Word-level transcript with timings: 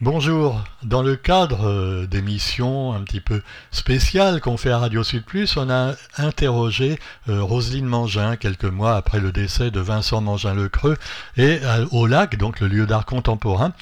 Bonjour. 0.00 0.62
Dans 0.84 1.02
le 1.02 1.16
cadre 1.16 1.66
euh, 1.66 2.06
d'émissions 2.06 2.92
un 2.92 3.00
petit 3.00 3.18
peu 3.18 3.42
spéciales 3.72 4.40
qu'on 4.40 4.56
fait 4.56 4.70
à 4.70 4.78
Radio 4.78 5.02
Sud 5.02 5.24
Plus, 5.24 5.56
on 5.56 5.68
a 5.70 5.94
interrogé 6.18 7.00
euh, 7.28 7.42
Roselyne 7.42 7.84
Mangin 7.84 8.36
quelques 8.36 8.64
mois 8.64 8.94
après 8.94 9.18
le 9.18 9.32
décès 9.32 9.72
de 9.72 9.80
Vincent 9.80 10.20
Mangin-le-Creux 10.20 10.96
et 11.36 11.58
euh, 11.64 11.84
au 11.90 12.06
lac, 12.06 12.36
donc 12.36 12.60
le 12.60 12.68
lieu 12.68 12.86
d'art 12.86 13.06
contemporain, 13.06 13.72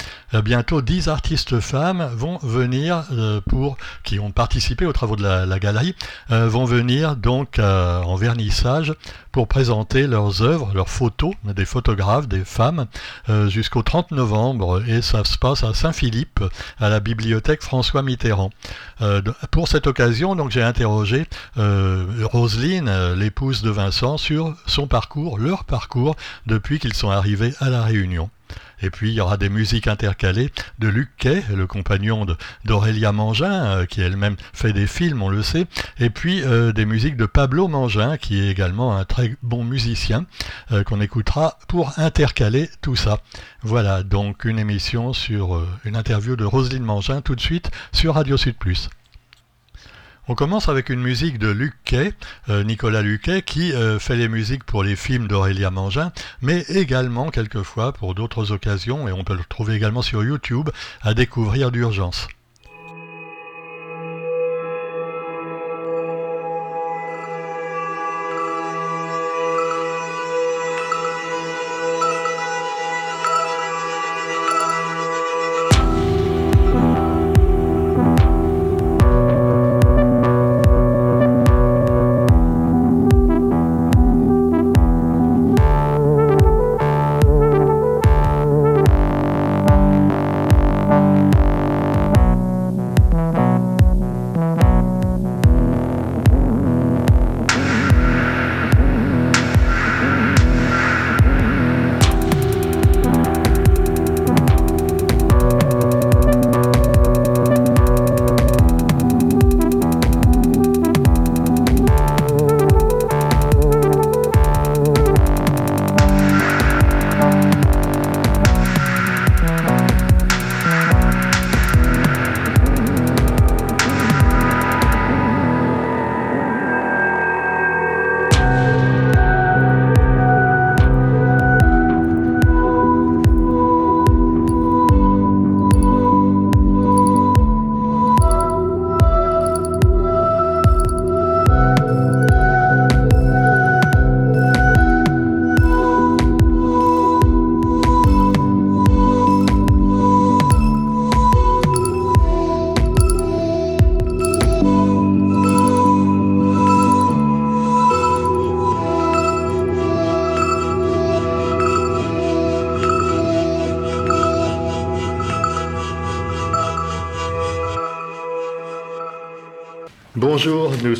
bientôt 0.43 0.81
dix 0.81 1.09
artistes 1.09 1.61
femmes 1.61 2.11
vont 2.15 2.39
venir 2.39 3.05
pour 3.47 3.77
qui 4.03 4.19
ont 4.19 4.31
participé 4.31 4.87
aux 4.87 4.93
travaux 4.93 5.17
de 5.17 5.23
la, 5.23 5.45
la 5.45 5.59
galerie 5.59 5.95
vont 6.31 6.65
venir 6.65 7.17
donc 7.17 7.59
en 7.59 8.17
vernissage 8.17 8.95
pour 9.37 9.49
présenter 9.49 10.07
leurs 10.07 10.41
œuvres, 10.41 10.71
leurs 10.75 10.89
photos, 10.89 11.35
des 11.45 11.67
photographes, 11.67 12.27
des 12.27 12.43
femmes, 12.43 12.87
jusqu'au 13.49 13.83
30 13.83 14.13
novembre 14.13 14.83
et 14.89 15.03
ça 15.03 15.25
se 15.25 15.37
passe 15.37 15.63
à 15.63 15.75
Saint-Philippe 15.75 16.07
Philippe 16.07 16.45
à 16.79 16.89
la 16.89 17.01
bibliothèque 17.01 17.63
François 17.63 18.03
Mitterrand. 18.03 18.51
Euh, 19.01 19.23
pour 19.51 19.67
cette 19.67 19.87
occasion, 19.89 20.37
donc 20.37 20.51
j'ai 20.53 20.63
interrogé 20.63 21.27
euh, 21.59 22.07
Roselyne, 22.23 22.89
euh, 22.89 23.17
l'épouse 23.17 23.63
de 23.63 23.71
Vincent, 23.71 24.19
sur 24.19 24.55
son 24.67 24.87
parcours, 24.87 25.39
leur 25.39 25.65
parcours 25.65 26.15
depuis 26.47 26.79
qu'ils 26.79 26.95
sont 26.95 27.11
arrivés 27.11 27.55
à 27.61 27.71
la 27.71 27.83
Réunion. 27.83 28.31
Et 28.83 28.91
puis 28.91 29.11
il 29.11 29.15
y 29.15 29.21
aura 29.21 29.37
des 29.37 29.49
musiques 29.49 29.87
intercalées 29.87 30.51
de 30.79 30.89
Luc 30.89 31.11
Kay, 31.19 31.43
le 31.55 31.67
compagnon 31.67 32.27
d'Aurélia 32.65 33.13
Mangin, 33.13 33.65
euh, 33.65 33.87
qui 33.87 34.01
elle-même 34.01 34.37
fait 34.53 34.73
des 34.73 34.87
films, 34.87 35.23
on 35.23 35.29
le 35.29 35.43
sait. 35.43 35.67
Et 35.99 36.11
puis 36.11 36.43
euh, 36.43 36.73
des 36.73 36.87
musiques 36.87 37.17
de 37.17 37.27
Pablo 37.27 37.69
Mangin, 37.69 38.17
qui 38.17 38.41
est 38.41 38.49
également 38.49 38.97
un 38.97 39.05
très 39.05 39.37
bon 39.43 39.65
musicien, 39.65 40.27
euh, 40.73 40.83
qu'on 40.83 41.01
écoutera 41.01 41.59
pour 41.69 41.99
intercaler 41.99 42.69
tout 42.83 42.97
ça. 42.97 43.21
Voilà 43.63 44.03
donc 44.03 44.45
une 44.45 44.59
émission 44.59 45.13
sur 45.13 45.65
une 45.85 45.97
interview 45.97 46.37
de 46.37 46.45
Roselyne 46.45 46.85
Mangin 46.85 47.21
tout 47.21 47.35
de 47.35 47.41
suite 47.41 47.71
sur 47.93 48.15
Radio 48.15 48.37
Sud. 48.37 48.57
On 50.29 50.35
commence 50.35 50.69
avec 50.69 50.91
une 50.91 51.01
musique 51.01 51.39
de 51.39 51.47
Luc 51.47 51.75
Kay, 51.85 52.13
euh, 52.49 52.65
Nicolas 52.65 53.03
Luquet, 53.03 53.43
qui 53.43 53.73
euh, 53.73 54.01
fait 54.01 54.17
les 54.17 54.27
musiques 54.27 54.65
pour 54.65 54.83
les 54.83 54.97
films 54.97 55.29
d'Aurélia 55.29 55.71
Mangin, 55.71 56.11
mais 56.43 56.63
également 56.63 57.31
quelquefois 57.31 57.93
pour 57.93 58.17
d'autres 58.17 58.51
occasions, 58.51 59.07
et 59.07 59.13
on 59.13 59.23
peut 59.23 59.37
le 59.37 59.45
trouver 59.49 59.75
également 59.77 60.03
sur 60.03 60.25
YouTube, 60.25 60.71
à 61.03 61.15
découvrir 61.15 61.71
d'urgence. 61.71 62.27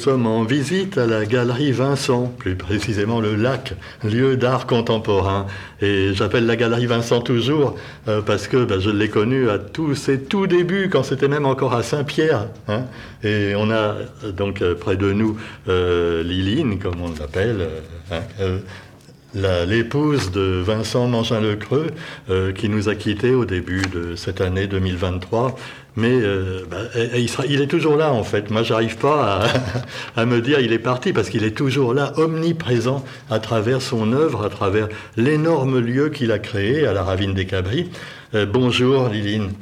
En 0.09 0.45
visite 0.45 0.99
à 0.99 1.07
la 1.07 1.25
galerie 1.25 1.73
Vincent, 1.73 2.33
plus 2.39 2.55
précisément 2.55 3.21
le 3.21 3.35
lac, 3.35 3.75
lieu 4.05 4.37
d'art 4.37 4.67
contemporain. 4.67 5.47
Et 5.81 6.15
j'appelle 6.15 6.47
la 6.47 6.57
galerie 6.57 6.87
Vincent 6.87 7.21
toujours 7.21 7.77
euh, 8.09 8.23
parce 8.23 8.49
que 8.49 8.65
ben, 8.65 8.81
je 8.81 8.91
l'ai 8.91 9.09
connu 9.09 9.51
à 9.51 9.59
tous 9.59 9.95
ses 9.95 10.21
tout 10.21 10.47
débuts, 10.47 10.89
quand 10.91 11.03
c'était 11.03 11.29
même 11.29 11.47
encore 11.47 11.75
à 11.75 11.83
Saint-Pierre. 11.83 12.47
Hein. 12.69 12.85
Et 13.25 13.55
on 13.57 13.71
a 13.71 13.97
donc 14.37 14.63
euh, 14.63 14.75
près 14.75 14.97
de 14.97 15.13
nous 15.13 15.37
euh, 15.69 16.23
Liline, 16.23 16.79
comme 16.79 17.01
on 17.03 17.11
l'appelle, 17.21 17.69
hein, 18.11 18.21
l'épouse 19.67 20.31
de 20.33 20.63
Vincent 20.65 21.07
Mangin-le-Creux, 21.07 21.91
qui 22.55 22.69
nous 22.69 22.89
a 22.89 22.95
quittés 22.95 23.35
au 23.35 23.45
début 23.45 23.83
de 23.83 24.17
cette 24.17 24.41
année 24.41 24.67
2023 24.67 25.57
mais 25.97 26.13
euh, 26.13 26.61
bah, 26.71 26.77
il, 27.49 27.61
est 27.61 27.67
toujours 27.67 27.97
là 27.97 28.13
en 28.13 28.23
fait. 28.23 28.51
Moi, 28.51 28.63
j'arrive 28.63 28.99
pas 28.99 29.45
à, 30.17 30.27
me 30.27 30.41
dire 30.41 30.61
il 30.61 30.73
est 30.73 30.79
parti 30.79 31.13
parce 31.13 31.31
qu'il 31.31 31.43
est 31.43 31.57
toujours 31.57 31.95
là, 31.95 32.13
omniprésent 32.17 33.03
à 33.31 33.41
travers 33.41 33.83
son 33.83 34.13
œuvre, 34.13 34.45
à 34.45 34.51
travers 34.51 34.89
l'énorme 35.17 35.81
lieu 35.81 36.11
qu'il 36.11 36.33
a 36.33 36.39
créé 36.39 36.87
à 36.87 36.93
la 36.93 37.03
Ravine 37.03 37.35
des 37.35 37.47
Cabris. 37.47 37.91
Euh, 38.35 38.47
bonjour 38.47 39.09
Liline. 39.09 39.53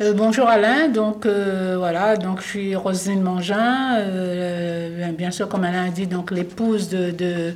Euh, 0.00 0.12
bonjour 0.12 0.48
Alain, 0.48 0.88
donc 0.88 1.26
voilà, 1.26 2.16
donc 2.16 2.42
je 2.42 2.46
suis 2.46 2.76
Rosine 2.76 3.22
Mangin, 3.22 4.00
bien 5.16 5.30
sûr 5.30 5.48
comme 5.48 5.64
Alain 5.64 5.86
a 5.86 5.90
dit, 5.90 6.06
donc 6.06 6.30
l'épouse 6.30 6.88
de, 6.88 7.54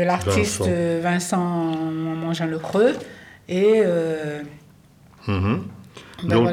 l'artiste 0.00 0.62
Vincent, 1.02 1.76
Mangin 2.16 2.46
Le 2.46 2.58
Creux 2.58 2.94
et 3.48 3.82
mm-hmm. 5.28 5.58
Ben 6.24 6.46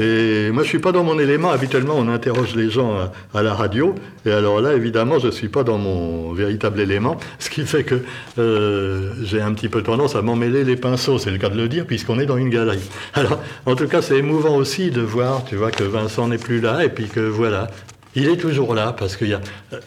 euh. 0.00 0.48
Et 0.48 0.50
moi, 0.50 0.62
je 0.62 0.68
suis 0.68 0.78
pas 0.78 0.92
dans 0.92 1.02
mon 1.02 1.18
élément. 1.18 1.50
Habituellement, 1.50 1.94
on 1.96 2.08
interroge 2.08 2.54
les 2.54 2.70
gens 2.70 3.10
à, 3.34 3.42
la 3.42 3.54
radio. 3.54 3.94
Et 4.26 4.30
alors 4.30 4.60
là, 4.60 4.74
évidemment, 4.74 5.18
je 5.18 5.28
suis 5.28 5.48
pas 5.48 5.64
dans 5.64 5.78
mon 5.78 6.32
véritable 6.32 6.80
élément. 6.80 7.16
Ce 7.38 7.48
qui 7.48 7.64
fait 7.64 7.84
que 7.84 8.02
euh, 8.38 9.12
j'ai 9.22 9.40
un 9.40 9.52
petit 9.54 9.68
peu 9.68 9.82
tendance 9.82 10.14
à 10.14 10.22
m'emmêler 10.22 10.64
les 10.64 10.76
pinceaux. 10.76 11.18
C'est 11.18 11.30
le 11.30 11.38
cas 11.38 11.48
de 11.48 11.56
le 11.56 11.68
dire, 11.68 11.86
puisqu'on 11.86 12.18
est 12.18 12.26
dans 12.26 12.36
une 12.36 12.50
galerie. 12.50 12.88
Alors, 13.14 13.40
en 13.66 13.74
tout 13.76 13.88
cas, 13.88 14.02
c'est 14.02 14.18
émouvant 14.18 14.56
aussi 14.56 14.90
de 14.90 15.00
voir, 15.00 15.44
tu 15.44 15.56
vois, 15.56 15.70
que 15.70 15.84
Vincent 15.84 16.28
n'est 16.28 16.38
plus 16.38 16.60
là. 16.60 16.84
Et 16.84 16.90
puis 16.90 17.08
que 17.08 17.20
voilà, 17.20 17.68
il 18.18 18.28
est 18.28 18.36
toujours 18.36 18.74
là 18.74 18.92
parce 18.92 19.16
qu'il 19.16 19.28
y 19.28 19.34
a. 19.34 19.40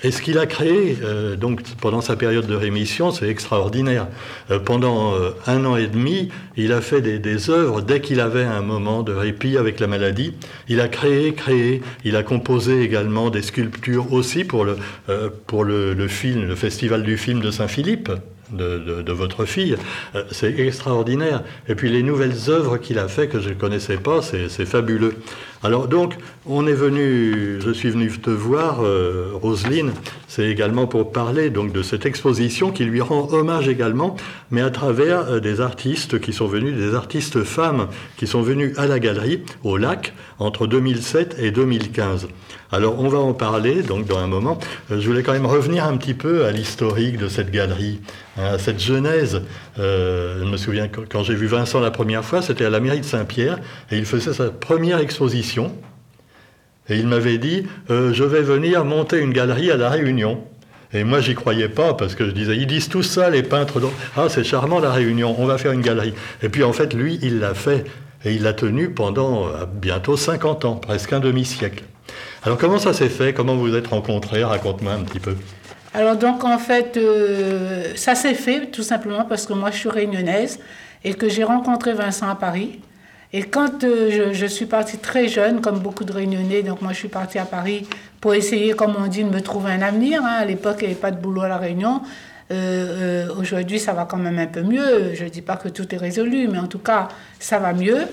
Et 0.04 0.12
ce 0.12 0.22
qu'il 0.22 0.38
a 0.38 0.46
créé 0.46 0.98
euh, 1.04 1.36
donc 1.36 1.62
pendant 1.82 2.00
sa 2.00 2.16
période 2.16 2.48
de 2.48 2.56
rémission, 2.56 3.12
c'est 3.12 3.28
extraordinaire. 3.28 4.08
Euh, 4.50 4.60
pendant 4.60 5.14
euh, 5.14 5.32
un 5.48 5.66
an 5.66 5.76
et 5.76 5.88
demi, 5.88 6.30
il 6.56 6.72
a 6.72 6.80
fait 6.80 7.02
des, 7.02 7.50
œuvres 7.50 7.82
dès 7.82 8.00
qu'il 8.00 8.22
avait 8.22 8.44
un 8.44 8.62
moment 8.62 9.04
de 9.04 9.12
répit 9.12 9.58
avec 9.58 9.80
la 9.82 9.88
maladie. 9.88 10.34
Il 10.70 10.80
a 10.80 10.88
créé, 10.88 11.34
créé. 11.34 11.82
Il 12.06 12.16
a 12.16 12.24
composé 12.24 12.82
également 12.82 13.30
des 13.30 13.42
sculptures 13.42 14.14
aussi 14.14 14.44
pour 14.46 14.64
le 14.64 14.78
pour 15.48 15.66
le, 15.66 16.08
film, 16.08 16.48
le 16.48 16.56
festival 16.56 17.04
du 17.04 17.18
film 17.18 17.42
de 17.42 17.52
Saint-Philippe. 17.52 18.12
De, 18.52 19.02
de, 19.02 19.12
votre 19.14 19.46
fille. 19.46 19.78
c'est 20.30 20.60
extraordinaire. 20.60 21.42
Et 21.70 21.76
puis 21.76 21.90
les 21.90 22.04
nouvelles 22.04 22.50
œuvres 22.50 22.78
qu'il 22.78 23.00
a 23.00 23.08
fait 23.08 23.30
que 23.30 23.40
je 23.40 23.48
ne 23.48 23.54
connaissais 23.54 23.96
pas, 23.96 24.22
c'est 24.22 24.66
fabuleux. 24.66 25.16
Alors 25.64 25.88
donc, 25.88 26.16
on 26.48 26.66
est 26.66 26.74
venu, 26.74 27.62
je 27.62 27.70
suis 27.70 27.92
venu 27.92 28.10
te 28.10 28.32
voir, 28.32 28.84
euh, 28.84 29.30
Roselyne, 29.36 29.92
c'est 30.28 30.48
également 30.48 30.88
pour 30.88 31.12
parler 31.12 31.52
donc 31.52 31.72
de 31.72 31.84
cette 31.84 32.08
exposition 32.08 32.72
qui 32.72 32.84
lui 32.84 33.00
rend 33.00 33.28
hommage 33.32 33.68
également, 33.68 34.16
mais 34.50 34.62
à 34.62 34.72
travers 34.72 35.30
euh, 35.30 35.40
des 35.40 35.62
artistes 35.62 36.20
qui 36.20 36.34
sont 36.34 36.48
venus, 36.48 36.76
des 36.76 36.96
artistes 36.96 37.44
femmes 37.44 37.90
qui 38.18 38.26
sont 38.26 38.42
venus 38.42 38.76
à 38.80 38.88
la 38.88 38.98
galerie, 38.98 39.44
au 39.64 39.78
lac, 39.78 40.14
entre 40.40 40.66
2007 40.66 41.36
et 41.38 41.52
2015. 41.52 42.28
Alors 42.72 43.00
on 43.00 43.10
va 43.10 43.20
en 43.20 43.34
parler 43.34 43.84
donc 43.84 44.08
dans 44.08 44.18
un 44.18 44.28
moment. 44.28 44.58
Euh, 44.90 45.00
je 45.00 45.08
voulais 45.08 45.22
quand 45.22 45.34
même 45.34 45.46
revenir 45.46 45.86
un 45.86 45.96
petit 45.98 46.16
peu 46.16 46.46
à 46.46 46.52
l'historique 46.52 47.18
de 47.18 47.28
cette 47.28 47.52
galerie, 47.52 48.00
hein, 48.38 48.54
à 48.54 48.58
cette 48.58 48.80
genèse. 48.80 49.44
Je 49.78 50.44
me 50.44 50.58
souviens 50.58 50.88
quand 50.88 51.24
j'ai 51.24 51.34
vu 51.34 51.48
Vincent 51.48 51.80
la 51.80 51.92
première 51.92 52.26
fois, 52.26 52.42
c'était 52.42 52.66
à 52.66 52.70
la 52.70 52.80
mairie 52.80 53.00
de 53.00 53.06
Saint-Pierre 53.06 53.60
et 53.92 53.98
il 53.98 54.06
faisait 54.06 54.34
sa 54.34 54.50
première 54.50 55.00
exposition. 55.00 55.51
Et 55.60 56.98
il 56.98 57.08
m'avait 57.08 57.38
dit 57.38 57.66
euh, 57.90 58.14
Je 58.14 58.24
vais 58.24 58.42
venir 58.42 58.86
monter 58.86 59.20
une 59.20 59.34
galerie 59.34 59.72
à 59.72 59.78
La 59.78 59.90
Réunion. 59.90 60.44
Et 60.94 61.04
moi, 61.04 61.22
j'y 61.22 61.36
croyais 61.36 61.70
pas 61.70 61.94
parce 61.94 62.16
que 62.16 62.26
je 62.26 62.32
disais 62.32 62.58
Ils 62.58 62.68
disent 62.68 62.90
tout 62.90 63.04
ça, 63.04 63.30
les 63.30 63.44
peintres. 63.44 63.82
Ah, 64.18 64.28
c'est 64.30 64.44
charmant 64.44 64.80
La 64.80 64.92
Réunion, 64.92 65.36
on 65.38 65.46
va 65.46 65.58
faire 65.58 65.72
une 65.72 65.82
galerie. 65.82 66.14
Et 66.42 66.50
puis 66.50 66.64
en 66.64 66.74
fait, 66.74 66.94
lui, 66.94 67.20
il 67.22 67.40
l'a 67.40 67.54
fait. 67.54 67.86
Et 68.24 68.34
il 68.34 68.44
l'a 68.44 68.54
tenu 68.54 68.92
pendant 68.92 69.48
bientôt 69.82 70.16
50 70.16 70.66
ans, 70.66 70.76
presque 70.76 71.12
un 71.12 71.20
demi-siècle. 71.20 71.84
Alors 72.44 72.58
comment 72.58 72.80
ça 72.80 72.94
s'est 72.94 73.10
fait? 73.10 73.34
Comment 73.34 73.56
vous 73.56 73.68
vous 73.68 73.76
êtes 73.76 73.88
rencontrés? 73.88 74.44
Raconte-moi 74.44 74.94
un 74.94 75.04
petit 75.04 75.20
peu. 75.20 75.36
Alors 75.94 76.16
donc 76.16 76.44
en 76.44 76.58
fait, 76.58 76.98
euh, 76.98 77.92
ça 77.96 78.16
s'est 78.16 78.34
fait 78.34 78.68
tout 78.68 78.84
simplement 78.84 79.26
parce 79.26 79.46
que 79.46 79.54
moi 79.54 79.72
je 79.72 79.78
suis 79.78 79.90
réunionnaise 79.90 80.60
et 81.04 81.14
que 81.14 81.28
j'ai 81.28 81.44
rencontré 81.44 81.94
Vincent 81.94 82.30
à 82.30 82.36
Paris. 82.36 82.80
Et 83.34 83.44
quand 83.44 83.84
euh, 83.84 84.34
je, 84.34 84.46
suis 84.46 84.66
partie 84.66 84.98
très 84.98 85.28
jeune, 85.28 85.62
comme 85.62 85.80
beaucoup 85.80 86.04
de 86.04 86.12
réunionnais, 86.12 86.64
donc 86.64 86.82
moi 86.82 86.92
je 86.92 86.98
suis 86.98 87.08
partie 87.08 87.40
à 87.40 87.46
Paris 87.46 87.88
pour 88.20 88.34
essayer, 88.34 88.74
comme 88.74 88.96
on 88.98 89.08
dit, 89.08 89.24
de 89.24 89.30
me 89.30 89.42
trouver 89.42 89.72
un 89.72 89.82
avenir. 89.82 90.22
Hein. 90.24 90.38
À 90.40 90.46
l'époque, 90.46 90.78
il 90.82 90.88
n'y 90.88 90.92
avait 90.92 91.02
pas 91.02 91.12
de 91.12 91.22
boulot 91.22 91.42
à 91.42 91.48
La 91.48 91.58
Réunion. 91.58 92.02
Euh, 92.52 93.28
Aujourd'hui, 93.40 93.80
ça 93.80 93.94
va 93.94 94.06
quand 94.06 94.18
même 94.18 94.38
un 94.38 94.48
peu 94.48 94.62
mieux. 94.62 95.14
Je 95.14 95.24
ne 95.24 95.30
dis 95.30 95.42
pas 95.42 95.56
que 95.56 95.70
tout 95.70 95.94
est 95.96 95.98
résolu, 95.98 96.50
mais 96.50 96.60
en 96.60 96.68
tout 96.68 96.80
cas, 96.80 97.08
ça 97.40 97.60
va 97.60 97.74
mieux. 97.74 98.06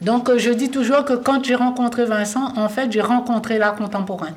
Donc 0.00 0.36
je 0.36 0.50
dis 0.50 0.70
toujours 0.70 1.04
que 1.04 1.14
quand 1.14 1.44
j'ai 1.44 1.54
rencontré 1.54 2.04
Vincent, 2.04 2.52
en 2.56 2.68
fait, 2.68 2.90
j'ai 2.90 3.00
rencontré 3.00 3.58
l'art 3.58 3.76
contemporain. 3.76 4.32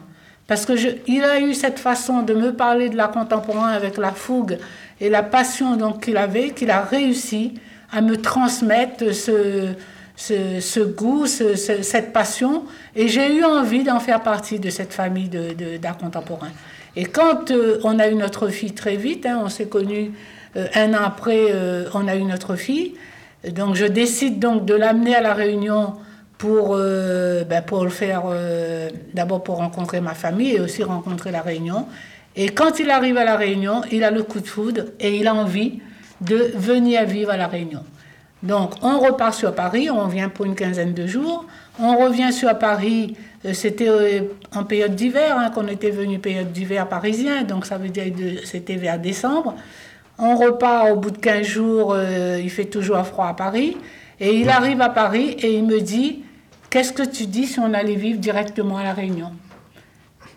Parce 0.48 0.66
que 0.66 0.74
il 1.08 1.24
a 1.24 1.40
eu 1.42 1.54
cette 1.54 1.80
façon 1.80 2.22
de 2.22 2.34
me 2.34 2.54
parler 2.54 2.90
de 2.90 2.96
l'art 2.96 3.12
contemporain 3.12 3.70
avec 3.70 3.98
la 3.98 4.12
fougue 4.12 4.60
et 5.02 5.10
la 5.10 5.24
passion 5.24 5.94
qu'il 5.94 6.18
avait, 6.18 6.52
qu'il 6.52 6.72
a 6.72 6.82
réussi 6.82 7.56
à 7.92 8.02
me 8.02 8.18
transmettre 8.18 9.14
ce, 9.14 9.74
ce, 10.18 10.80
goût, 10.80 11.26
cette 11.28 12.14
passion. 12.14 12.64
Et 12.96 13.08
j'ai 13.08 13.36
eu 13.36 13.44
envie 13.44 13.84
d'en 13.84 14.00
faire 14.00 14.22
partie 14.22 14.60
de 14.60 14.70
cette 14.70 14.94
famille 14.94 15.30
d'art 15.82 15.98
contemporain. 15.98 16.50
Et 16.96 17.06
quand 17.06 17.52
euh, 17.52 17.80
on 17.84 18.00
a 18.00 18.08
eu 18.08 18.16
notre 18.16 18.48
fille 18.48 18.74
très 18.74 18.96
vite, 18.96 19.28
hein, 19.28 19.40
on 19.44 19.50
s'est 19.50 19.68
connus 19.68 20.12
euh, 20.56 20.68
un 20.74 20.96
an 20.96 21.04
après, 21.06 21.52
euh, 21.52 21.86
on 21.94 22.08
a 22.08 22.16
eu 22.16 22.24
notre 22.24 22.56
fille. 22.56 22.96
Donc 23.48 23.76
je 23.76 23.86
décide 23.86 24.40
donc 24.40 24.66
de 24.66 24.74
l'amener 24.74 25.16
à 25.16 25.22
la 25.22 25.36
Réunion 25.36 25.94
pour, 26.40 26.76
ben 26.76 27.64
pour 27.66 27.84
le 27.84 27.90
faire, 27.90 28.24
d'abord 29.14 29.44
pour 29.44 29.58
rencontrer 29.58 30.02
ma 30.02 30.14
famille 30.14 30.56
et 30.56 30.60
aussi 30.60 30.84
rencontrer 30.84 31.32
la 31.32 31.42
Réunion. 31.42 31.88
Et 32.36 32.50
quand 32.50 32.80
il 32.80 32.90
arrive 32.90 33.18
à 33.18 33.26
la 33.26 33.36
Réunion, 33.36 33.82
il 33.92 34.04
a 34.04 34.12
le 34.12 34.24
coup 34.24 34.40
de 34.40 34.48
foudre 34.48 34.86
et 35.00 35.18
il 35.18 35.28
a 35.28 35.34
envie 35.34 35.80
de 36.22 36.52
venir 36.56 37.06
vivre 37.06 37.32
à 37.32 37.38
la 37.38 37.48
Réunion. 37.48 37.84
Donc 38.44 38.74
on 38.84 39.00
repart 39.00 39.34
sur 39.34 39.54
Paris, 39.56 39.90
on 39.90 40.08
vient 40.08 40.30
pour 40.30 40.46
une 40.46 40.56
quinzaine 40.56 40.94
de 40.94 41.08
jours. 41.08 41.46
On 41.80 41.98
revient 41.98 42.32
sur 42.32 42.58
Paris, 42.58 43.16
euh, 43.46 43.54
c'était 43.54 44.28
en 44.56 44.64
période 44.64 44.96
d'hiver 44.96 45.38
hein, 45.38 45.50
qu'on 45.50 45.68
était 45.68 45.92
venu, 45.92 46.20
période 46.20 46.52
d'hiver 46.52 46.88
parisien, 46.88 47.44
donc 47.44 47.66
ça 47.66 47.78
veut 47.78 47.90
dire 47.90 48.14
que 48.16 48.46
c'était 48.46 48.76
vers 48.76 49.00
décembre. 49.00 49.56
On 50.20 50.36
repart 50.36 50.92
au 50.92 50.96
bout 50.96 51.12
de 51.12 51.18
15 51.18 51.46
jours, 51.46 51.94
euh, 51.94 52.40
il 52.42 52.50
fait 52.50 52.66
toujours 52.66 53.06
froid 53.06 53.28
à 53.28 53.34
Paris. 53.34 53.78
Et 54.20 54.36
il 54.36 54.50
arrive 54.50 54.82
à 54.82 54.90
Paris 54.90 55.36
et 55.40 55.54
il 55.54 55.64
me 55.64 55.80
dit 55.80 56.24
Qu'est-ce 56.70 56.92
que 56.92 57.04
tu 57.04 57.28
dis 57.28 57.48
si 57.48 57.60
on 57.60 57.74
allait 57.74 57.96
vivre 57.96 58.20
directement 58.20 58.78
à 58.78 58.84
La 58.84 58.94
Réunion? 58.94 59.32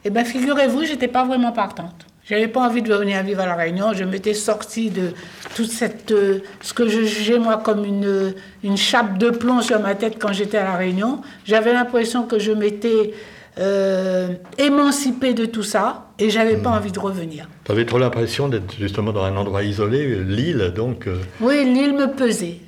Eh 0.05 0.11
bien, 0.11 0.25
figurez-vous, 0.25 0.85
j'étais 0.85 1.09
pas 1.09 1.25
vraiment 1.25 1.53
partante. 1.53 2.07
Je 2.31 2.37
n'avais 2.37 2.47
pas 2.47 2.61
envie 2.61 2.81
de 2.81 2.95
venir 2.95 3.21
vivre 3.25 3.41
à 3.41 3.47
La 3.47 3.57
Réunion. 3.57 3.93
Je 3.93 4.05
m'étais 4.05 4.35
sortie 4.35 4.91
de 4.91 5.09
toute 5.57 5.69
cette. 5.69 6.13
Euh, 6.13 6.39
ce 6.61 6.73
que 6.73 6.89
je 6.89 7.03
jugeais, 7.03 7.41
moi, 7.41 7.57
comme 7.57 7.85
une, 7.85 8.35
une 8.63 8.77
chape 8.77 9.19
de 9.19 9.31
plomb 9.31 9.63
sur 9.63 9.81
ma 9.81 9.97
tête 9.97 10.15
quand 10.17 10.33
j'étais 10.33 10.59
à 10.59 10.63
La 10.63 10.77
Réunion. 10.77 11.23
J'avais 11.45 11.73
l'impression 11.73 12.23
que 12.23 12.39
je 12.39 12.53
m'étais 12.53 13.15
euh, 13.59 14.29
émancipée 14.59 15.35
de 15.35 15.45
tout 15.45 15.65
ça 15.65 16.07
et 16.21 16.31
j'avais 16.31 16.57
pas 16.57 16.71
hmm. 16.71 16.75
envie 16.75 16.93
de 16.93 17.01
revenir. 17.01 17.49
Tu 17.65 17.73
avais 17.73 17.85
trop 17.85 17.99
l'impression 17.99 18.47
d'être 18.47 18.77
justement 18.79 19.11
dans 19.11 19.25
un 19.25 19.37
endroit 19.37 19.65
isolé, 19.65 20.23
l'île 20.23 20.73
donc 20.73 21.09
euh. 21.09 21.17
Oui, 21.41 21.65
l'île 21.65 21.95
me 21.95 22.15
pesait. 22.15 22.59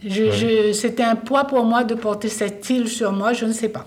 C'était 0.73 1.05
un 1.05 1.15
poids 1.15 1.45
pour 1.45 1.65
moi 1.65 1.85
de 1.85 1.95
porter 1.95 2.29
cette 2.29 2.69
île 2.69 2.89
sur 2.89 3.13
moi, 3.13 3.33
je 3.33 3.45
ne 3.45 3.53
sais 3.53 3.69
pas. 3.69 3.87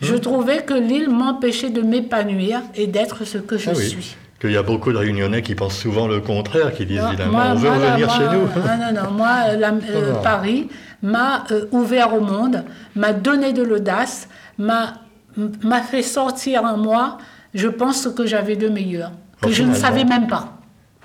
Je 0.00 0.14
hmm. 0.14 0.20
trouvais 0.20 0.62
que 0.62 0.72
l'île 0.72 1.10
m'empêchait 1.10 1.68
de 1.68 1.82
m'épanouir 1.82 2.62
et 2.74 2.86
d'être 2.86 3.26
ce 3.26 3.36
que 3.36 3.58
je 3.58 3.68
ah 3.68 3.74
suis. 3.74 4.16
Qu'il 4.40 4.52
y 4.52 4.56
a 4.56 4.62
beaucoup 4.62 4.90
de 4.92 4.96
réunionnais 4.96 5.42
qui 5.42 5.54
pensent 5.54 5.76
souvent 5.76 6.08
le 6.08 6.20
contraire, 6.20 6.72
qui 6.72 6.86
disent 6.86 7.02
évidemment 7.08 7.52
on 7.52 7.54
veut 7.56 7.68
revenir 7.68 8.10
chez 8.10 8.24
nous. 8.24 8.46
Non, 8.46 8.76
non, 8.78 9.02
non. 9.02 9.10
Moi, 9.10 9.28
euh, 9.50 10.14
Paris 10.22 10.68
m'a 11.02 11.44
ouvert 11.72 12.14
au 12.14 12.20
monde, 12.20 12.64
m'a 12.96 13.12
donné 13.12 13.52
de 13.52 13.62
l'audace, 13.62 14.28
m'a 14.56 14.94
m'a 15.36 15.80
fait 15.82 16.02
sortir 16.02 16.64
en 16.64 16.76
moi, 16.76 17.18
je 17.54 17.68
pense, 17.68 18.02
ce 18.02 18.08
que 18.08 18.26
j'avais 18.26 18.56
de 18.56 18.68
meilleur, 18.68 19.12
que 19.40 19.50
je 19.50 19.62
ne 19.62 19.74
savais 19.74 20.04
même 20.04 20.26
pas. 20.26 20.56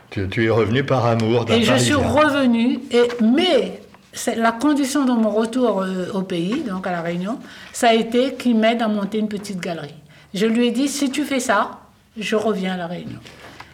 Tu, 0.09 0.45
es 0.45 0.49
revenu 0.49 0.83
par 0.83 1.05
amour 1.05 1.45
Et 1.49 1.63
je 1.63 1.75
suis 1.75 1.93
revenu, 1.93 2.79
et, 2.91 3.07
mais 3.21 3.81
la 4.37 4.53
condition 4.53 5.03
de 5.03 5.11
mon 5.11 5.29
retour 5.29 5.81
euh, 5.81 6.07
au 6.13 6.21
pays, 6.21 6.63
donc 6.63 6.87
à 6.87 6.91
La 6.91 7.01
Réunion, 7.01 7.39
ça 7.73 7.89
a 7.89 7.93
été 7.93 8.35
qu'il 8.35 8.57
m'aide 8.57 8.81
à 8.81 8.87
monter 8.87 9.17
une 9.17 9.27
petite 9.27 9.59
galerie. 9.59 9.95
Je 10.33 10.45
lui 10.45 10.67
ai 10.67 10.71
dit, 10.71 10.87
si 10.87 11.11
tu 11.11 11.23
fais 11.23 11.41
ça, 11.41 11.79
je 12.17 12.35
reviens 12.35 12.73
à 12.73 12.77
La 12.77 12.87
Réunion. 12.87 13.19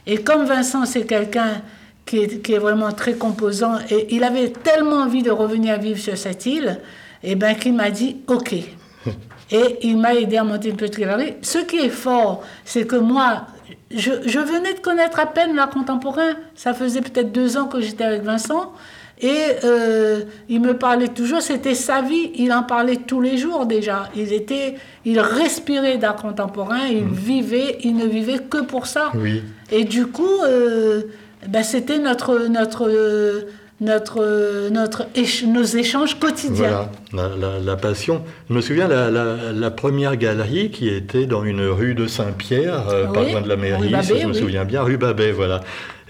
Et 0.05 0.17
comme 0.17 0.45
Vincent, 0.45 0.85
c'est 0.85 1.05
quelqu'un 1.05 1.61
qui 2.05 2.17
est, 2.17 2.41
qui 2.41 2.53
est, 2.53 2.59
vraiment 2.59 2.91
très 2.91 3.13
composant, 3.13 3.77
et 3.89 4.13
il 4.15 4.23
avait 4.23 4.49
tellement 4.49 4.97
envie 4.97 5.21
de 5.21 5.31
revenir 5.31 5.79
vivre 5.79 5.99
sur 5.99 6.17
cette 6.17 6.45
île, 6.45 6.79
et 7.23 7.31
eh 7.31 7.35
ben 7.35 7.55
qu'il 7.55 7.73
m'a 7.73 7.91
dit, 7.91 8.17
OK, 8.27 8.53
et 9.51 9.77
il 9.83 9.97
m'a 9.97 10.15
aidé 10.15 10.37
à 10.37 10.43
monter 10.43 10.69
une 10.69 10.75
petite 10.75 10.99
galerie. 10.99 11.35
Ce 11.41 11.59
qui 11.59 11.77
est 11.77 11.89
fort, 11.89 12.43
c'est 12.65 12.87
que 12.87 12.95
moi, 12.95 13.45
je, 13.91 14.39
venais 14.39 14.73
de 14.73 14.79
connaître 14.79 15.19
à 15.19 15.25
peine 15.25 15.55
l'art 15.55 15.69
contemporain. 15.69 16.33
Ça 16.55 16.73
faisait 16.73 17.01
peut-être 17.01 17.31
deux 17.31 17.57
ans 17.57 17.67
que 17.67 17.81
j'étais 17.81 18.03
avec 18.03 18.23
Vincent. 18.23 18.73
Et 19.21 19.29
euh, 19.63 20.21
il 20.49 20.61
me 20.61 20.75
parlait 20.75 21.09
toujours, 21.09 21.41
c'était 21.41 21.75
sa 21.75 22.01
vie, 22.01 22.31
il 22.35 22.51
en 22.51 22.63
parlait 22.63 22.97
tous 22.97 23.21
les 23.21 23.37
jours 23.37 23.67
déjà. 23.67 24.09
Il, 24.15 24.33
était, 24.33 24.75
il 25.05 25.19
respirait 25.19 25.97
d'art 25.97 26.15
contemporain, 26.15 26.87
il 26.89 27.05
mm. 27.05 27.13
vivait, 27.13 27.77
il 27.83 27.95
ne 27.95 28.05
vivait 28.05 28.39
que 28.39 28.63
pour 28.63 28.87
ça. 28.87 29.11
Oui. 29.13 29.43
Et 29.71 29.83
du 29.83 30.07
coup, 30.07 30.41
euh, 30.43 31.03
ben, 31.47 31.61
c'était 31.61 31.99
notre, 31.99 32.47
notre, 32.47 32.89
notre, 33.81 34.69
notre 34.69 35.05
nos 35.47 35.63
échanges 35.63 36.19
quotidiens. 36.19 36.89
Voilà, 37.11 37.35
la, 37.35 37.59
la, 37.59 37.75
passion. 37.75 38.23
Je 38.49 38.53
me 38.53 38.61
souviens 38.61 38.87
la, 38.87 39.09
la, 39.09 39.71
première 39.71 40.15
galerie 40.17 40.69
qui 40.69 40.87
était 40.87 41.25
dans 41.25 41.43
une 41.43 41.65
rue 41.65 41.95
de 41.95 42.07
Saint-Pierre, 42.07 42.87
euh, 42.89 43.07
pas 43.07 43.23
loin 43.23 43.41
de 43.41 43.49
la 43.49 43.55
mairie, 43.55 43.93
si 44.03 44.19
je 44.19 44.27
me 44.27 44.33
souviens 44.33 44.65
bien, 44.65 44.83
rue 44.83 44.97
Babet, 44.97 45.31
voilà. 45.31 45.61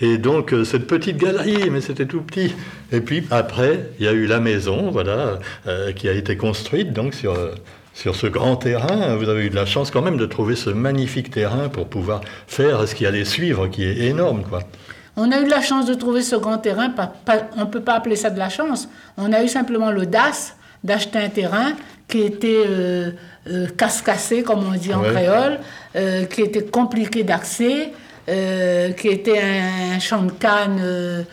Et 0.02 0.18
donc 0.18 0.54
euh, 0.54 0.64
cette 0.64 0.88
petite 0.88 1.18
galerie, 1.18 1.70
mais 1.70 1.82
c'était 1.82 2.06
tout 2.06 2.22
petit. 2.22 2.54
Et 2.92 3.02
puis 3.02 3.26
après, 3.32 3.92
il 4.00 4.06
y 4.06 4.08
a 4.08 4.12
eu 4.12 4.26
la 4.26 4.40
maison, 4.40 4.92
voilà, 4.92 5.40
euh, 5.68 5.92
qui 5.94 6.10
a 6.10 6.14
été 6.14 6.36
construite 6.38 6.92
donc 6.92 7.14
sur 7.14 7.36
sur 7.94 8.16
ce 8.16 8.28
grand 8.28 8.56
terrain. 8.56 9.16
Vous 9.16 9.30
avez 9.30 9.46
eu 9.46 9.50
de 9.50 9.56
la 9.56 9.66
chance 9.66 9.92
quand 9.92 10.02
même 10.02 10.18
de 10.18 10.26
trouver 10.26 10.56
ce 10.56 10.70
magnifique 10.70 11.30
terrain 11.30 11.70
pour 11.70 11.88
pouvoir 11.88 12.22
faire 12.48 12.88
ce 12.88 12.96
qui 12.96 13.06
allait 13.06 13.26
suivre, 13.26 13.68
qui 13.68 13.84
est 13.84 13.98
énorme, 14.08 14.44
quoi. 14.44 14.60
On 15.18 15.32
a 15.32 15.40
eu 15.42 15.48
la 15.48 15.62
chance 15.62 15.86
de 15.86 15.94
trouver 15.94 16.22
ce 16.22 16.38
grand 16.38 16.58
terrain, 16.58 16.94
on 17.58 17.62
ne 17.62 17.66
peut 17.66 17.82
pas 17.82 17.96
appeler 17.96 18.16
ça 18.16 18.30
de 18.30 18.40
la 18.40 18.50
chance, 18.50 18.88
on 19.18 19.34
a 19.34 19.44
eu 19.44 19.50
simplement 19.50 19.92
l'audace 19.92 20.56
d'acheter 20.84 21.20
un 21.20 21.30
terrain 21.30 21.74
qui 22.08 22.22
était 22.22 22.64
euh, 22.66 23.12
euh 23.48 23.68
casse-cassé, 23.78 24.44
comme 24.44 24.64
on 24.66 24.72
dit 24.72 24.94
en 24.94 25.02
créole, 25.02 25.60
euh, 25.96 26.26
qui 26.26 26.42
était 26.42 26.64
compliqué 26.64 27.24
d'accès, 27.24 27.92
euh, 27.92 28.01
qui 28.28 29.08
était 29.08 29.40
un, 29.40 30.00
champ 30.00 30.24
de 30.24 30.32
canne 30.32 31.26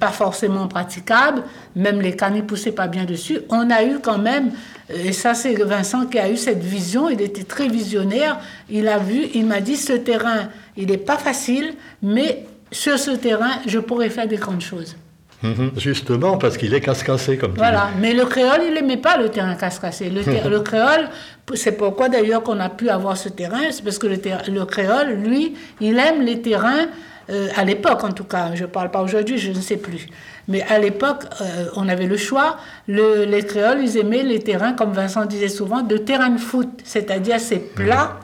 pas 0.00 0.10
forcément 0.10 0.66
praticable, 0.66 1.42
même 1.76 2.00
les 2.00 2.16
cannes 2.16 2.34
ne 2.34 2.40
poussaient 2.42 2.72
pas 2.72 2.88
bien 2.88 3.04
dessus. 3.04 3.40
On 3.48 3.70
a 3.70 3.84
eu 3.84 4.00
quand 4.00 4.18
même, 4.18 4.50
et 4.92 5.12
ça 5.12 5.34
c'est 5.34 5.54
Vincent 5.54 6.06
qui 6.06 6.18
a 6.18 6.28
eu 6.28 6.36
cette 6.36 6.62
vision, 6.62 7.08
il 7.08 7.20
était 7.20 7.44
très 7.44 7.68
visionnaire, 7.68 8.40
il 8.68 8.88
a 8.88 8.98
vu, 8.98 9.26
il 9.34 9.46
m'a 9.46 9.60
dit 9.60 9.76
ce 9.76 9.92
terrain, 9.92 10.48
il 10.76 10.88
n'est 10.88 10.98
pas 10.98 11.18
facile, 11.18 11.74
mais 12.02 12.44
sur 12.72 12.98
ce 12.98 13.12
terrain, 13.12 13.60
je 13.66 13.78
pourrais 13.78 14.10
faire 14.10 14.26
des 14.26 14.36
grandes 14.36 14.62
choses. 14.62 14.96
Mhm. 15.42 15.72
justement, 15.76 16.38
parce 16.38 16.56
qu'il 16.56 16.72
est 16.72 16.80
casse-cassé, 16.80 17.36
comme 17.36 17.52
Voilà, 17.56 17.90
mais 18.00 18.14
le 18.14 18.24
créole, 18.24 18.62
il 18.66 18.74
n'aimait 18.74 18.96
pas 18.96 19.16
le 19.16 19.28
terrain 19.28 19.54
casse-cassé. 19.54 20.10
Le, 20.10 20.22
le, 20.48 20.60
créole, 20.60 21.08
c'est 21.54 21.72
pourquoi 21.72 22.08
d'ailleurs 22.08 22.42
qu'on 22.42 22.58
a 22.58 22.70
pu 22.70 22.88
avoir 22.88 23.16
ce 23.16 23.28
terrain, 23.28 23.60
c'est 23.70 23.84
parce 23.84 23.98
que 23.98 24.06
le, 24.06 24.18
le, 24.48 24.64
créole, 24.64 25.10
lui, 25.14 25.54
il 25.80 25.98
aime 25.98 26.22
les 26.22 26.40
terrains, 26.40 26.86
euh, 27.28 27.48
à 27.56 27.64
l'époque 27.64 28.02
en 28.04 28.12
tout 28.12 28.24
cas, 28.24 28.54
je 28.54 28.62
ne 28.62 28.68
parle 28.68 28.90
pas 28.90 29.02
aujourd'hui, 29.02 29.36
je 29.36 29.50
ne 29.50 29.60
sais 29.60 29.76
plus. 29.76 30.06
Mais 30.48 30.62
à 30.62 30.78
l'époque, 30.78 31.24
euh, 31.40 31.66
on 31.74 31.88
avait 31.88 32.06
le 32.06 32.16
choix. 32.16 32.56
Le, 32.86 33.24
les 33.24 33.42
créoles, 33.44 33.80
ils 33.82 33.96
aimaient 33.98 34.22
les 34.22 34.38
terrains, 34.38 34.72
comme 34.72 34.92
Vincent 34.92 35.26
disait 35.26 35.48
souvent, 35.48 35.82
de 35.82 35.96
terrain 35.96 36.30
de 36.30 36.38
foot, 36.38 36.68
c'est-à-dire 36.84 37.40
c'est 37.40 37.74
plat. 37.74 38.20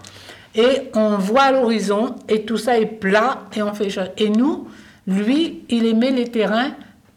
Et 0.55 0.91
on 0.95 1.17
voit 1.17 1.51
l'horizon, 1.51 2.15
et 2.29 2.45
tout 2.45 2.59
ça 2.59 2.79
est 2.79 2.87
plat, 2.87 3.45
et 3.57 3.63
on 3.63 3.73
fait. 3.73 3.89
Et 4.19 4.29
nous, 4.29 4.69
lui, 5.07 5.65
il 5.69 5.87
aimait 5.87 6.11
les 6.11 6.29
terrains 6.29 6.73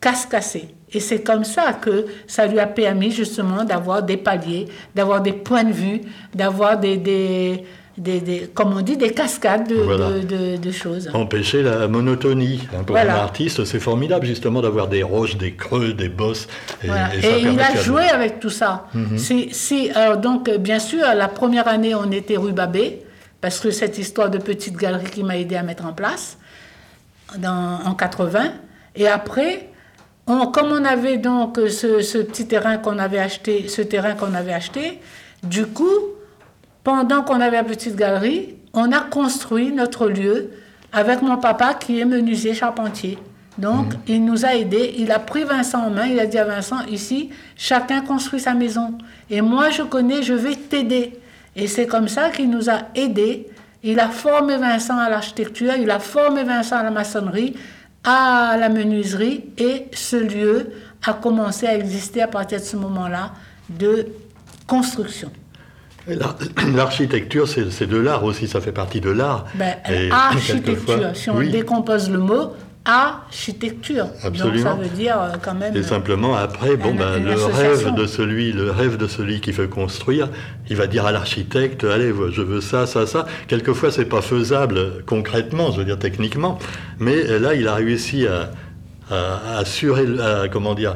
casse-cassés. 0.06 0.68
Et 0.94 1.00
c'est 1.00 1.24
comme 1.24 1.44
ça 1.44 1.74
que 1.74 2.06
ça 2.28 2.46
lui 2.46 2.60
a 2.60 2.68
permis 2.68 3.10
justement 3.10 3.64
d'avoir 3.64 4.04
des 4.04 4.18
paliers, 4.18 4.68
d'avoir 4.94 5.20
des 5.20 5.34
points 5.34 5.64
de 5.64 5.74
vue, 5.74 6.02
d'avoir 6.36 6.80
des, 6.80 6.98
des, 6.98 7.66
des, 7.98 8.52
comme 8.54 8.78
on 8.78 8.82
dit, 8.82 8.98
des 8.98 9.10
cascades 9.10 9.68
de, 9.68 10.58
de, 10.58 10.72
choses. 10.72 11.10
Empêcher 11.12 11.64
la 11.64 11.88
monotonie. 11.88 12.62
Hein, 12.72 12.84
pour 12.84 12.96
un 12.98 13.08
artiste, 13.08 13.66
c'est 13.66 13.80
formidable 13.80 14.28
justement 14.28 14.62
d'avoir 14.62 14.90
des 14.90 15.02
roches, 15.02 15.38
des 15.38 15.56
creux, 15.56 15.94
des 15.94 16.10
bosses. 16.10 16.48
Et, 16.84 16.88
et, 16.88 17.40
il 17.42 17.60
a 17.60 17.76
joué 17.82 18.04
avec 18.04 18.40
tout 18.40 18.52
ça. 18.52 18.86
Mhm. 18.94 19.18
si, 19.18 19.90
alors 19.96 20.18
donc, 20.18 20.52
bien 20.58 20.80
sûr, 20.80 21.04
la 21.16 21.28
première 21.28 21.68
année, 21.68 21.96
on 21.96 22.12
était 22.12 22.38
rue 22.38 22.54
Babé, 22.54 23.02
parce 23.42 23.60
que 23.60 23.72
cette 23.72 23.98
histoire 23.98 24.30
de 24.30 24.38
petite 24.38 24.78
galerie 24.78 25.10
qui 25.10 25.24
m'a 25.24 25.36
aidé 25.36 25.56
à 25.56 25.64
mettre 25.64 25.84
en 25.88 25.94
place 25.94 26.38
dans, 27.40 27.80
en 27.84 27.96
80. 27.96 28.54
Et 28.98 29.08
après, 29.08 29.70
comme 30.26 30.72
on 30.72 30.86
avait 30.86 31.18
donc 31.18 31.58
ce, 31.58 32.18
petit 32.22 32.48
terrain 32.48 32.78
qu'on 32.78 32.98
avait 32.98 33.20
acheté, 33.20 33.68
ce 33.68 33.82
terrain 33.82 34.14
qu'on 34.14 34.34
avait 34.34 34.54
acheté, 34.54 35.00
du 35.44 35.66
coup, 35.68 36.00
pendant 36.84 37.22
qu'on 37.24 37.42
avait 37.42 37.58
la 37.58 37.64
petite 37.64 37.96
galerie, 37.96 38.56
on 38.74 38.92
a 38.92 39.02
construit 39.02 39.72
notre 39.72 40.08
lieu 40.08 40.52
avec 40.92 41.22
mon 41.22 41.38
papa 41.38 41.74
qui 41.74 42.00
est 42.00 42.06
menuisier 42.06 42.54
charpentier. 42.54 43.18
Donc, 43.58 43.94
mhm. 43.94 44.00
il 44.08 44.26
nous 44.26 44.46
a 44.46 44.56
aidés. 44.56 44.96
Il 44.98 45.12
a 45.12 45.20
pris 45.20 45.44
Vincent 45.44 45.86
en 45.86 45.90
main. 45.90 46.08
Il 46.08 46.20
a 46.20 46.26
dit 46.26 46.38
à 46.38 46.46
Vincent, 46.46 46.86
ici, 46.90 47.30
chacun 47.56 48.02
construit 48.02 48.40
sa 48.40 48.54
maison. 48.54 48.98
Et 49.30 49.42
moi, 49.42 49.70
je 49.70 49.84
connais, 49.84 50.24
je 50.24 50.34
vais 50.34 50.56
t'aider. 50.56 51.20
Et 51.56 51.68
c'est 51.68 51.88
comme 51.88 52.08
ça 52.08 52.30
qu'il 52.30 52.50
nous 52.50 52.70
a 52.70 52.80
aidés. 52.96 53.48
Il 53.84 54.00
a 54.00 54.10
formé 54.10 54.58
Vincent 54.58 54.98
à 54.98 55.10
l'architecture, 55.10 55.74
il 55.80 55.92
a 55.92 56.00
formé 56.00 56.44
Vincent 56.44 56.78
à 56.78 56.84
la 56.84 56.90
maçonnerie, 56.90 57.56
à 58.06 58.56
la 58.60 58.70
menuiserie 58.70 59.46
et 59.58 59.88
ce 59.94 60.16
lieu 60.16 60.72
a 61.06 61.14
commencé 61.14 61.68
à 61.68 61.76
exister 61.76 62.22
à 62.22 62.28
partir 62.28 62.60
de 62.60 62.66
ce 62.66 62.78
moment-là 62.78 63.32
de 63.70 64.08
construction. 64.68 65.32
L'architecture, 66.76 67.48
c'est 67.48 67.88
de 67.88 67.98
l'art 67.98 68.24
aussi, 68.24 68.48
ça 68.48 68.62
fait 68.62 68.72
partie 68.72 69.02
de 69.02 69.10
l'art. 69.10 69.46
Ben, 69.56 69.76
architecture, 70.12 71.16
si 71.16 71.30
on 71.30 71.40
décompose 71.40 72.10
le 72.12 72.20
mot, 72.20 72.54
architecture. 72.86 74.08
Absolument. 74.24 74.54
Donc 74.54 74.64
ça 74.64 74.74
veut 74.76 74.96
dire 74.96 75.20
euh, 75.20 75.36
quand 75.42 75.56
même. 75.56 75.76
Et 75.76 75.84
simplement 75.84 76.36
après, 76.36 76.78
bon 76.78 76.94
ben 76.94 77.24
le 77.24 77.36
rêve 77.36 77.94
de 77.96 78.06
celui, 78.06 78.52
le 78.52 78.72
rêve 78.72 78.98
de 78.98 79.08
celui 79.08 79.42
qui 79.42 79.52
veut 79.52 79.68
construire, 79.68 80.30
il 80.70 80.76
va 80.76 80.88
dire 80.88 81.06
à 81.06 81.12
l'architecte, 81.12 81.84
allez, 81.84 82.14
je 82.32 82.42
veux 82.42 82.62
ça, 82.62 82.86
ça, 82.86 83.08
ça. 83.08 83.26
Quelquefois, 83.48 83.92
c'est 83.92 84.06
pas 84.06 84.22
faisable 84.22 85.04
concrètement, 85.06 85.72
je 85.72 85.80
veux 85.80 85.86
dire 85.86 86.00
techniquement, 86.00 86.60
mais 87.00 87.24
là, 87.40 87.56
il 87.56 87.68
a 87.68 87.76
réussi 87.76 88.28
à, 88.28 88.52
à 89.12 89.58
assurer, 89.60 90.06
comment 90.52 90.74
dire, 90.74 90.96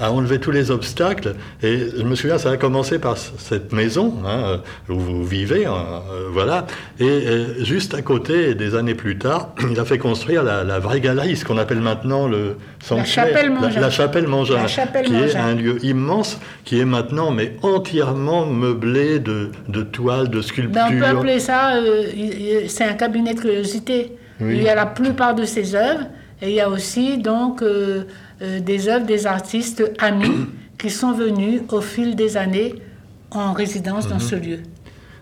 à 0.00 0.12
enlever 0.12 0.38
tous 0.38 0.50
les 0.50 0.70
obstacles. 0.70 1.34
Et 1.62 1.78
je 1.96 2.02
me 2.02 2.14
souviens, 2.14 2.38
ça 2.38 2.50
a 2.50 2.56
commencé 2.56 2.98
par 2.98 3.16
cette 3.16 3.72
maison 3.72 4.14
hein, 4.26 4.60
où 4.88 4.98
vous 4.98 5.24
vivez, 5.24 5.66
hein, 5.66 6.02
euh, 6.10 6.28
voilà. 6.30 6.66
Et, 6.98 7.64
juste 7.64 7.94
à 7.94 8.02
côté, 8.02 8.54
des 8.54 8.74
années 8.74 8.94
plus 8.94 9.18
tard, 9.18 9.50
il 9.70 9.78
a 9.78 9.84
fait 9.84 9.98
construire 9.98 10.42
la, 10.42 10.78
vraie 10.78 11.00
galerie, 11.00 11.36
ce 11.36 11.44
qu'on 11.44 11.58
appelle 11.58 11.80
maintenant 11.80 12.28
le 12.28 12.56
sanctuaire, 12.82 13.26
la 13.78 13.90
chapelle 13.90 14.26
Mangin, 14.28 14.66
qui 15.04 15.14
est 15.14 15.36
un 15.36 15.54
lieu 15.54 15.84
immense, 15.84 16.38
qui 16.64 16.80
est 16.80 16.84
maintenant 16.84 17.30
mais 17.30 17.56
entièrement 17.62 18.46
meublé 18.46 19.18
de, 19.18 19.50
de 19.68 19.82
toiles, 19.82 20.28
de 20.28 20.40
sculptures. 20.40 20.82
Ben, 20.88 20.96
on 20.96 20.98
peut 20.98 21.18
appeler 21.18 21.40
ça, 21.40 21.76
euh, 21.76 22.04
c'est 22.68 22.84
un 22.84 22.94
cabinet 22.94 23.34
de 23.34 23.40
curiosité. 23.40 24.16
Il 24.40 24.62
y 24.62 24.68
a 24.70 24.74
la 24.74 24.86
plupart 24.86 25.34
de 25.34 25.44
ses 25.44 25.74
œuvres. 25.74 26.06
Et 26.42 26.50
il 26.50 26.54
y 26.54 26.60
a 26.60 26.70
aussi 26.70 27.18
donc 27.18 27.62
euh, 27.62 28.04
euh, 28.42 28.60
des 28.60 28.88
œuvres 28.88 29.06
des 29.06 29.26
artistes 29.26 29.82
amis 29.98 30.46
qui 30.78 30.90
sont 30.90 31.12
venus 31.12 31.62
au 31.70 31.80
fil 31.80 32.16
des 32.16 32.36
années 32.36 32.74
en 33.30 33.52
résidence 33.52 34.08
dans 34.08 34.16
mhm. 34.16 34.20
ce 34.20 34.34
lieu. 34.36 34.58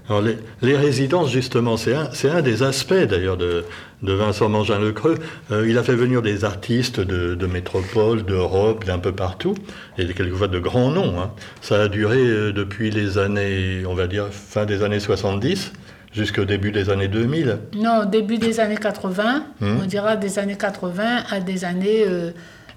Alors 0.09 0.23
les, 0.63 0.77
résidences, 0.77 1.31
justement, 1.31 1.77
c'est 1.77 1.95
un, 1.95 2.09
un, 2.33 2.41
des 2.41 2.63
aspects 2.63 2.95
d'ailleurs 2.95 3.37
de, 3.37 3.67
de, 4.03 4.13
Vincent 4.15 4.49
Mangin-Le-Creux. 4.49 5.17
Euh, 5.51 5.69
il 5.69 5.77
a 5.77 5.83
fait 5.83 5.97
venir 5.97 6.23
des 6.23 6.47
artistes 6.47 6.99
de, 6.99 7.35
de 7.35 7.47
métropole, 7.47 8.23
d'Europe, 8.23 8.87
d'un 8.87 8.99
peu 8.99 9.13
partout, 9.13 9.55
et 9.99 10.07
quelquefois 10.07 10.49
de 10.49 10.59
grands 10.59 10.91
noms. 10.91 11.21
Hein. 11.21 11.31
Ça 11.61 11.83
a 11.83 11.89
duré 11.89 12.17
depuis 12.53 12.91
les 12.91 13.19
années, 13.19 13.83
on 13.87 13.93
va 13.93 14.07
dire, 14.07 14.29
fin 14.31 14.65
des 14.65 14.83
années 14.83 15.01
70 15.01 15.73
jusqu'au 16.13 16.45
début 16.45 16.73
des 16.73 16.91
années 16.91 17.09
2000 17.09 17.59
Non, 17.75 18.05
début 18.05 18.39
des 18.39 18.61
années 18.61 18.77
80, 18.77 19.45
hmm. 19.61 19.77
on 19.83 19.87
dira 19.87 20.17
des 20.17 20.39
années 20.39 20.57
80 20.57 21.25
à 21.31 21.41
des 21.41 21.65
années 21.65 22.05
euh, 22.07 22.31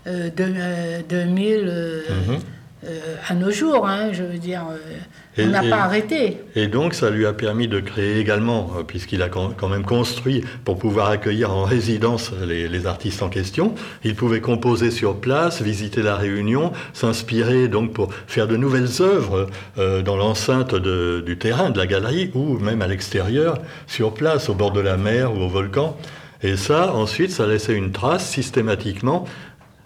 euh, 0.08 0.30
de, 0.30 1.04
2000 1.08 1.72
euh, 2.84 3.16
à 3.28 3.36
nos 3.36 3.52
jours, 3.52 3.88
hein, 3.88 4.12
je 4.12 4.24
veux 4.24 4.38
dire. 4.38 4.66
On 5.38 5.48
n'a 5.48 5.64
pas 5.64 5.84
arrêté. 5.84 6.40
Et 6.56 6.68
donc, 6.68 6.94
ça 6.94 7.10
lui 7.10 7.26
a 7.26 7.32
permis 7.32 7.68
de 7.68 7.80
créer 7.80 8.20
également, 8.20 8.72
euh, 8.78 8.84
puisqu'il 8.84 9.22
a 9.22 9.30
quand 9.30 9.70
même 9.70 9.86
construit 9.86 10.44
pour 10.66 10.78
pouvoir 10.78 11.10
accueillir 11.10 11.52
en 11.52 11.64
résidence 11.76 12.32
les, 12.46 12.86
artistes 12.86 13.22
en 13.22 13.30
question. 13.30 13.76
Il 14.04 14.16
pouvait 14.16 14.42
composer 14.42 14.92
sur 14.92 15.16
place, 15.22 15.62
visiter 15.62 16.02
la 16.02 16.16
Réunion, 16.16 16.74
s'inspirer 16.94 17.68
donc 17.68 17.94
pour 17.94 18.14
faire 18.28 18.48
de 18.48 18.58
nouvelles 18.58 19.02
œuvres 19.02 19.48
euh, 19.78 20.02
dans 20.02 20.18
l'enceinte 20.18 20.76
du 20.76 21.38
terrain, 21.38 21.70
de 21.70 21.78
la 21.78 21.86
galerie, 21.86 22.32
ou 22.34 22.58
même 22.58 22.82
à 22.82 22.88
l'extérieur, 22.88 23.60
sur 23.88 24.14
place, 24.14 24.50
au 24.50 24.54
bord 24.54 24.72
de 24.72 24.82
la 24.82 24.98
mer 24.98 25.34
ou 25.34 25.42
au 25.42 25.48
volcan. 25.48 25.96
Et 26.44 26.58
ça, 26.58 26.94
ensuite, 26.94 27.32
ça 27.32 27.46
laissait 27.46 27.76
une 27.76 27.92
trace 27.92 28.28
systématiquement 28.28 29.26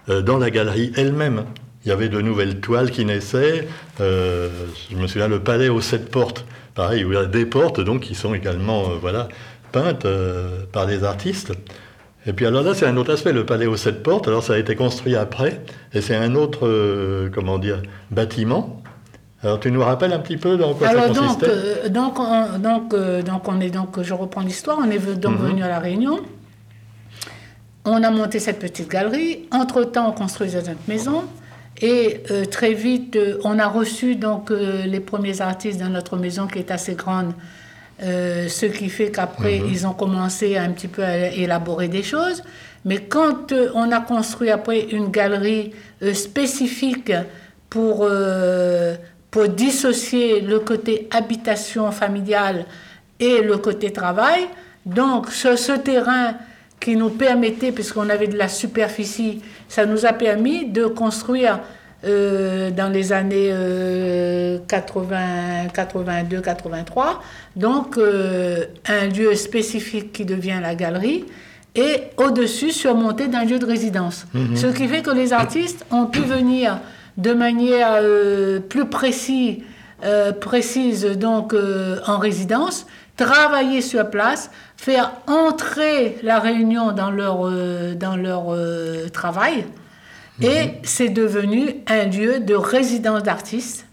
euh, 0.08 0.22
dans 0.22 0.38
la 0.38 0.50
galerie 0.50 0.92
elle-même 0.96 1.44
il 1.86 1.90
y 1.90 1.92
avait 1.92 2.08
de 2.08 2.20
nouvelles 2.20 2.60
toiles 2.60 2.90
qui 2.90 3.04
naissaient. 3.04 3.68
Euh, 4.00 4.48
je 4.90 4.96
me 4.96 5.06
souviens 5.06 5.28
le 5.28 5.38
palais 5.38 5.68
aux 5.68 5.80
sept 5.80 6.10
portes, 6.10 6.44
pareil, 6.74 7.04
où 7.04 7.12
il 7.12 7.14
y 7.14 7.18
a 7.18 7.26
des 7.26 7.46
portes 7.46 7.80
donc 7.80 8.00
qui 8.00 8.16
sont 8.16 8.34
également 8.34 8.82
euh, 8.82 8.96
voilà, 9.00 9.28
peintes 9.70 10.04
euh, 10.04 10.64
par 10.72 10.86
des 10.86 11.04
artistes. 11.04 11.52
Et 12.26 12.32
puis 12.32 12.44
alors 12.44 12.64
là, 12.64 12.74
c'est 12.74 12.86
un 12.86 12.96
autre 12.96 13.12
aspect, 13.12 13.32
le 13.32 13.46
palais 13.46 13.66
aux 13.66 13.76
sept 13.76 14.02
portes. 14.02 14.26
Alors 14.26 14.42
ça 14.42 14.54
a 14.54 14.58
été 14.58 14.74
construit 14.74 15.14
après, 15.14 15.62
et 15.92 16.00
c'est 16.00 16.16
un 16.16 16.34
autre, 16.34 16.68
comment 17.32 17.56
dire, 17.56 17.80
bâtiment. 18.10 18.82
Alors 19.44 19.60
tu 19.60 19.70
nous 19.70 19.80
rappelles 19.80 20.12
un 20.12 20.18
petit 20.18 20.36
peu 20.36 20.56
dans 20.56 20.74
quoi 20.74 20.88
ça 20.88 21.08
consistait 21.08 21.88
donc, 21.90 22.18
donc, 22.58 22.96
donc, 23.24 23.48
on 23.48 23.60
est 23.60 23.70
donc, 23.70 24.02
je 24.02 24.12
reprends 24.12 24.40
l'histoire, 24.40 24.78
on 24.80 24.90
est 24.90 24.98
donc 24.98 25.38
mhm. 25.38 25.46
venu 25.46 25.62
à 25.62 25.68
la 25.68 25.78
Réunion. 25.78 26.18
On 27.84 28.02
a 28.02 28.10
monté 28.10 28.40
cette 28.40 28.58
petite 28.58 28.90
galerie. 28.90 29.46
Entre-temps, 29.52 30.08
on 30.08 30.12
construisait 30.12 30.62
notre 30.62 30.88
maison. 30.88 31.22
Et 31.82 32.22
euh, 32.30 32.44
très 32.46 32.72
vite, 32.72 33.16
euh, 33.16 33.38
on 33.44 33.58
a 33.58 33.66
reçu 33.66 34.16
donc 34.16 34.50
euh, 34.50 34.84
les 34.86 35.00
premiers 35.00 35.40
artistes 35.40 35.78
dans 35.78 35.90
notre 35.90 36.16
maison 36.16 36.46
qui 36.46 36.58
est 36.58 36.70
assez 36.70 36.94
grande, 36.94 37.32
ce 37.98 38.66
qui 38.66 38.90
fait 38.90 39.10
qu'après, 39.10 39.58
mhm. 39.58 39.68
ils 39.70 39.86
ont 39.86 39.94
commencé 39.94 40.56
un 40.56 40.70
petit 40.70 40.88
peu 40.88 41.02
à 41.02 41.28
élaborer 41.28 41.88
des 41.88 42.02
choses. 42.02 42.42
Mais 42.84 42.98
quand 42.98 43.52
on 43.74 43.90
a 43.90 44.00
construit 44.00 44.50
après 44.50 44.80
une 44.80 45.10
galerie 45.10 45.72
spécifique 46.12 47.10
pour, 47.70 48.06
pour 49.30 49.48
dissocier 49.48 50.42
le 50.42 50.60
côté 50.60 51.08
habitation 51.10 51.90
familiale 51.90 52.66
et 53.18 53.40
le 53.40 53.56
côté 53.56 53.90
travail, 53.90 54.46
donc 54.84 55.30
sur 55.30 55.58
ce 55.58 55.72
terrain 55.72 56.34
qui 56.80 56.96
nous 56.96 57.10
permettait, 57.10 57.72
puisqu'on 57.72 58.08
avait 58.08 58.28
de 58.28 58.36
la 58.36 58.48
superficie, 58.48 59.40
ça 59.68 59.86
nous 59.86 60.06
a 60.06 60.12
permis 60.12 60.66
de 60.66 60.86
construire 60.86 61.60
euh, 62.04 62.70
dans 62.70 62.92
les 62.92 63.12
années 63.12 63.52
80, 64.68 65.68
82, 65.74 66.40
83, 66.40 67.22
donc 67.56 67.96
euh, 67.96 68.66
un 68.86 69.06
lieu 69.06 69.34
spécifique 69.34 70.12
qui 70.12 70.24
devient 70.24 70.58
la 70.60 70.74
galerie 70.74 71.24
et 71.74 72.02
au-dessus 72.18 72.70
surmonté 72.70 73.28
d'un 73.28 73.44
lieu 73.44 73.58
de 73.58 73.66
résidence. 73.66 74.26
Mhm. 74.34 74.56
Ce 74.56 74.66
qui 74.66 74.86
fait 74.88 75.02
que 75.02 75.10
les 75.10 75.32
artistes 75.32 75.84
ont 75.90 76.06
pu 76.06 76.20
venir 76.20 76.78
de 77.16 77.32
manière 77.32 77.92
euh, 77.94 78.60
plus 78.60 78.86
précise, 78.86 79.56
précise 80.40 81.06
donc 81.06 81.54
en 82.06 82.18
résidence, 82.18 82.86
travailler 83.16 83.80
sur 83.80 84.08
place, 84.10 84.50
faire 84.76 85.12
entrer 85.26 86.18
la 86.22 86.38
réunion 86.38 86.92
dans 86.92 87.10
leur, 87.10 87.50
dans 87.96 88.16
leur 88.16 88.54
travail 89.10 89.64
Et 90.40 90.46
mhm. 90.46 90.70
c'est 90.82 91.08
devenu 91.08 91.76
un 91.86 92.04
lieu 92.04 92.40
de 92.40 92.54
résidence 92.54 93.22
d'artistes, 93.22 93.86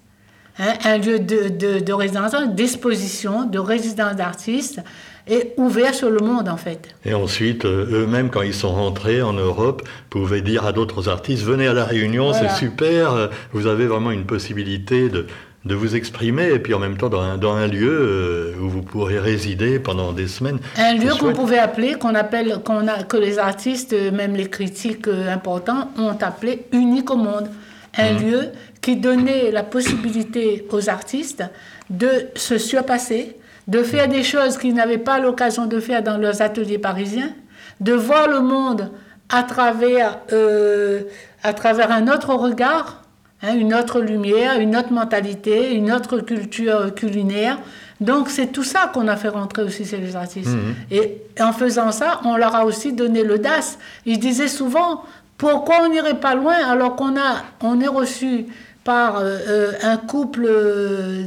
hein, 0.59 0.73
un 0.83 0.97
lieu 0.97 1.19
de, 1.19 1.49
de, 1.49 1.79
de 1.79 1.93
résidence, 1.93 2.35
d'exposition, 2.53 3.45
de 3.45 3.59
résidence 3.59 4.15
d'artistes, 4.15 4.81
et 5.27 5.53
ouvert 5.57 5.93
sur 5.93 6.09
le 6.09 6.19
monde 6.19 6.49
en 6.49 6.57
fait. 6.57 6.95
Et 7.05 7.13
ensuite, 7.13 7.65
euh, 7.65 8.03
eux-mêmes, 8.03 8.29
quand 8.29 8.41
ils 8.41 8.53
sont 8.53 8.73
rentrés 8.73 9.21
en 9.21 9.33
Europe, 9.33 9.87
pouvaient 10.09 10.41
dire 10.41 10.65
à 10.65 10.73
d'autres 10.73 11.07
artistes, 11.09 11.43
venez 11.43 11.67
à 11.67 11.73
la 11.73 11.85
Réunion, 11.85 12.33
c'est 12.33 12.49
super, 12.49 13.13
euh, 13.13 13.27
vous 13.53 13.67
avez 13.67 13.85
vraiment 13.85 14.11
une 14.11 14.25
possibilité 14.25 15.09
de, 15.09 15.27
de 15.65 15.75
vous 15.75 15.95
exprimer 15.95 16.49
et 16.49 16.59
puis 16.59 16.73
en 16.73 16.79
même 16.79 16.97
temps 16.97 17.09
dans 17.09 17.21
un, 17.21 17.37
dans 17.37 17.53
un 17.53 17.67
lieu 17.67 17.89
euh, 17.89 18.53
où 18.59 18.69
vous 18.69 18.81
pourrez 18.81 19.19
résider 19.19 19.79
pendant 19.79 20.11
des 20.11 20.27
semaines. 20.27 20.59
Un 20.77 20.95
lieu 20.95 21.11
qu'on 21.17 21.33
pouvait 21.33 21.59
appeler, 21.59 21.93
qu'on 21.93 22.15
appelle, 22.15 22.59
qu'on 22.65 22.87
a, 22.87 23.03
que 23.03 23.17
les 23.17 23.39
artistes, 23.39 23.93
même 24.11 24.35
les 24.35 24.49
critiques 24.49 25.07
importants, 25.07 25.89
ont 25.97 26.17
appelé 26.19 26.65
unique 26.73 27.09
au 27.11 27.17
monde. 27.17 27.49
Un 27.97 28.13
mmh. 28.13 28.23
lieu 28.23 28.49
qui 28.81 28.97
donnait 28.97 29.51
la 29.51 29.63
possibilité 29.63 30.67
aux 30.71 30.89
artistes 30.89 31.43
de 31.89 32.09
se 32.35 32.57
surpasser, 32.57 33.37
de 33.67 33.83
faire 33.83 34.07
des 34.07 34.23
choses 34.23 34.57
qu'ils 34.57 34.73
n'avaient 34.73 34.97
pas 34.97 35.19
l'occasion 35.19 35.65
de 35.65 35.79
faire 35.79 36.03
dans 36.03 36.17
leurs 36.17 36.41
ateliers 36.41 36.77
parisiens, 36.77 37.31
de 37.79 37.93
voir 37.93 38.27
le 38.27 38.41
monde 38.41 38.91
à 39.29 39.43
travers, 39.43 40.19
euh, 40.33 41.03
à 41.43 41.53
travers 41.53 41.91
un 41.91 42.07
autre 42.07 42.33
regard, 42.33 43.02
hein, 43.43 43.55
une 43.55 43.73
autre 43.73 44.01
lumière, 44.01 44.59
une 44.59 44.75
autre 44.75 44.91
mentalité, 44.91 45.73
une 45.73 45.91
autre 45.91 46.19
culture 46.19 46.93
culinaire. 46.95 47.59
Donc 48.01 48.29
c'est 48.29 48.47
tout 48.47 48.63
ça 48.63 48.89
qu'on 48.93 49.07
a 49.07 49.15
fait 49.15 49.29
rentrer 49.29 49.63
aussi 49.63 49.85
chez 49.85 49.97
les 49.97 50.15
artistes. 50.15 50.49
Mmh. 50.49 50.93
Et 50.93 51.21
en 51.39 51.53
faisant 51.53 51.91
ça, 51.91 52.21
on 52.25 52.35
leur 52.35 52.55
a 52.55 52.65
aussi 52.65 52.93
donné 52.93 53.23
l'audace. 53.23 53.77
Ils 54.05 54.19
disaient 54.19 54.47
souvent, 54.47 55.03
pourquoi 55.37 55.83
on 55.83 55.89
n'irait 55.89 56.19
pas 56.19 56.35
loin 56.35 56.55
alors 56.65 56.95
qu'on 56.95 57.15
a, 57.17 57.43
on 57.61 57.79
est 57.79 57.87
reçu 57.87 58.47
par 58.83 59.17
euh, 59.17 59.37
euh, 59.47 59.71
un 59.81 59.97
couple 59.97 60.47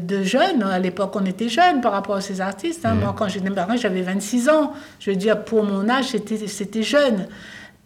de 0.03 0.23
jeunes. 0.23 0.63
À 0.63 0.79
l'époque, 0.79 1.13
on 1.15 1.25
était 1.25 1.49
jeunes 1.49 1.81
par 1.81 1.93
rapport 1.93 2.17
à 2.17 2.21
ces 2.21 2.41
artistes. 2.41 2.85
Hein. 2.85 2.95
Mm. 2.95 3.01
Moi, 3.01 3.15
quand 3.17 3.29
j'ai 3.29 3.41
démarré, 3.41 3.79
j'avais 3.79 4.03
26 4.03 4.49
ans. 4.51 4.73
Je 5.01 5.11
veux 5.11 5.17
dire, 5.17 5.43
pour 5.43 5.65
mon 5.65 5.89
âge, 5.89 6.07
c'était 6.49 6.83
jeune. 6.83 7.27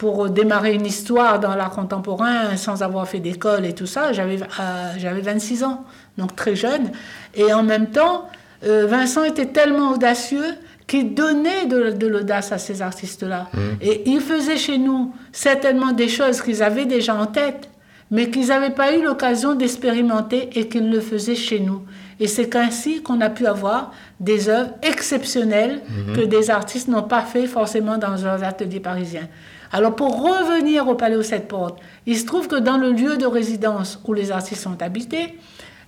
Pour 0.01 0.31
démarrer 0.31 0.73
une 0.73 0.87
histoire 0.87 1.39
dans 1.41 1.55
l'art 1.55 1.71
contemporain 1.71 2.57
sans 2.57 2.83
avoir 2.83 3.07
fait 3.07 3.21
d'école 3.21 3.67
et 3.67 3.75
tout 3.75 3.87
ça, 3.87 4.15
j'avais 4.15 4.39
euh, 4.41 4.93
j'avais 4.97 5.21
26 5.21 5.63
ans, 5.63 5.85
donc 6.17 6.35
très 6.35 6.57
jeune. 6.57 6.91
Et 7.35 7.53
en 7.53 7.63
même 7.63 7.91
temps, 7.91 8.29
Vincent 8.63 9.25
était 9.25 9.47
tellement 9.47 9.93
audacieux 9.93 10.57
qu'il 10.87 11.15
donnait 11.15 11.67
de, 11.67 11.91
de 11.91 12.07
l'audace 12.07 12.51
à 12.51 12.57
ces 12.57 12.81
artistes-là. 12.81 13.49
Mm. 13.53 13.59
Et 13.83 14.11
il 14.11 14.21
faisait 14.21 14.57
chez 14.57 14.79
nous 14.79 15.13
certainement 15.33 15.93
des 15.93 16.09
choses 16.09 16.41
qu'ils 16.41 16.63
avaient 16.63 16.87
déjà 16.87 17.15
en 17.15 17.27
tête 17.27 17.69
mais 18.11 18.31
qu'ils 18.31 18.49
n'avaient 18.49 18.71
pas 18.75 18.97
eu 18.97 19.03
l'occasion 19.03 19.55
d'expérimenter 19.55 20.51
et 20.59 20.69
qu'ils 20.69 20.91
le 20.91 21.01
faisaient 21.01 21.37
chez 21.37 21.61
nous. 21.61 21.83
Et 22.19 22.27
c'est 22.27 22.55
ainsi 22.57 23.03
qu'on 23.03 23.21
a 23.21 23.31
pu 23.31 23.47
avoir 23.47 23.93
des 24.19 24.49
œuvres 24.49 24.71
exceptionnelles 24.83 25.81
mhm. 25.89 26.17
que 26.17 26.21
des 26.23 26.51
artistes 26.51 26.89
n'ont 26.89 27.05
pas 27.05 27.23
fait 27.23 27.47
forcément 27.47 27.99
dans 27.99 28.17
leurs 28.17 28.43
ateliers 28.43 28.81
parisiens. 28.81 29.29
Alors 29.73 29.95
pour 29.95 30.23
revenir 30.23 30.89
au 30.89 30.95
Palais 30.95 31.17
aux 31.17 31.23
Sept 31.23 31.47
Portes, 31.47 31.79
il 32.07 32.19
se 32.19 32.27
trouve 32.27 32.49
que 32.49 32.57
dans 32.57 32.77
le 32.77 32.93
lieu 32.93 33.17
de 33.17 33.27
résidence 33.27 34.01
où 34.05 34.13
les 34.13 34.33
artistes 34.33 34.63
sont 34.63 34.83
habités, 34.83 35.39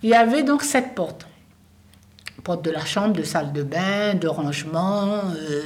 il 0.03 0.11
y 0.11 0.15
avait 0.15 0.43
donc 0.43 0.63
sept 0.63 0.95
portes. 0.95 1.27
Porte 2.45 2.65
de 2.65 2.73
la 2.73 2.85
chambre, 2.85 3.13
de 3.13 3.23
salle 3.23 3.53
de 3.53 3.63
bain, 3.63 4.15
de 4.15 4.27
rangement, 4.27 5.07
euh, 5.37 5.63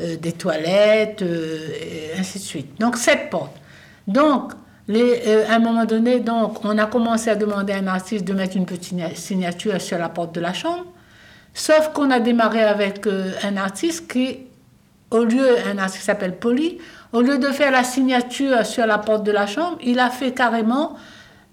euh, 0.00 0.16
des 0.16 0.32
toilettes, 0.32 1.20
euh, 1.20 1.58
et 1.78 2.18
ainsi 2.18 2.38
de 2.38 2.44
suite. 2.44 2.80
Donc 2.80 2.96
sept 2.96 3.28
portes. 3.28 3.56
Donc 4.06 4.52
à 4.88 5.54
un 5.54 5.58
moment 5.58 5.84
donné, 5.84 6.20
donc, 6.20 6.64
on 6.64 6.78
a 6.78 6.86
commencé 6.86 7.28
à 7.28 7.34
demander 7.34 7.72
à 7.72 7.78
un 7.78 7.88
artiste 7.88 8.24
de 8.24 8.32
mettre 8.32 8.56
une 8.56 8.66
petite 8.66 9.16
signature 9.16 9.80
sur 9.80 9.98
la 9.98 10.08
porte 10.08 10.32
de 10.32 10.40
la 10.40 10.52
chambre. 10.52 10.84
Sauf 11.52 11.90
qu'on 11.92 12.10
a 12.12 12.20
démarré 12.20 12.62
avec 12.62 13.04
un 13.42 13.56
artiste 13.56 14.10
qui, 14.10 14.38
au 15.10 15.24
lieu, 15.24 15.58
un 15.66 15.78
artiste 15.78 15.98
qui 15.98 16.04
s'appelle 16.04 16.36
Poli, 16.36 16.78
au 17.16 17.22
lieu 17.22 17.38
de 17.38 17.48
faire 17.48 17.70
la 17.70 17.82
signature 17.82 18.66
sur 18.66 18.86
la 18.86 18.98
porte 18.98 19.24
de 19.24 19.32
la 19.32 19.46
chambre, 19.46 19.78
il 19.82 19.98
a 20.00 20.10
fait 20.10 20.32
carrément 20.32 20.96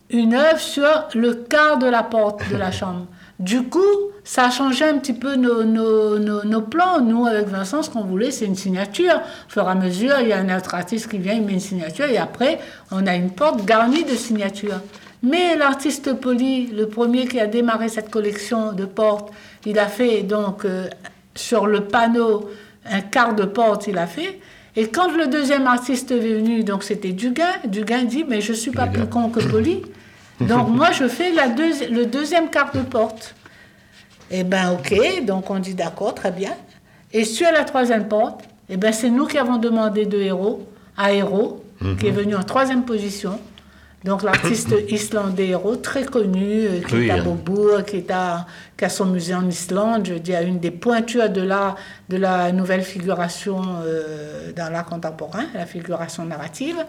une 0.09 0.33
œuvre 0.33 0.59
sur 0.59 1.07
le 1.15 1.35
quart 1.35 1.77
de 1.77 1.87
la 1.87 2.03
porte 2.03 2.49
de 2.51 2.57
la 2.57 2.69
chambre. 2.79 3.05
Du 3.39 3.63
coup, 3.63 3.79
ça 4.25 4.47
a 4.47 4.49
changé 4.49 4.83
un 4.83 4.97
petit 4.97 5.13
peu 5.13 5.35
nos, 5.35 5.63
nos, 5.63 6.19
nos, 6.19 6.61
plans. 6.61 6.99
Nous, 6.99 7.25
avec 7.25 7.47
Vincent, 7.47 7.81
ce 7.81 7.89
qu'on 7.89 8.03
voulait, 8.03 8.31
c'est 8.31 8.45
une 8.45 8.57
signature. 8.57 9.15
Au 9.47 9.51
fur 9.51 9.65
et 9.65 9.71
à 9.71 9.75
mesure, 9.75 10.19
il 10.19 10.27
y 10.27 10.33
a 10.33 10.37
un 10.37 10.55
autre 10.55 10.75
artiste 10.75 11.09
qui 11.09 11.17
vient, 11.17 11.33
il 11.33 11.43
met 11.43 11.53
une 11.53 11.61
signature, 11.61 12.05
et 12.05 12.17
après, 12.17 12.59
on 12.91 13.07
a 13.07 13.15
une 13.15 13.31
porte 13.31 13.63
garnie 13.63 14.03
de 14.03 14.15
signatures. 14.15 14.81
Mais 15.23 15.55
l'artiste 15.55 16.13
Poli, 16.13 16.67
le 16.67 16.89
premier 16.89 17.25
qui 17.25 17.39
a 17.39 17.47
démarré 17.47 17.87
cette 17.87 18.11
collection 18.11 18.73
de 18.73 18.83
portes, 18.83 19.31
il 19.65 19.79
a 19.79 19.87
fait 19.87 20.23
donc 20.23 20.65
euh, 20.65 20.89
sur 21.35 21.67
le 21.67 21.85
panneau 21.85 22.49
un 22.85 22.99
quart 22.99 23.33
de 23.33 23.45
porte, 23.45 23.87
il 23.87 23.97
a 23.97 24.07
fait. 24.07 24.41
Et 24.75 24.87
quand 24.87 25.11
le 25.15 25.27
deuxième 25.27 25.67
artiste 25.67 26.11
est 26.11 26.19
venu, 26.19 26.63
donc 26.63 26.83
c'était 26.83 27.11
Duguin, 27.11 27.53
Duguin 27.65 28.03
dit 28.03 28.25
Mais 28.27 28.41
je 28.41 28.51
ne 28.51 28.57
suis 28.57 28.71
pas 28.71 28.87
plus 28.87 29.07
con 29.07 29.29
que 29.29 29.39
Poli. 29.39 29.83
Donc 30.41 30.69
moi, 30.69 30.91
je 30.91 31.07
fais 31.07 31.31
la 31.31 31.47
le 31.47 32.05
deuxième 32.05 32.49
quart 32.49 32.71
de 32.73 32.81
porte. 32.81 33.35
Eh 34.31 34.43
bien, 34.43 34.71
ok, 34.71 35.25
donc 35.25 35.49
on 35.49 35.59
dit 35.59 35.75
d'accord, 35.75 36.15
très 36.15 36.31
bien. 36.31 36.53
Et 37.11 37.23
sur 37.23 37.51
la 37.51 37.63
troisième 37.63 38.07
porte, 38.07 38.41
eh 38.69 38.77
ben, 38.77 38.91
c'est 38.91 39.09
nous 39.09 39.27
qui 39.27 39.37
avons 39.37 39.57
demandé 39.57 40.05
de 40.05 40.17
héros 40.19 40.67
à 40.97 41.13
Héros, 41.13 41.63
qui 41.99 42.07
est 42.07 42.11
mhm. 42.11 42.17
venu 42.17 42.35
en 42.35 42.43
troisième 42.43 42.83
position. 42.83 43.39
Donc 44.03 44.23
l'artiste 44.23 44.73
islandais 44.89 45.47
Héros, 45.49 45.77
très 45.77 46.03
connu, 46.05 46.65
euh, 46.65 46.81
qui 46.81 47.05
est 47.05 47.09
à 47.09 47.15
hein. 47.15 47.23
Beaubourg, 47.23 47.83
qui, 47.85 47.97
est 47.97 48.11
à, 48.11 48.45
qui 48.77 48.85
a 48.85 48.89
son 48.89 49.05
musée 49.05 49.35
en 49.35 49.47
Islande, 49.47 50.05
je 50.05 50.15
dis, 50.15 50.35
à 50.35 50.41
une 50.41 50.59
des 50.59 50.71
pointures 50.71 51.29
de 51.29 51.41
la, 51.41 51.75
de 52.09 52.17
la 52.17 52.51
nouvelle 52.51 52.83
figuration 52.83 53.61
euh, 53.85 54.51
dans 54.53 54.71
l'art 54.71 54.85
contemporain, 54.85 55.45
la 55.53 55.65
figuration 55.65 56.25
narrative. 56.25 56.85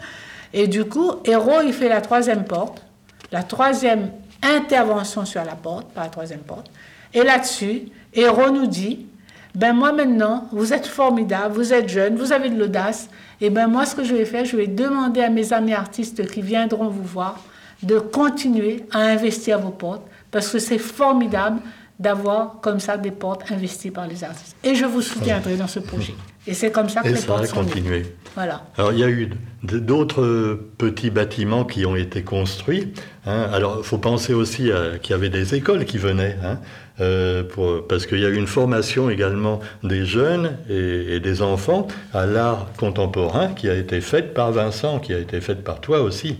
Et 0.53 0.67
du 0.67 0.85
coup, 0.85 1.13
Héros, 1.23 1.61
il 1.65 1.73
fait 1.73 1.89
la 1.89 2.01
troisième 2.01 2.43
porte 2.43 2.85
la 3.31 3.43
troisième 3.43 4.11
intervention 4.41 5.25
sur 5.25 5.43
la 5.43 5.55
porte, 5.55 5.87
pas 5.91 6.03
la 6.03 6.09
troisième 6.09 6.39
porte. 6.39 6.67
Et 7.13 7.23
là-dessus, 7.23 7.83
Héros 8.13 8.49
nous 8.49 8.67
dit, 8.67 9.07
ben 9.53 9.73
moi 9.73 9.91
maintenant, 9.91 10.47
vous 10.51 10.73
êtes 10.73 10.87
formidable, 10.87 11.55
vous 11.55 11.73
êtes 11.73 11.89
jeune, 11.89 12.15
vous 12.15 12.33
avez 12.33 12.49
de 12.49 12.57
l'audace, 12.57 13.09
et 13.41 13.49
ben 13.49 13.67
moi 13.67 13.85
ce 13.85 13.95
que 13.95 14.03
je 14.03 14.13
vais 14.15 14.25
faire, 14.25 14.45
je 14.45 14.57
vais 14.57 14.67
demander 14.67 15.21
à 15.21 15.29
mes 15.29 15.53
amis 15.53 15.73
artistes 15.73 16.29
qui 16.29 16.41
viendront 16.41 16.89
vous 16.89 17.03
voir 17.03 17.39
de 17.83 17.99
continuer 17.99 18.85
à 18.91 18.99
investir 18.99 19.59
vos 19.59 19.69
portes, 19.69 20.03
parce 20.31 20.49
que 20.49 20.59
c'est 20.59 20.77
formidable 20.77 21.59
d'avoir 21.99 22.59
comme 22.61 22.79
ça 22.79 22.97
des 22.97 23.11
portes 23.11 23.49
investies 23.51 23.91
par 23.91 24.07
les 24.07 24.23
artistes. 24.23 24.55
Et 24.63 24.75
je 24.75 24.85
vous 24.85 25.01
soutiendrai 25.01 25.55
dans 25.55 25.67
ce 25.67 25.79
projet. 25.79 26.13
Et 26.47 26.53
c'est 26.53 26.71
comme 26.71 26.89
ça 26.89 27.01
que 27.01 27.07
les 27.07 27.21
portes 27.21 27.45
sont 27.45 27.63
continuer. 27.63 28.05
Voilà. 28.35 28.65
Alors 28.77 28.91
il 28.91 28.99
y 28.99 29.03
a 29.03 29.09
eu 29.09 29.29
d'autres 29.63 30.59
petits 30.77 31.09
bâtiments 31.09 31.63
qui 31.63 31.85
ont 31.85 31.95
été 31.95 32.21
construits. 32.21 32.93
Hein. 33.25 33.47
Alors 33.51 33.77
il 33.79 33.85
faut 33.85 33.97
penser 33.97 34.33
aussi 34.33 34.69
qu'il 35.01 35.11
y 35.11 35.13
avait 35.13 35.29
des 35.29 35.55
écoles 35.55 35.85
qui 35.85 35.97
venaient, 35.97 36.37
hein, 36.43 36.59
euh, 37.01 37.43
parce 37.89 38.05
qu'il 38.05 38.19
y 38.19 38.25
a 38.25 38.29
eu 38.29 38.35
une 38.35 38.47
formation 38.47 39.09
également 39.09 39.59
des 39.83 40.05
jeunes 40.05 40.57
et, 40.69 41.19
des 41.19 41.41
enfants 41.41 41.87
à 42.13 42.25
l'art 42.25 42.67
contemporain 42.77 43.49
qui 43.49 43.69
a 43.69 43.75
été 43.75 44.01
faite 44.01 44.33
par 44.33 44.51
Vincent, 44.51 44.99
qui 44.99 45.13
a 45.13 45.19
été 45.19 45.41
faite 45.41 45.63
par 45.63 45.81
toi 45.81 46.01
aussi. 46.01 46.37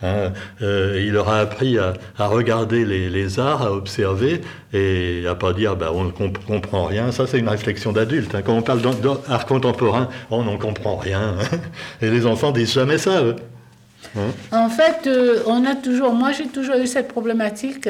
Hein, 0.00 0.32
euh, 0.62 1.02
il 1.04 1.12
leur 1.12 1.28
a 1.28 1.40
appris 1.40 1.76
à, 1.78 1.94
regarder 2.18 2.84
les, 2.84 3.40
arts, 3.40 3.62
à 3.62 3.72
observer 3.72 4.42
et 4.72 5.24
à 5.28 5.34
pas 5.34 5.52
dire 5.52 5.76
bah, 5.76 5.90
on 5.92 6.04
ne 6.04 6.10
comprend 6.10 6.84
rien. 6.84 7.10
Ça, 7.10 7.26
c'est 7.26 7.38
une 7.38 7.48
réflexion 7.48 7.92
d'adulte. 7.92 8.34
Hein. 8.34 8.42
Quand 8.44 8.54
on 8.54 8.62
parle 8.62 8.80
d'art 8.80 9.46
contemporain, 9.46 10.08
on 10.30 10.44
n'en 10.44 10.56
comprend 10.56 10.96
rien. 10.96 11.34
Hein. 11.40 11.58
Et 12.00 12.10
les 12.10 12.26
enfants 12.26 12.52
disent 12.52 12.72
jamais 12.72 12.98
ça. 12.98 13.22
En 14.52 14.68
fait, 14.68 15.06
euh, 15.06 15.42
on 15.46 15.64
a 15.64 15.74
toujours, 15.74 16.12
moi 16.12 16.32
j'ai 16.32 16.46
toujours 16.46 16.76
eu 16.76 16.86
cette 16.86 17.08
problématique 17.08 17.88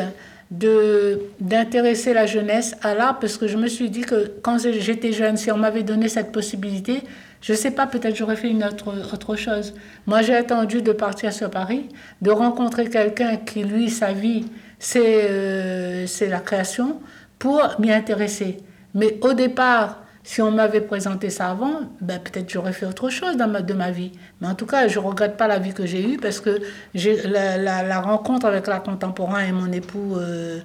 de 0.50 1.20
d'intéresser 1.40 2.14
la 2.14 2.26
jeunesse 2.26 2.74
à 2.82 2.94
l'art 2.94 3.18
parce 3.18 3.36
que 3.36 3.46
je 3.46 3.56
me 3.56 3.68
suis 3.68 3.90
dit 3.90 4.00
que 4.00 4.32
quand 4.42 4.58
j'étais 4.58 5.12
jeune, 5.12 5.36
si 5.36 5.52
on 5.52 5.58
m'avait 5.58 5.82
donné 5.82 6.08
cette 6.08 6.32
possibilité, 6.32 7.02
je 7.40 7.52
ne 7.52 7.56
sais 7.56 7.70
pas, 7.70 7.86
peut-être 7.86 8.16
j'aurais 8.16 8.36
fait 8.36 8.50
une 8.50 8.64
autre, 8.64 8.92
autre 9.12 9.36
chose. 9.36 9.74
Moi, 10.06 10.22
j'ai 10.22 10.34
attendu 10.34 10.82
de 10.82 10.92
partir 10.92 11.32
sur 11.32 11.50
Paris, 11.50 11.88
de 12.20 12.30
rencontrer 12.30 12.88
quelqu'un 12.88 13.36
qui, 13.36 13.62
lui, 13.62 13.90
sa 13.90 14.12
vie, 14.12 14.46
c'est 14.78 15.28
euh, 15.30 16.06
la 16.28 16.40
création, 16.40 17.00
pour 17.38 17.76
m'y 17.78 17.92
intéresser. 17.92 18.56
Mais 18.94 19.18
au 19.20 19.34
départ, 19.34 20.02
si 20.28 20.42
on 20.42 20.50
m'avait 20.50 20.82
présenté 20.82 21.30
ça 21.30 21.48
avant, 21.48 21.80
ben, 22.02 22.20
peut-être 22.20 22.50
j'aurais 22.50 22.74
fait 22.74 22.84
autre 22.84 23.08
chose 23.08 23.38
dans 23.38 23.48
ma, 23.48 23.62
de 23.62 23.72
ma 23.72 23.90
vie. 23.90 24.12
Mais 24.42 24.46
en 24.46 24.54
tout 24.54 24.66
cas, 24.66 24.86
je 24.86 25.00
ne 25.00 25.04
regrette 25.06 25.38
pas 25.38 25.46
la 25.46 25.58
vie 25.58 25.72
que 25.72 25.86
j'ai 25.86 26.06
eue 26.06 26.18
parce 26.18 26.40
que 26.40 26.60
la, 26.94 27.56
la, 27.56 27.82
la, 27.82 28.00
rencontre 28.02 28.44
avec 28.44 28.66
l'art 28.66 28.82
contemporain 28.82 29.40
et 29.40 29.52
mon 29.52 29.72
époux... 29.72 30.16
Euh, 30.16 30.60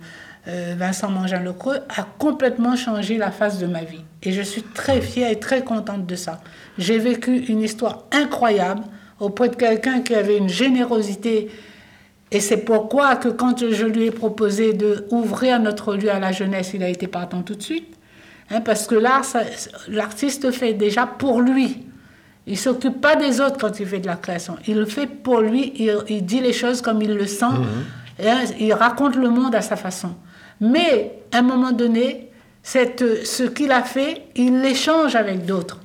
euh, 0.49 0.75
Vincent 0.77 1.09
Mangin-Lecreux 1.09 1.77
a 1.87 2.05
complètement 2.19 2.75
changé 2.75 3.17
la 3.17 3.31
face 3.31 3.59
de 3.59 3.65
ma 3.65 3.85
vie. 3.85 4.03
Et 4.23 4.33
je 4.33 4.41
suis 4.41 4.63
très 4.63 4.99
fière 4.99 5.31
et 5.31 5.39
très 5.39 5.63
contente 5.63 6.05
de 6.05 6.15
ça. 6.17 6.41
J'ai 6.77 6.99
vécu 6.99 7.45
une 7.45 7.61
histoire 7.61 8.03
incroyable 8.11 8.81
auprès 9.21 9.47
de 9.47 9.55
quelqu'un 9.55 10.01
qui 10.01 10.13
avait 10.13 10.37
une 10.37 10.49
générosité. 10.49 11.49
Et 12.31 12.41
c'est 12.41 12.57
pourquoi 12.65 13.15
que 13.15 13.29
quand 13.29 13.71
je 13.71 13.85
lui 13.85 14.07
ai 14.07 14.11
proposé 14.11 14.73
de 14.73 15.07
ouvrir 15.11 15.61
notre 15.61 15.95
lieu 15.95 16.11
à 16.11 16.19
la 16.19 16.33
jeunesse, 16.33 16.71
il 16.73 16.83
a 16.83 16.89
été 16.89 17.07
partant 17.07 17.43
tout 17.43 17.55
de 17.55 17.63
suite. 17.63 17.92
Hein, 18.53 18.61
parce 18.61 18.85
que 18.85 18.95
l'art, 18.95 19.25
l'artiste 19.87 20.51
fait 20.51 20.73
déjà 20.73 21.07
pour 21.07 21.41
lui. 21.41 21.87
Il 22.45 22.57
s'occupe 22.57 23.01
pas 23.01 23.15
des 23.15 23.41
autres 23.41 23.57
quand 23.57 23.79
il 23.79 23.87
fait 23.87 23.99
de 23.99 24.05
la 24.05 24.15
création. 24.15 24.57
Il 24.67 24.77
le 24.77 24.85
fait 24.85 25.07
pour 25.07 25.39
lui. 25.39 25.73
Il, 26.07 26.25
dit 26.25 26.39
les 26.39 26.53
choses 26.53 26.81
comme 26.81 27.01
il 27.01 27.15
le 27.15 27.25
sent. 27.25 27.45
Mhm. 27.45 28.27
Hein, 28.27 28.43
il 28.59 28.73
raconte 28.73 29.15
le 29.15 29.29
monde 29.29 29.55
à 29.55 29.61
sa 29.61 29.75
façon. 29.75 30.13
Mais 30.61 31.19
à 31.31 31.39
un 31.39 31.41
moment 31.41 31.71
donné, 31.71 32.29
cette, 32.61 33.25
ce 33.25 33.43
qu'il 33.43 33.71
a 33.71 33.81
fait, 33.81 34.27
il 34.35 34.61
l'échange 34.61 35.15
avec 35.15 35.45
d'autres. 35.45 35.79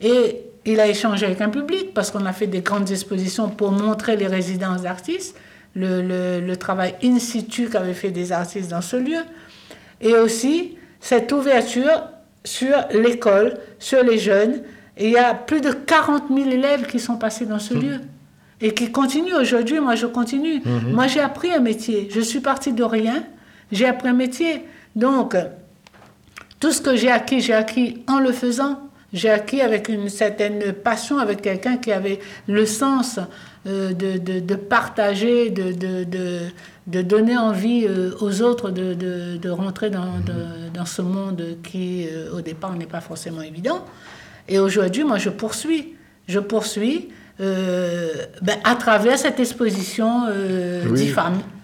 Et 0.00 0.42
il 0.66 0.78
a 0.78 0.88
échangé 0.88 1.24
avec 1.24 1.40
un 1.40 1.48
public 1.48 1.94
parce 1.94 2.10
qu'on 2.10 2.26
a 2.26 2.32
fait 2.32 2.46
des 2.46 2.60
grandes 2.60 2.90
expositions 2.90 3.48
pour 3.48 3.70
montrer 3.70 4.16
les 4.16 4.26
résidences 4.26 4.82
d'artistes, 4.82 5.36
le, 5.74 6.02
le, 6.02 6.40
le, 6.40 6.56
travail 6.56 6.96
in 7.02 7.18
situ 7.18 7.68
qu'avaient 7.68 7.94
fait 7.94 8.10
des 8.10 8.32
artistes 8.32 8.70
dans 8.70 8.82
ce 8.82 8.96
lieu. 8.96 9.22
Et 10.00 10.14
aussi 10.14 10.76
cette 11.00 11.32
ouverture 11.32 12.04
sur 12.44 12.76
l'école, 12.92 13.58
sur 13.78 14.02
les 14.02 14.18
jeunes. 14.18 14.62
Et 14.96 15.06
il 15.06 15.12
y 15.12 15.18
a 15.18 15.34
plus 15.34 15.60
de 15.60 15.72
40 15.72 16.24
000 16.28 16.50
élèves 16.50 16.86
qui 16.86 16.98
sont 16.98 17.16
passés 17.16 17.46
dans 17.46 17.58
ce 17.58 17.74
mmh. 17.74 17.80
lieu 17.80 18.00
et 18.60 18.74
qui 18.74 18.92
continuent 18.92 19.36
aujourd'hui. 19.36 19.80
Moi, 19.80 19.94
je 19.94 20.06
continue. 20.06 20.60
Mmh. 20.60 20.92
Moi, 20.92 21.06
j'ai 21.06 21.20
appris 21.20 21.50
un 21.52 21.60
métier. 21.60 22.08
Je 22.12 22.20
suis 22.20 22.40
partie 22.40 22.72
de 22.72 22.84
rien. 22.84 23.24
J'ai 23.72 23.86
appris 23.86 24.08
un 24.08 24.14
métier. 24.14 24.64
Donc, 24.94 25.36
tout 26.58 26.72
ce 26.72 26.82
que 26.82 26.94
j'ai 26.96 27.10
acquis, 27.10 27.40
j'ai 27.40 27.54
acquis 27.54 28.02
en 28.06 28.18
le 28.18 28.32
faisant. 28.32 28.80
J'ai 29.12 29.30
acquis 29.30 29.60
avec 29.60 29.88
une 29.88 30.08
certaine 30.08 30.72
passion, 30.72 31.18
avec 31.18 31.42
quelqu'un 31.42 31.78
qui 31.78 31.90
avait 31.90 32.20
le 32.46 32.66
sens 32.66 33.18
de, 33.64 33.92
de, 33.92 34.40
de, 34.40 34.54
partager, 34.54 35.50
de, 35.50 35.72
de, 35.72 37.02
donner 37.02 37.36
envie 37.36 37.86
euh, 37.86 38.12
aux 38.20 38.42
autres 38.42 38.70
de, 38.70 39.48
rentrer 39.50 39.90
dans, 39.90 40.14
dans, 40.72 40.84
ce 40.86 41.02
monde 41.02 41.42
qui, 41.62 42.06
euh, 42.10 42.36
au 42.36 42.40
départ, 42.40 42.74
n'est 42.76 42.86
pas 42.86 43.00
forcément 43.00 43.42
évident. 43.42 43.84
Et 44.48 44.58
aujourd'hui, 44.58 45.04
moi, 45.04 45.18
je 45.18 45.30
poursuis. 45.30 45.94
Je 46.26 46.38
poursuis 46.38 47.08
euh, 47.40 48.10
ben, 48.42 48.58
à 48.64 48.74
travers 48.74 49.18
cette 49.18 49.40
exposition 49.40 50.24
euh, 50.28 50.82
oui. 50.90 51.10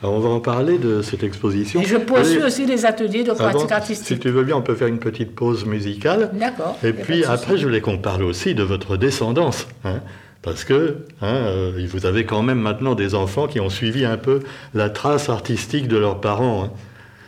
on 0.03 0.19
va 0.21 0.29
en 0.31 0.41
parler 0.41 0.79
de 0.79 1.03
cette 1.03 1.23
exposition. 1.23 1.83
Et 1.83 1.85
je 1.85 1.99
poursuis 1.99 2.43
aussi 2.43 2.65
les 2.65 2.87
ateliers 2.87 3.25
de 3.25 3.33
pratique 3.33 3.71
artistique. 3.71 4.07
Si 4.07 4.19
tu 4.19 4.31
veux 4.31 4.43
bien, 4.43 4.57
on 4.57 4.63
peut 4.63 4.75
faire 4.75 4.89
une 4.89 4.99
petite 4.99 5.35
pause 5.35 5.67
musicale. 5.67 6.31
D'accord. 6.33 6.79
Et 6.83 6.95
puis 6.95 7.27
après, 7.27 7.59
je 7.59 7.67
voulais 7.67 7.83
qu'on 7.83 7.99
parle 7.99 8.23
aussi 8.23 8.55
de 8.55 8.63
votre 8.63 8.97
descendance. 8.97 9.67
Hein, 9.85 10.01
parce 10.47 10.63
que 10.63 10.99
hein, 11.23 11.35
euh, 11.35 11.87
vous 11.91 12.07
avez 12.07 12.25
quand 12.25 12.41
même 12.41 12.61
maintenant 12.61 12.95
des 12.95 13.17
enfants 13.17 13.49
qui 13.49 13.59
ont 13.59 13.69
suivi 13.69 14.05
un 14.05 14.17
peu 14.17 14.41
la 14.75 14.89
trace 14.91 15.29
artistique 15.29 15.89
de 15.89 15.97
leurs 15.97 16.21
parents. 16.21 16.71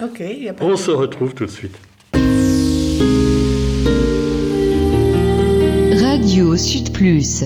Hein. 0.00 0.04
Ok. 0.04 0.20
Y 0.20 0.48
a 0.48 0.52
pas 0.52 0.64
on 0.64 0.76
se 0.76 0.92
retrouve 0.92 1.34
tout 1.34 1.46
de 1.46 1.50
suite. 1.50 1.76
Radio 6.00 6.56
Sud 6.56 6.92
Plus. 6.92 7.42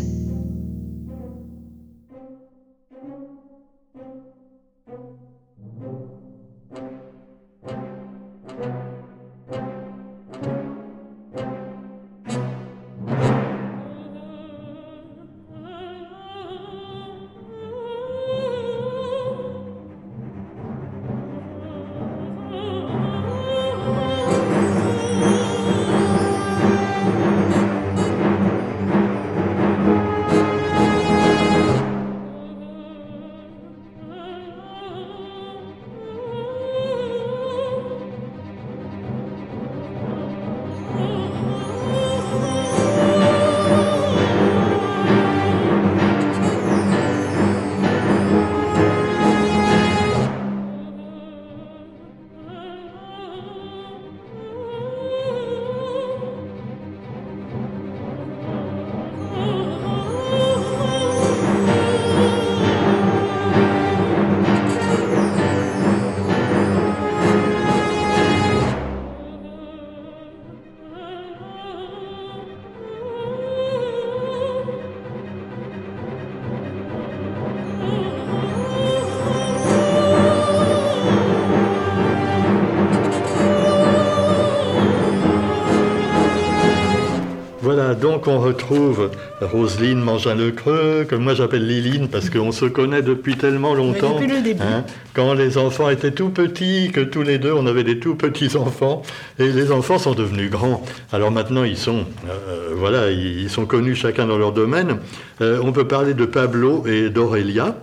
Donc 88.02 88.26
on 88.26 88.40
retrouve 88.40 89.10
Roselyne 89.40 90.00
Mangin-le-Creux, 90.00 91.06
que 91.08 91.14
moi 91.14 91.34
j'appelle 91.34 91.66
Liline 91.66 92.08
parce 92.08 92.30
qu'on 92.30 92.50
se 92.50 92.64
connaît 92.64 93.00
depuis 93.00 93.36
tellement 93.36 93.74
longtemps. 93.74 94.14
depuis 94.14 94.26
le 94.26 94.42
début. 94.42 94.60
Hein, 94.60 94.84
quand 95.14 95.34
les 95.34 95.56
enfants 95.56 95.88
étaient 95.88 96.10
tout 96.10 96.30
petits, 96.30 96.90
que 96.92 97.00
tous 97.00 97.22
les 97.22 97.38
deux 97.38 97.52
on 97.52 97.64
avait 97.66 97.84
des 97.84 98.00
tout 98.00 98.16
petits 98.16 98.56
enfants, 98.56 99.02
et 99.38 99.46
les 99.46 99.70
enfants 99.70 99.98
sont 99.98 100.14
devenus 100.14 100.50
grands. 100.50 100.82
Alors 101.12 101.30
maintenant 101.30 101.62
ils 101.62 101.78
sont, 101.78 102.04
euh, 102.28 102.74
voilà, 102.76 103.12
ils 103.12 103.48
sont 103.48 103.66
connus 103.66 103.94
chacun 103.94 104.26
dans 104.26 104.36
leur 104.36 104.50
domaine. 104.52 104.98
Euh, 105.40 105.60
on 105.62 105.70
peut 105.70 105.86
parler 105.86 106.14
de 106.14 106.24
Pablo 106.24 106.84
et 106.86 107.08
d'Aurélia. 107.08 107.76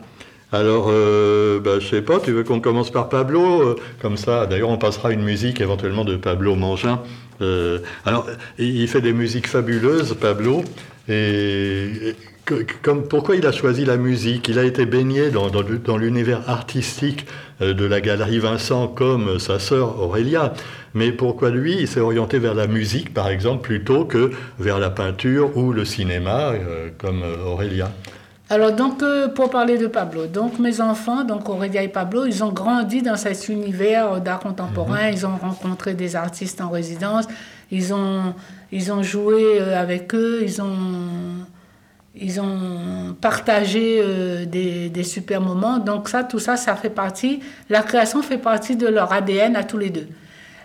Alors, 0.52 0.88
euh, 0.90 1.60
bah, 1.60 1.80
je 1.80 1.88
sais 1.88 2.02
pas, 2.02 2.20
tu 2.20 2.32
veux 2.32 2.44
qu'on 2.44 2.60
commence 2.60 2.90
par 2.90 3.08
Pablo 3.08 3.62
euh, 3.62 3.76
Comme 4.02 4.18
ça, 4.18 4.48
d'ailleurs, 4.48 4.70
on 4.70 4.78
passera 4.78 5.12
une 5.12 5.22
musique 5.22 5.62
éventuellement 5.62 6.06
de 6.06 6.16
Pablo 6.16 6.56
Mangin. 6.56 7.02
Euh, 7.42 7.80
alors, 8.06 8.28
il 8.58 8.88
fait 8.88 9.02
des 9.02 9.14
musiques 9.14 9.48
fabuleuses, 9.48 10.16
Pablo. 10.20 10.64
Et, 11.08 12.16
comme, 12.82 13.08
pourquoi 13.08 13.36
il 13.36 13.46
a 13.46 13.52
choisi 13.52 13.86
la 13.86 13.98
musique? 13.98 14.48
Il 14.48 14.60
a 14.60 14.64
été 14.64 14.86
baigné 14.86 15.30
dans, 15.30 15.98
l'univers 15.98 16.50
artistique 16.50 17.26
euh, 17.62 17.74
de 17.74 17.86
la 17.86 18.02
galerie 18.02 18.40
Vincent 18.40 18.88
comme 18.88 19.40
sa 19.40 19.60
sœur 19.60 20.00
Aurélia. 20.02 20.54
Mais 20.94 21.12
pourquoi 21.12 21.52
lui, 21.52 21.78
il 21.82 21.88
s'est 21.88 22.00
orienté 22.00 22.40
vers 22.40 22.56
la 22.56 22.68
musique, 22.68 23.14
par 23.14 23.30
exemple, 23.30 23.62
plutôt 23.62 24.06
que 24.06 24.32
vers 24.60 24.80
la 24.80 24.90
peinture 24.90 25.56
ou 25.56 25.72
le 25.72 25.86
cinéma, 25.86 26.54
comme 26.98 27.24
Aurélia 27.46 27.92
alors 28.52 28.72
donc 28.72 29.04
euh, 29.04 29.28
pour 29.28 29.52
parler 29.52 29.78
de 29.78 29.86
Pablo, 29.86 30.26
donc 30.26 30.58
mes 30.58 30.82
enfants, 30.82 31.24
donc 31.24 31.48
Aurélia 31.50 31.84
et 31.84 31.88
Pablo, 31.88 32.26
ils 32.26 32.44
ont 32.44 32.52
grandi 32.52 33.04
dans 33.04 33.16
cet 33.16 33.48
univers 33.48 34.22
d'art 34.22 34.40
contemporain, 34.40 35.08
mhm. 35.08 35.14
ils 35.14 35.26
ont 35.28 35.38
rencontré 35.38 35.94
des 35.94 36.16
artistes 36.16 36.60
en 36.60 36.70
résidence, 36.70 37.26
ils 37.70 37.94
ont, 37.94 38.34
ils 38.72 38.92
ont 38.92 39.04
joué 39.04 39.62
euh, 39.62 39.80
avec 39.80 40.16
eux, 40.16 40.40
ils 40.42 40.64
ont, 40.64 41.46
ils 42.16 42.42
ont 42.42 43.16
partagé 43.22 44.00
euh, 44.02 44.46
des, 44.46 44.90
des, 44.90 45.04
super 45.04 45.42
moments. 45.42 45.78
Donc 45.78 46.10
ça, 46.10 46.24
tout 46.24 46.40
ça, 46.40 46.58
ça 46.58 46.76
fait 46.76 46.90
partie, 46.90 47.42
la 47.70 47.84
création 47.84 48.24
fait 48.24 48.40
partie 48.40 48.76
de 48.76 48.88
leur 48.88 49.14
ADN 49.14 49.56
à 49.56 49.64
tous 49.64 49.78
les 49.78 49.92
deux. 49.92 50.08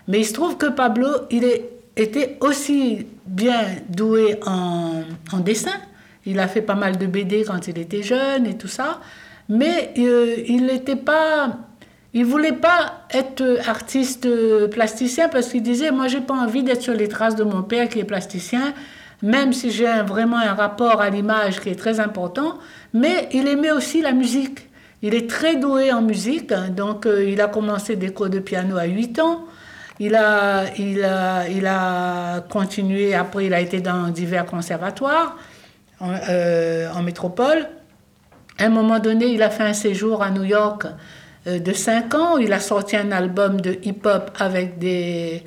Mais 0.08 0.20
il 0.20 0.24
se 0.24 0.32
trouve 0.32 0.56
que 0.56 0.70
Pablo, 0.70 1.08
il 1.30 1.44
est, 1.44 1.68
était 1.98 2.38
aussi 2.40 3.06
bien 3.26 3.60
doué 3.90 4.40
en, 4.46 5.02
en 5.32 5.40
dessin 5.40 5.78
il 6.26 6.40
a 6.40 6.48
fait 6.48 6.62
pas 6.62 6.74
mal 6.74 6.98
de 6.98 7.06
BD 7.06 7.44
quand 7.44 7.68
il 7.68 7.78
était 7.78 8.02
jeune 8.02 8.46
et 8.46 8.56
tout 8.56 8.68
ça. 8.68 9.00
Mais 9.48 9.92
euh, 9.98 10.36
il 10.46 10.66
n'était 10.66 10.96
pas. 10.96 11.58
Il 12.16 12.24
voulait 12.24 12.52
pas 12.52 13.06
être 13.10 13.42
artiste 13.66 14.28
plasticien 14.70 15.28
parce 15.28 15.48
qu'il 15.48 15.62
disait 15.62 15.90
Moi, 15.90 16.08
j'ai 16.08 16.20
pas 16.20 16.34
envie 16.34 16.62
d'être 16.62 16.82
sur 16.82 16.94
les 16.94 17.08
traces 17.08 17.34
de 17.34 17.44
mon 17.44 17.62
père 17.62 17.88
qui 17.88 17.98
est 17.98 18.04
plasticien, 18.04 18.72
même 19.22 19.52
si 19.52 19.70
j'ai 19.70 19.90
vraiment 20.06 20.38
un 20.38 20.54
rapport 20.54 21.00
à 21.00 21.10
l'image 21.10 21.60
qui 21.60 21.70
est 21.70 21.78
très 21.78 22.00
important. 22.00 22.58
Mais 22.92 23.28
il 23.32 23.48
aimait 23.48 23.72
aussi 23.72 24.00
la 24.00 24.12
musique. 24.12 24.68
Il 25.02 25.14
est 25.14 25.28
très 25.28 25.56
doué 25.56 25.92
en 25.92 26.00
musique, 26.00 26.50
hein. 26.50 26.70
donc 26.70 27.04
euh, 27.04 27.28
il 27.28 27.38
a 27.42 27.48
commencé 27.48 27.94
des 27.94 28.08
cours 28.08 28.30
de 28.30 28.38
piano 28.38 28.78
à 28.78 28.86
8 28.86 29.18
ans. 29.18 29.44
Il 30.00 30.14
a, 30.14 30.64
il, 30.78 31.04
a, 31.04 31.46
il 31.46 31.66
a 31.66 32.40
continué, 32.48 33.14
après 33.14 33.44
il 33.44 33.52
a 33.52 33.60
été 33.60 33.82
dans 33.82 34.08
divers 34.08 34.46
conservatoires. 34.46 35.36
Euh, 36.28 36.90
en, 36.94 37.02
métropole. 37.02 37.66
À 38.58 38.64
un 38.64 38.68
moment 38.68 38.98
donné, 38.98 39.26
il 39.26 39.42
a 39.42 39.50
fait 39.50 39.62
un 39.62 39.72
séjour 39.72 40.22
à 40.22 40.30
New 40.30 40.44
York 40.44 40.86
euh, 41.46 41.58
de 41.58 41.72
5 41.72 42.14
ans. 42.14 42.38
Il 42.38 42.52
a 42.52 42.60
sorti 42.60 42.96
un 42.96 43.10
album 43.10 43.60
de 43.60 43.78
hip-hop 43.82 44.30
avec 44.38 44.78
des, 44.78 45.42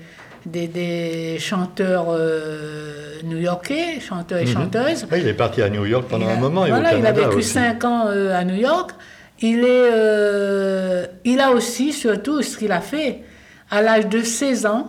des, 0.45 1.37
chanteurs 1.39 2.07
euh, 2.09 3.21
new-yorkais, 3.23 3.99
chanteurs 3.99 4.39
et 4.39 4.45
mhm. 4.45 4.53
chanteuses. 4.53 5.05
il 5.15 5.27
est 5.27 5.33
parti 5.33 5.61
à 5.61 5.69
New 5.69 5.85
York 5.85 6.05
pendant 6.09 6.27
un 6.27 6.37
moment. 6.37 6.65
Et 6.65 6.69
voilà, 6.69 6.93
il 6.95 7.05
a 7.05 7.11
vécu 7.11 7.41
5 7.41 7.83
ans 7.85 8.07
à 8.07 8.43
New 8.43 8.55
York. 8.55 8.91
Il, 9.39 9.63
est, 9.63 11.09
il 11.23 11.39
a 11.39 11.51
aussi, 11.51 11.93
surtout, 11.93 12.41
ce 12.41 12.57
qu'il 12.57 12.71
a 12.71 12.81
fait, 12.81 13.21
à 13.69 13.81
l'âge 13.81 14.07
de 14.07 14.23
16 14.23 14.65
ans, 14.65 14.87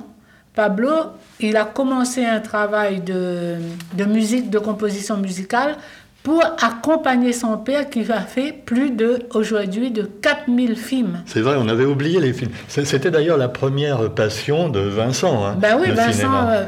Pablo, 0.54 0.92
il 1.40 1.56
a 1.56 1.64
commencé 1.64 2.24
un 2.24 2.40
travail 2.40 3.00
de, 3.00 3.56
de 3.94 4.04
musique, 4.04 4.50
de 4.50 4.58
composition 4.58 5.16
musicale 5.16 5.76
pour 6.22 6.42
accompagner 6.60 7.32
son 7.32 7.56
père 7.56 7.88
qui 7.88 8.10
a 8.10 8.20
fait 8.20 8.52
plus 8.52 8.90
de, 8.90 9.20
aujourd'hui, 9.32 9.90
de 9.90 10.02
4000 10.02 10.76
films. 10.76 11.22
C'est 11.26 11.40
vrai, 11.40 11.56
on 11.58 11.68
avait 11.68 11.84
oublié 11.84 12.20
les 12.20 12.32
films. 12.32 12.50
C'était 12.66 13.10
d'ailleurs 13.10 13.38
la 13.38 13.48
première 13.48 14.10
passion 14.10 14.68
de 14.68 14.80
Vincent. 14.80 15.44
Hein, 15.44 15.56
ben 15.58 15.78
oui, 15.80 15.90
Vincent, 15.90 16.48
euh, 16.48 16.64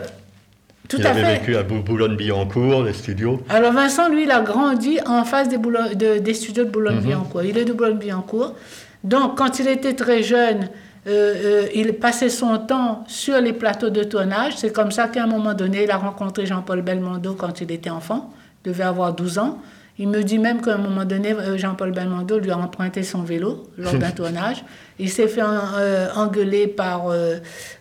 tout 0.88 0.98
il 0.98 1.06
à 1.06 1.10
avait 1.10 1.34
vécu 1.34 1.56
à 1.56 1.62
Boulogne-Billancourt, 1.62 2.84
les 2.84 2.92
studios. 2.92 3.42
Alors 3.48 3.72
Vincent, 3.72 4.08
lui, 4.08 4.22
il 4.22 4.30
a 4.30 4.40
grandi 4.40 4.98
en 5.06 5.24
face 5.24 5.48
des, 5.48 6.20
des 6.20 6.34
studios 6.34 6.64
de 6.64 6.70
Boulogne-Billancourt. 6.70 7.42
Il 7.42 7.58
est 7.58 7.64
de 7.64 7.72
Boulogne-Billancourt. 7.72 8.54
Donc, 9.02 9.36
quand 9.36 9.58
il 9.58 9.68
était 9.68 9.94
très 9.94 10.22
jeune, 10.22 10.68
euh, 11.06 11.64
euh, 11.64 11.68
il 11.74 11.94
passait 11.94 12.28
son 12.28 12.58
temps 12.58 13.04
sur 13.06 13.40
les 13.40 13.52
plateaux 13.52 13.90
de 13.90 14.04
tournage. 14.04 14.54
C'est 14.56 14.72
comme 14.72 14.92
ça 14.92 15.08
qu'à 15.08 15.24
un 15.24 15.26
moment 15.26 15.54
donné, 15.54 15.84
il 15.84 15.90
a 15.90 15.96
rencontré 15.96 16.46
Jean-Paul 16.46 16.82
Belmondo 16.82 17.34
quand 17.34 17.60
il 17.60 17.72
était 17.72 17.90
enfant 17.90 18.30
devait 18.64 18.84
avoir 18.84 19.14
12 19.14 19.38
ans. 19.38 19.58
Il 19.98 20.08
me 20.08 20.22
dit 20.22 20.38
même 20.38 20.62
qu'à 20.62 20.74
un 20.74 20.78
moment 20.78 21.04
donné, 21.04 21.34
euh, 21.34 21.58
Jean-Paul 21.58 21.92
Belmondo 21.92 22.38
lui 22.38 22.50
a 22.50 22.56
emprunté 22.56 23.02
son 23.02 23.22
vélo 23.22 23.64
lors 23.76 23.92
d'un 23.94 24.10
tournage. 24.12 24.64
Il 24.98 25.10
s'est 25.10 25.28
fait 25.28 25.42
euh, 25.42 26.08
engueuler 26.14 26.68
par, 26.68 27.08
euh, 27.08 27.36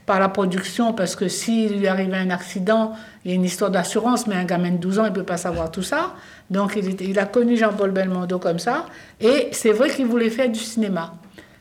par 0.05 0.19
la 0.19 0.27
production 0.27 0.91
parce 0.91 1.15
que 1.15 1.29
s'il 1.29 1.79
lui 1.79 1.87
arrivait 1.87 2.17
un 2.17 2.29
accident, 2.29 2.93
il 3.23 3.31
y 3.31 3.33
a 3.33 3.35
une 3.35 3.45
histoire 3.45 3.71
d'assurance, 3.71 4.27
mais 4.27 4.35
un 4.35 4.43
gamin 4.43 4.71
de 4.71 4.77
12 4.77 4.99
ans, 4.99 5.05
il 5.05 5.11
ne 5.11 5.15
peut 5.15 5.23
pas 5.23 5.37
savoir 5.37 5.71
tout 5.71 5.83
ça. 5.83 6.13
Donc 6.49 6.73
il, 6.75 7.01
il 7.01 7.19
a 7.19 7.25
connu 7.25 7.55
Jean-Paul 7.55 7.91
Belmondo 7.91 8.37
comme 8.37 8.59
ça. 8.59 8.85
Et 9.21 9.47
c'est 9.53 9.71
vrai 9.71 9.89
qu'il 9.89 10.07
voulait 10.07 10.29
faire 10.29 10.49
du 10.49 10.59
cinéma. 10.59 11.13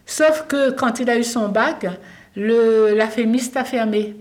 Sauf 0.09 0.47
que 0.49 0.71
quand 0.71 1.01
il 1.01 1.11
a 1.11 1.18
eu 1.18 1.23
son 1.23 1.51
bac, 1.51 1.87
le, 2.35 2.94
la 2.97 3.09
fémiste 3.09 3.59
a 3.59 3.64
fermé. 3.64 4.16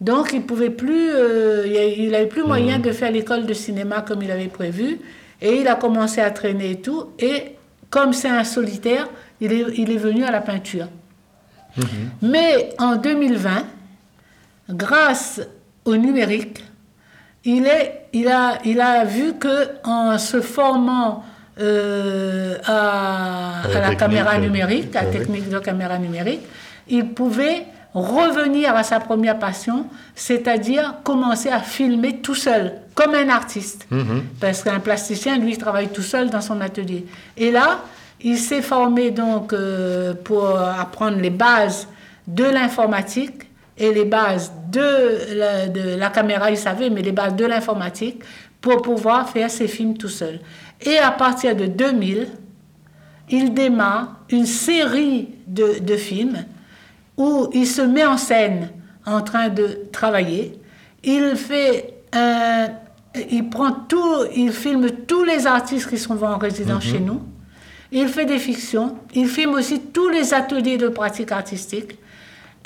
Donc, 0.00 0.32
il 0.32 0.42
pouvait 0.42 0.70
plus, 0.70 1.10
euh, 1.10 1.66
il 1.98 2.12
n'avait 2.12 2.28
plus 2.28 2.44
moyen 2.44 2.78
mmh. 2.78 2.82
de 2.82 2.92
faire 2.92 3.10
l'école 3.10 3.44
de 3.44 3.52
cinéma 3.54 4.02
comme 4.02 4.22
il 4.22 4.30
avait 4.30 4.46
prévu. 4.46 5.00
Et 5.42 5.56
il 5.60 5.66
a 5.66 5.74
commencé 5.74 6.20
à 6.20 6.30
traîner 6.30 6.70
et 6.70 6.80
tout. 6.80 7.06
Et 7.18 7.56
comme 7.90 8.12
c'est 8.12 8.28
un 8.28 8.44
solitaire, 8.44 9.08
il 9.40 9.52
est, 9.52 9.64
il 9.76 9.90
est 9.90 9.96
venu 9.96 10.22
à 10.22 10.30
la 10.30 10.40
peinture. 10.40 10.86
Mmh. 11.76 11.82
Mais 12.22 12.72
en 12.78 12.94
2020, 12.94 13.64
grâce 14.70 15.40
au 15.84 15.96
numérique, 15.96 16.62
il, 17.44 17.66
est, 17.66 18.06
il, 18.12 18.28
a, 18.28 18.58
il 18.64 18.80
a 18.80 19.04
vu 19.04 19.34
que 19.34 19.70
en 19.82 20.18
se 20.18 20.40
formant 20.40 21.24
euh, 21.60 22.56
à, 22.64 23.62
à, 23.62 23.80
la, 23.80 23.94
caméra 23.94 24.38
numérique, 24.38 24.94
à 24.96 25.04
la 25.04 25.10
technique 25.10 25.48
de 25.48 25.58
caméra 25.58 25.98
numérique, 25.98 26.40
il 26.88 27.06
pouvait 27.10 27.66
revenir 27.94 28.74
à 28.74 28.82
sa 28.82 28.98
première 28.98 29.38
passion, 29.38 29.86
c'est-à-dire 30.16 30.96
commencer 31.04 31.48
à 31.48 31.60
filmer 31.60 32.16
tout 32.18 32.34
seul, 32.34 32.72
comme 32.94 33.14
un 33.14 33.28
artiste. 33.28 33.86
Mhm. 33.90 34.24
Parce 34.40 34.64
qu'un 34.64 34.80
plasticien, 34.80 35.38
lui, 35.38 35.56
travaille 35.56 35.88
tout 35.88 36.02
seul 36.02 36.28
dans 36.28 36.40
son 36.40 36.60
atelier. 36.60 37.06
Et 37.36 37.52
là, 37.52 37.82
il 38.20 38.38
s'est 38.38 38.62
formé 38.62 39.12
donc 39.12 39.52
euh, 39.52 40.14
pour 40.14 40.58
apprendre 40.58 41.18
les 41.18 41.30
bases 41.30 41.86
de 42.26 42.44
l'informatique 42.44 43.42
et 43.76 43.92
les 43.92 44.04
bases 44.04 44.52
de 44.70 45.34
la, 45.34 45.68
de 45.68 45.96
la, 45.96 46.10
caméra, 46.10 46.50
il 46.50 46.56
savait, 46.56 46.90
mais 46.90 47.02
les 47.02 47.12
bases 47.12 47.36
de 47.36 47.44
l'informatique 47.44 48.22
pour 48.60 48.82
pouvoir 48.82 49.28
faire 49.28 49.50
ses 49.50 49.68
films 49.68 49.96
tout 49.96 50.08
seul. 50.08 50.40
Et 50.80 50.98
à 50.98 51.10
partir 51.10 51.56
de 51.56 51.66
2000, 51.66 52.28
il 53.30 53.54
démarre 53.54 54.20
une 54.30 54.46
série 54.46 55.28
de, 55.46 55.78
de 55.80 55.96
films 55.96 56.44
où 57.16 57.48
il 57.52 57.66
se 57.66 57.82
met 57.82 58.04
en 58.04 58.16
scène 58.16 58.70
en 59.06 59.22
train 59.22 59.48
de 59.48 59.78
travailler. 59.92 60.58
Il 61.02 61.36
fait 61.36 61.94
un, 62.12 62.68
il 63.30 63.48
prend 63.48 63.72
tout, 63.72 64.24
il 64.34 64.52
filme 64.52 64.90
tous 65.06 65.24
les 65.24 65.46
artistes 65.46 65.88
qui 65.88 65.98
sont 65.98 66.22
en 66.22 66.38
résidence 66.38 66.84
mhm. 66.86 66.92
chez 66.92 67.00
nous. 67.00 67.22
Il 67.92 68.08
fait 68.08 68.24
des 68.24 68.38
fictions. 68.38 68.96
Il 69.14 69.28
filme 69.28 69.54
aussi 69.54 69.80
tous 69.80 70.08
les 70.08 70.34
ateliers 70.34 70.78
de 70.78 70.88
pratique 70.88 71.30
artistique. 71.30 71.98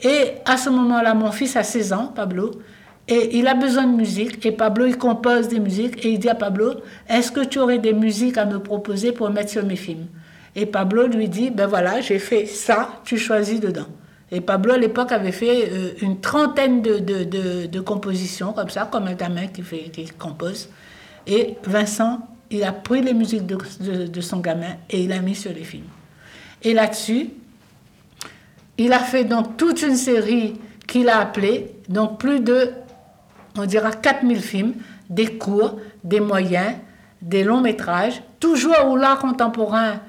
Et 0.02 0.34
à 0.44 0.56
ce 0.56 0.70
moment-là, 0.70 1.12
mon 1.14 1.32
fils 1.32 1.56
a 1.56 1.62
16 1.62 1.92
ans, 1.92 2.12
Pablo, 2.14 2.52
et 3.08 3.38
il 3.38 3.48
a 3.48 3.54
besoin 3.54 3.86
de 3.86 3.96
musique. 3.96 4.44
Et 4.44 4.52
Pablo, 4.52 4.84
il 4.84 4.98
compose 4.98 5.48
des 5.48 5.60
musiques. 5.60 6.04
Et 6.04 6.10
il 6.10 6.18
dit 6.18 6.28
à 6.28 6.34
Pablo, 6.34 6.74
est-ce 7.08 7.32
que 7.32 7.44
tu 7.44 7.58
aurais 7.58 7.78
des 7.78 7.94
musiques 7.94 8.36
à 8.36 8.44
me 8.44 8.58
proposer 8.58 9.12
pour 9.12 9.30
mettre 9.30 9.50
sur 9.50 9.64
mes 9.64 9.76
films? 9.76 10.06
Et 10.54 10.66
Pablo 10.66 11.06
lui 11.06 11.28
dit, 11.28 11.50
ben 11.50 11.66
voilà, 11.66 12.00
j'ai 12.00 12.18
fait 12.18 12.44
ça, 12.44 13.00
tu 13.04 13.16
choisis 13.16 13.60
dedans. 13.60 13.86
Et 14.30 14.42
Pablo, 14.42 14.72
à 14.72 14.78
l'époque, 14.78 15.12
avait 15.12 15.32
fait 15.32 15.70
euh, 15.72 15.90
une 16.02 16.20
trentaine 16.20 16.82
de, 16.82 16.98
de, 16.98 17.66
de, 17.66 17.80
compositions, 17.80 18.52
comme 18.52 18.68
ça, 18.68 18.86
comme 18.90 19.06
un 19.06 19.14
gamin 19.14 19.46
qui, 19.46 19.62
fait, 19.62 19.90
qui 19.90 20.04
compose. 20.06 20.68
Et 21.26 21.54
Vincent, 21.64 22.20
il 22.50 22.62
a 22.64 22.72
pris 22.72 23.00
les 23.00 23.14
musiques 23.14 23.46
de, 23.46 24.20
son 24.20 24.40
gamin 24.40 24.76
et 24.90 25.02
il 25.02 25.12
a 25.12 25.20
mis 25.20 25.34
sur 25.34 25.52
les 25.52 25.64
films. 25.64 25.88
Et 26.62 26.74
là-dessus, 26.74 27.30
il 28.76 28.92
a 28.92 28.98
fait 28.98 29.24
donc 29.24 29.56
toute 29.56 29.80
une 29.82 29.96
série 29.96 30.54
qu'il 30.86 31.08
a 31.08 31.20
appelée, 31.20 31.72
donc 31.88 32.18
plus 32.18 32.40
de, 32.40 32.70
on 33.58 33.66
dira, 33.66 33.90
4000 33.90 34.40
films, 34.40 34.74
des 35.10 35.26
courts, 35.26 35.78
des 36.04 36.20
moyens, 36.20 36.74
des 37.22 37.44
longs 37.44 37.60
métrages, 37.60 38.22
toujours 38.40 38.88
où 38.88 38.96
l'art 38.96 39.18
contemporain 39.18 40.00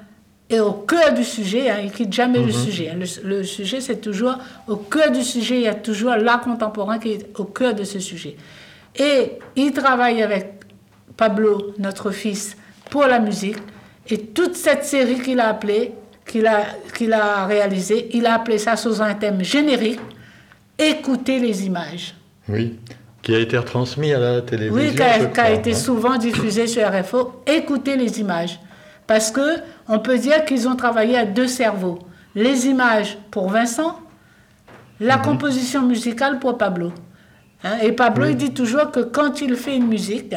et 0.50 0.60
au 0.60 0.72
cœur 0.72 1.14
du 1.14 1.24
sujet, 1.24 1.70
hein, 1.70 1.78
il 1.80 1.88
ne 1.88 1.92
quitte 1.92 2.12
jamais 2.12 2.40
le 2.40 2.46
mhm. 2.46 2.52
sujet. 2.52 2.90
Hein. 2.90 3.00
Le, 3.24 3.44
sujet, 3.44 3.82
c'est 3.82 4.02
toujours 4.02 4.36
au 4.68 4.78
cœur 4.78 5.12
du 5.12 5.24
sujet, 5.24 5.56
il 5.58 5.62
y 5.62 5.68
a 5.68 5.76
toujours 5.76 6.16
l'art 6.16 6.42
contemporain 6.42 6.98
qui 6.98 7.12
est 7.12 7.40
au 7.40 7.44
cœur 7.46 7.76
de 7.76 7.84
ce 7.84 8.00
sujet. 8.00 8.36
Et 8.96 9.34
il 9.56 9.72
travaille 9.74 10.24
avec 10.24 10.54
Pablo, 11.16 11.74
notre 11.78 12.10
fils, 12.10 12.58
pour 12.90 13.04
la 13.04 13.20
musique. 13.20 13.58
Et 14.08 14.18
toute 14.18 14.56
cette 14.56 14.86
série 14.86 15.22
qu'il 15.22 15.40
a 15.40 15.50
appelée, 15.50 15.94
qu'il 16.26 16.48
a, 16.48 16.64
qu'il 16.98 17.14
a 17.14 17.46
réalisée, 17.46 18.10
il 18.14 18.26
a 18.26 18.34
appelé 18.36 18.58
ça 18.58 18.76
sous 18.76 19.02
un 19.02 19.14
thème 19.14 19.44
générique 19.44 20.00
Écoutez 20.80 21.40
les 21.40 21.66
images. 21.66 22.16
Oui, 22.48 22.80
qui 23.22 23.36
a 23.36 23.40
été 23.40 23.58
retransmis 23.58 24.14
à 24.14 24.20
la 24.20 24.42
télévision. 24.42 24.76
Oui, 24.76 24.96
qui 24.96 25.02
a, 25.02 25.52
été 25.52 25.72
hein. 25.72 25.76
souvent 25.76 26.18
diffusé 26.18 26.68
sur 26.68 26.88
RFO. 26.88 27.44
Écoutez 27.46 27.96
les 27.98 28.20
images. 28.20 28.60
Parce 29.08 29.32
que 29.32 29.58
on 29.88 30.00
peut 30.00 30.18
dire 30.18 30.46
qu'ils 30.46 30.68
ont 30.68 30.76
travaillé 30.76 31.18
à 31.18 31.26
deux 31.26 31.48
cerveaux. 31.48 32.00
Les 32.36 32.68
images 32.68 33.18
pour 33.32 33.50
Vincent, 33.50 34.00
la 35.00 35.18
mhm. 35.18 35.24
composition 35.24 35.82
musicale 35.82 36.40
pour 36.40 36.58
Pablo. 36.58 36.94
Hein, 37.64 37.78
et 37.82 37.92
Pablo, 37.92 38.28
il 38.28 38.38
dit 38.38 38.54
toujours 38.54 38.92
que 38.92 39.00
quand 39.00 39.42
il 39.42 39.56
fait 39.56 39.76
une 39.76 39.88
musique, 39.88 40.36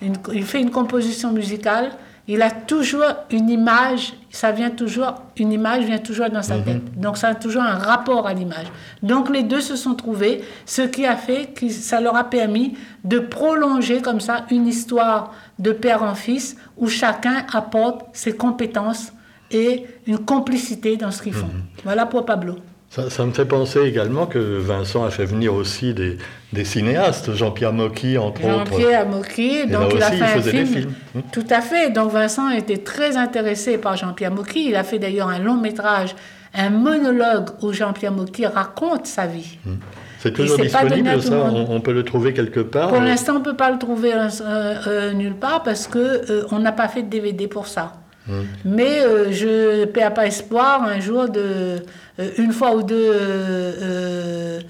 il 0.00 0.44
fait 0.44 0.60
une 0.60 0.70
composition 0.70 1.32
musicale, 1.32 1.90
il 2.30 2.42
a 2.42 2.50
toujours 2.50 3.14
une 3.30 3.48
image, 3.48 4.12
ça 4.28 4.52
vient 4.52 4.68
toujours, 4.68 5.14
une 5.38 5.50
image 5.50 5.84
vient 5.84 5.98
toujours 5.98 6.28
dans 6.28 6.42
sa 6.42 6.58
mhm. 6.58 6.64
tête. 6.64 7.00
Donc 7.00 7.16
ça 7.16 7.28
a 7.28 7.34
toujours 7.34 7.62
un 7.62 7.78
rapport 7.78 8.26
à 8.26 8.34
l'image. 8.34 8.66
Donc 9.02 9.30
les 9.30 9.42
deux 9.42 9.62
se 9.62 9.76
sont 9.76 9.94
trouvés, 9.94 10.42
ce 10.66 10.82
qui 10.82 11.06
a 11.06 11.16
fait 11.16 11.46
que 11.54 11.70
ça 11.70 12.02
leur 12.02 12.16
a 12.16 12.24
permis 12.24 12.76
de 13.02 13.18
prolonger 13.18 14.02
comme 14.02 14.20
ça 14.20 14.44
une 14.50 14.66
histoire 14.66 15.32
de 15.58 15.72
père 15.72 16.02
en 16.02 16.14
fils 16.14 16.56
où 16.76 16.86
chacun 16.86 17.46
apporte 17.50 18.04
ses 18.12 18.36
compétences 18.36 19.12
et 19.50 19.86
une 20.06 20.18
complicité 20.18 20.98
dans 20.98 21.10
ce 21.10 21.22
qu'ils 21.22 21.32
font. 21.32 21.46
Mhm. 21.46 21.62
Voilà 21.84 22.04
pour 22.04 22.26
Pablo. 22.26 22.56
Ça, 22.90 23.26
me 23.26 23.32
fait 23.32 23.44
penser 23.44 23.82
également 23.82 24.24
que 24.24 24.38
Vincent 24.38 25.04
a 25.04 25.10
fait 25.10 25.26
venir 25.26 25.52
aussi 25.52 25.92
des, 25.92 26.16
des 26.54 26.64
cinéastes, 26.64 27.34
Jean-Pierre 27.34 27.74
Mocky 27.74 28.16
entre 28.16 28.42
autres. 28.46 28.70
Jean-Pierre 28.70 29.06
Mocky, 29.06 29.66
donc 29.66 29.92
il 29.94 30.02
a 30.02 30.10
fait 30.10 30.24
un 30.24 30.64
film. 30.64 30.90
Hein? 31.14 31.20
Tout 31.30 31.44
à 31.50 31.60
fait. 31.60 31.90
Donc 31.90 32.12
Vincent 32.12 32.48
était 32.48 32.78
très 32.78 33.18
intéressé 33.18 33.76
par 33.76 33.96
Jean-Pierre 33.96 34.32
Mocky. 34.32 34.70
Il 34.70 34.74
a 34.74 34.84
fait 34.84 34.98
d'ailleurs 34.98 35.28
un 35.28 35.38
long 35.38 35.58
métrage, 35.58 36.16
un 36.54 36.70
monologue 36.70 37.50
où 37.60 37.74
Jean-Pierre 37.74 38.12
Mocky 38.12 38.46
raconte 38.46 39.06
sa 39.06 39.26
vie. 39.26 39.58
Hum. 39.66 39.78
C'est 40.18 40.32
toujours 40.32 40.58
disponible, 40.58 41.22
ça 41.22 41.44
on, 41.52 41.80
peut 41.80 41.92
le 41.92 42.02
trouver 42.02 42.32
quelque 42.32 42.60
part 42.60 42.88
Pour 42.88 43.00
l'instant, 43.00 43.36
on 43.36 43.38
ne 43.38 43.44
peut 43.44 43.56
pas 43.56 43.70
le 43.70 43.78
trouver 43.78 44.12
euh, 44.12 44.28
euh, 44.42 45.12
nulle 45.12 45.36
part 45.36 45.62
parce 45.62 45.86
qu'on 45.86 46.00
euh, 46.00 46.42
on 46.50 46.58
n'a 46.58 46.72
pas 46.72 46.88
fait 46.88 47.02
de 47.02 47.08
DVD 47.08 47.46
pour 47.46 47.68
ça. 47.68 47.92
Hum. 48.28 48.44
Mais 48.64 49.00
je 49.32 49.80
n'ai 49.80 49.86
pas 49.86 50.26
espoir 50.26 50.82
un 50.82 51.00
jour 51.00 51.28
de 51.28 51.82
euh, 52.20 52.30
une 52.38 52.52
fois 52.52 52.74
ou 52.74 52.82
deux 52.82 53.12
euh, 53.12 54.60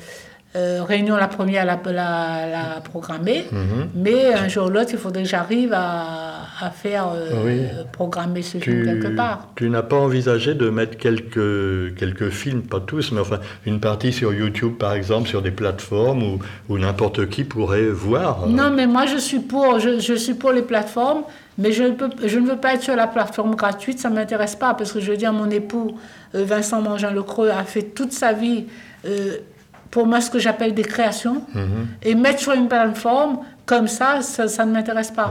euh, 0.56 0.82
réunion 0.82 1.16
la 1.16 1.28
première 1.28 1.64
la, 1.64 1.80
la, 1.84 2.46
la 2.46 2.80
programmer, 2.82 3.44
mhm. 3.52 3.88
mais 3.94 4.34
un 4.34 4.48
jour 4.48 4.66
ou 4.66 4.70
l'autre, 4.70 4.90
il 4.92 4.98
faudrait 4.98 5.22
que 5.22 5.28
j'arrive 5.28 5.72
à, 5.72 6.04
à, 6.60 6.70
faire 6.70 7.08
euh, 7.14 7.84
programmer 7.92 8.42
ce 8.42 8.58
film 8.58 8.84
quelque 8.84 9.14
part. 9.14 9.48
Tu 9.56 9.68
n'as 9.70 9.82
pas 9.82 9.96
envisagé 9.96 10.54
de 10.54 10.68
mettre 10.68 10.96
quelques, 10.96 11.94
quelques 11.96 12.30
films, 12.30 12.62
pas 12.62 12.80
tous, 12.80 13.12
mais 13.12 13.20
enfin 13.20 13.40
une 13.66 13.78
partie 13.80 14.12
sur 14.12 14.32
YouTube 14.34 14.74
par 14.78 14.94
exemple, 14.94 15.28
sur 15.28 15.42
des 15.42 15.50
plateformes 15.50 16.22
où, 16.22 16.38
où 16.68 16.78
n'importe 16.78 17.28
qui 17.28 17.44
pourrait 17.44 17.88
voir 17.88 18.44
euh? 18.44 18.48
Non, 18.48 18.70
mais 18.70 18.86
moi 18.86 19.06
je 19.06 19.18
suis 19.18 19.40
pour, 19.40 19.78
je, 19.80 20.00
je 20.00 20.14
suis 20.14 20.34
pour 20.34 20.52
les 20.52 20.62
plateformes, 20.62 21.22
mais 21.58 21.72
je 21.72 21.82
ne, 21.82 21.90
peux, 21.90 22.08
je 22.24 22.38
ne 22.38 22.46
veux 22.48 22.56
pas 22.56 22.74
être 22.74 22.82
sur 22.82 22.96
la 22.96 23.06
plateforme 23.06 23.54
gratuite, 23.54 23.98
ça 23.98 24.08
ne 24.08 24.14
m'intéresse 24.14 24.56
pas, 24.56 24.74
parce 24.74 24.92
que 24.92 25.00
je 25.00 25.10
veux 25.10 25.16
dire, 25.16 25.32
mon 25.32 25.50
époux, 25.50 25.96
Vincent 26.32 26.80
Mangin-Lecreux, 26.80 27.50
a 27.50 27.64
fait 27.64 27.82
toute 27.82 28.12
sa 28.12 28.32
vie 28.32 28.66
pour 29.90 30.06
moi 30.06 30.20
ce 30.20 30.30
que 30.30 30.38
j'appelle 30.38 30.74
des 30.74 30.82
créations. 30.82 31.42
Mhm. 31.54 31.86
Et 32.02 32.14
mettre 32.14 32.40
sur 32.40 32.52
une 32.52 32.68
plateforme 32.68 33.38
comme 33.66 33.88
ça, 33.88 34.22
ça, 34.22 34.64
ne 34.64 34.72
m'intéresse 34.72 35.10
pas. 35.10 35.30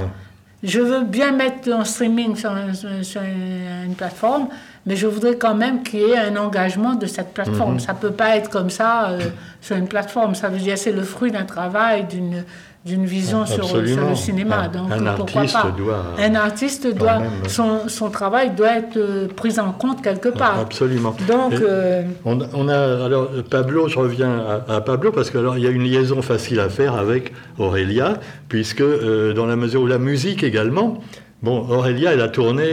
Je 0.63 0.79
veux 0.79 1.03
bien 1.03 1.31
mettre 1.31 1.71
en 1.71 1.85
streaming 1.85 2.35
sur, 2.35 2.51
une, 2.51 3.93
plateforme, 3.95 4.47
mais 4.85 4.95
je 4.95 5.05
voudrais 5.05 5.35
quand 5.35 5.53
même 5.53 5.83
qu'il 5.83 5.99
y 5.99 6.03
ait 6.03 6.17
un 6.17 6.35
engagement 6.35 6.95
de 6.95 7.05
cette 7.05 7.33
plateforme. 7.33 7.73
Mhm. 7.73 7.79
Ça 7.79 7.93
ne 7.93 7.97
peut 7.99 8.11
pas 8.11 8.35
être 8.37 8.49
comme 8.49 8.71
ça 8.71 9.09
euh, 9.09 9.19
sur 9.61 9.75
une 9.75 9.87
plateforme. 9.87 10.33
Ça 10.33 10.49
veut 10.49 10.57
dire 10.57 10.77
c'est 10.77 10.91
le 10.91 11.03
fruit 11.03 11.31
d'un 11.31 11.45
travail, 11.45 12.05
d'une 12.05 12.43
d'une 12.87 13.05
vision 13.05 13.45
sur, 13.45 13.77
le 13.77 14.15
cinéma. 14.15 14.67
Donc, 14.69 14.91
un, 14.91 15.05
artiste 15.05 15.57
doit. 15.77 16.03
Un 16.17 16.35
artiste 16.35 16.87
doit. 16.95 17.21
Son, 17.47 17.87
son, 17.87 18.09
travail 18.09 18.51
doit 18.55 18.77
être 18.77 18.97
euh, 18.97 19.27
pris 19.27 19.59
en 19.59 19.73
compte 19.73 20.01
quelque 20.01 20.29
part. 20.29 20.59
Absolument. 20.59 21.15
Donc. 21.27 21.53
Euh, 21.53 22.03
on, 22.25 22.39
on, 22.53 22.67
a. 22.69 23.05
Alors, 23.05 23.29
Pablo, 23.49 23.87
je 23.89 23.99
reviens 23.99 24.61
à, 24.67 24.81
Pablo, 24.81 25.11
parce 25.11 25.29
qu'il 25.29 25.41
y 25.57 25.67
a 25.67 25.69
une 25.69 25.83
liaison 25.83 26.21
facile 26.21 26.59
à 26.59 26.69
faire 26.69 26.95
avec 26.95 27.33
Aurélia, 27.59 28.19
puisque 28.47 28.81
euh, 28.81 29.33
dans 29.33 29.45
la 29.45 29.55
mesure 29.55 29.81
où 29.81 29.87
la 29.87 29.99
musique 29.99 30.43
également. 30.43 31.01
Bon, 31.43 31.69
Aurélia, 31.69 32.13
elle 32.13 32.21
a 32.21 32.29
tourné 32.29 32.65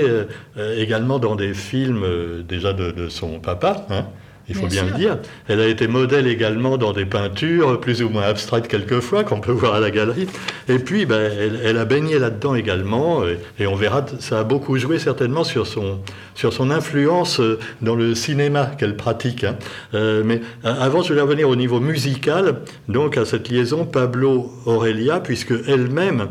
également 0.79 1.19
dans 1.19 1.37
des 1.37 1.53
films 1.53 2.03
déjà 2.49 2.73
de, 2.73 2.93
de, 2.93 3.11
son 3.11 3.39
papa. 3.39 3.85
Hein, 3.91 4.07
il 4.49 4.55
faut 4.55 4.67
bien, 4.67 4.85
le 4.85 4.93
dire. 4.93 5.19
Elle 5.49 5.61
a 5.61 5.67
été 5.67 5.89
modèle 5.89 6.27
également 6.27 6.77
dans 6.77 6.93
des 6.93 7.07
peintures, 7.07 7.81
plus 7.81 8.03
ou 8.03 8.09
moins 8.09 8.25
abstraites 8.25 8.69
quelquefois, 8.69 9.25
qu'on 9.25 9.41
peut 9.41 9.53
voir 9.65 9.75
à 9.75 9.81
la 9.81 9.91
galerie. 9.91 10.27
Et 10.69 10.79
puis, 10.79 11.07
ben, 11.07 11.31
elle, 11.63 11.79
a 11.79 11.85
baigné 11.85 12.19
là-dedans 12.19 12.55
également, 12.55 13.23
et, 13.59 13.67
on 13.67 13.75
verra, 13.75 14.05
ça 14.21 14.41
a 14.41 14.45
beaucoup 14.45 14.77
joué 14.79 14.99
certainement 14.99 15.45
sur 15.45 15.67
son, 15.67 16.01
sur 16.35 16.53
son 16.53 16.71
influence 16.71 17.41
euh, 17.41 17.59
dans 17.81 17.95
le 17.95 18.15
cinéma 18.15 18.67
qu'elle 18.79 18.97
pratique. 18.97 19.45
Hein. 19.45 19.57
Euh, 19.95 20.23
mais 20.25 20.41
euh, 20.65 20.75
avant, 20.81 21.03
je 21.03 21.15
vais 21.15 21.21
revenir 21.21 21.49
au 21.49 21.57
niveau 21.57 21.81
musical, 21.81 22.61
donc 22.89 23.17
à 23.17 23.25
cette 23.25 23.49
liaison 23.49 23.87
Pablo-Aurélia, 23.87 25.21
puisque 25.21 25.55
elle-même 25.67 26.29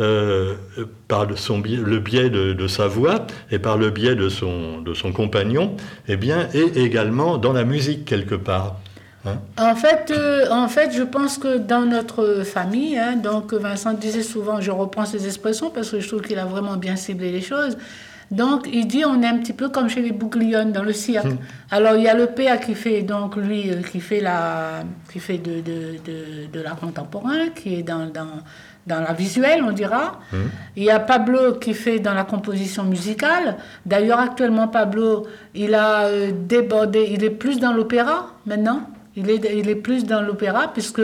euh, 0.00 0.54
par 1.06 1.26
son, 1.36 1.62
le 1.62 1.98
biais 2.00 2.28
de, 2.28 2.66
sa 2.66 2.88
voix 2.88 3.26
et 3.50 3.60
par 3.60 3.78
le 3.78 3.90
biais 3.90 4.16
de 4.16 4.28
son, 4.28 4.80
de 4.80 4.92
son 4.92 5.12
compagnon, 5.12 5.76
eh 6.08 6.16
bien, 6.16 6.48
et 6.52 6.82
également 6.82 7.38
dans 7.38 7.52
la 7.52 7.64
musique 7.64 8.04
quelque 8.04 8.34
part. 8.34 8.76
Hein. 9.26 9.38
en, 9.56 9.74
fait, 9.74 10.10
euh, 10.10 10.50
en 10.50 10.68
fait, 10.68 10.90
je 10.94 11.02
pense 11.02 11.38
que 11.38 11.58
dans 11.58 11.86
notre 11.86 12.42
famille, 12.44 12.98
hein, 12.98 13.16
donc 13.16 13.54
Vincent 13.54 13.94
disait 13.94 14.22
souvent, 14.22 14.60
je 14.60 14.70
reprends 14.70 15.06
ses 15.06 15.26
expressions 15.26 15.70
parce 15.70 15.90
que 15.90 16.00
je 16.00 16.08
trouve 16.08 16.22
qu'il 16.22 16.38
a 16.38 16.44
vraiment 16.44 16.76
bien 16.76 16.96
ciblé 16.96 17.30
les 17.30 17.40
choses. 17.40 17.78
Donc, 18.30 18.66
il 18.72 18.86
dit 18.86 19.04
on 19.04 19.22
est 19.22 19.26
un 19.26 19.38
petit 19.38 19.52
peu 19.52 19.68
comme 19.68 19.88
chez 19.88 20.02
les 20.02 20.10
bouglions 20.12 20.70
dans 20.70 20.82
le 20.82 20.92
cirque. 20.92 21.26
Hum. 21.26 21.38
Alors, 21.70 21.94
il 21.94 22.02
y 22.02 22.08
a 22.08 22.14
le 22.14 22.26
père 22.26 22.58
qui 22.58 22.74
fait, 22.74 23.02
donc 23.02 23.36
lui, 23.36 23.70
euh, 23.70 23.82
qui 23.82 24.00
fait, 24.00 24.20
la, 24.20 24.82
qui 25.12 25.20
fait 25.20 25.38
de, 25.38 25.60
de, 25.60 25.98
de, 26.04 26.46
de 26.52 26.60
l'art 26.60 26.76
contemporain, 26.76 27.50
qui 27.54 27.76
est 27.76 27.82
dans, 27.82 28.06
dans 28.06 28.42
dans 28.86 29.00
la 29.00 29.12
visuelle, 29.12 29.62
on 29.66 29.72
dira. 29.72 30.20
Mmh. 30.32 30.36
Il 30.76 30.84
y 30.84 30.90
a 30.90 31.00
Pablo 31.00 31.54
qui 31.54 31.72
fait 31.74 32.00
dans 32.00 32.12
la 32.12 32.24
composition 32.24 32.84
musicale. 32.84 33.56
D'ailleurs, 33.86 34.20
actuellement, 34.20 34.68
Pablo, 34.68 35.26
il 35.54 35.74
a 35.74 36.04
euh, 36.04 36.32
débordé, 36.32 37.08
il 37.10 37.24
est 37.24 37.30
plus 37.30 37.58
dans 37.58 37.72
l'opéra 37.72 38.32
maintenant. 38.46 38.82
Il 39.16 39.30
est, 39.30 39.40
il 39.54 39.68
est 39.68 39.76
plus 39.76 40.04
dans 40.04 40.20
l'opéra, 40.20 40.72
puisque 40.72 41.02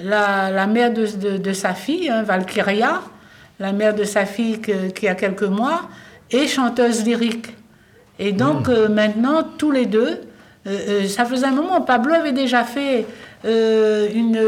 la, 0.00 0.50
la 0.50 0.66
mère 0.66 0.92
de, 0.92 1.38
de, 1.38 1.52
sa 1.52 1.72
fille, 1.72 2.10
hein, 2.10 2.24
Valkyria, 2.24 3.00
la 3.60 3.72
mère 3.72 3.94
de 3.94 4.02
sa 4.02 4.26
fille 4.26 4.60
qui 4.94 5.06
a 5.06 5.14
quelques 5.14 5.44
mois, 5.44 5.82
est 6.32 6.48
chanteuse 6.48 7.04
lyrique. 7.04 7.54
Et 8.18 8.32
donc, 8.32 8.68
mmh. 8.68 8.72
euh, 8.72 8.88
maintenant, 8.88 9.44
tous 9.56 9.70
les 9.70 9.86
deux, 9.86 10.20
euh, 10.66 11.06
ça 11.06 11.24
faisait 11.24 11.46
un 11.46 11.52
moment, 11.52 11.80
Pablo 11.80 12.12
avait 12.12 12.32
déjà 12.32 12.64
fait 12.64 13.06
une, 13.44 14.40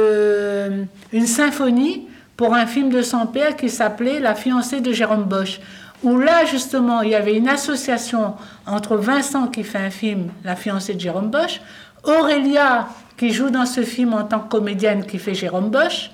une 1.13 1.27
symphonie 1.27 2.09
pour 2.37 2.55
un 2.55 2.67
film 2.67 2.91
de 2.91 3.03
son 3.03 3.27
père 3.27 3.57
qui 3.57 3.71
s'appelait 3.71 4.21
La 4.21 4.35
fiancée 4.35 4.81
de 4.81 4.93
Jérôme 4.93 5.25
Bosch, 5.25 5.61
où 6.03 6.19
là 6.19 6.45
justement 6.45 7.03
il 7.03 7.11
y 7.11 7.15
avait 7.15 7.37
une 7.37 7.49
association 7.49 8.35
entre 8.67 8.97
Vincent 8.97 9.49
qui 9.49 9.65
fait 9.65 9.79
un 9.79 9.91
film 9.91 10.29
La 10.45 10.57
fiancée 10.57 10.95
de 10.95 11.01
Jérôme 11.01 11.31
Bosch, 11.31 11.61
Aurélia 12.05 12.89
qui 13.17 13.31
joue 13.33 13.51
dans 13.51 13.67
ce 13.67 13.83
film 13.83 14.13
en 14.13 14.25
tant 14.25 14.41
que 14.41 14.49
comédienne 14.49 15.07
qui 15.07 15.19
fait 15.19 15.35
Jérôme 15.35 15.71
Bosch, 15.71 16.11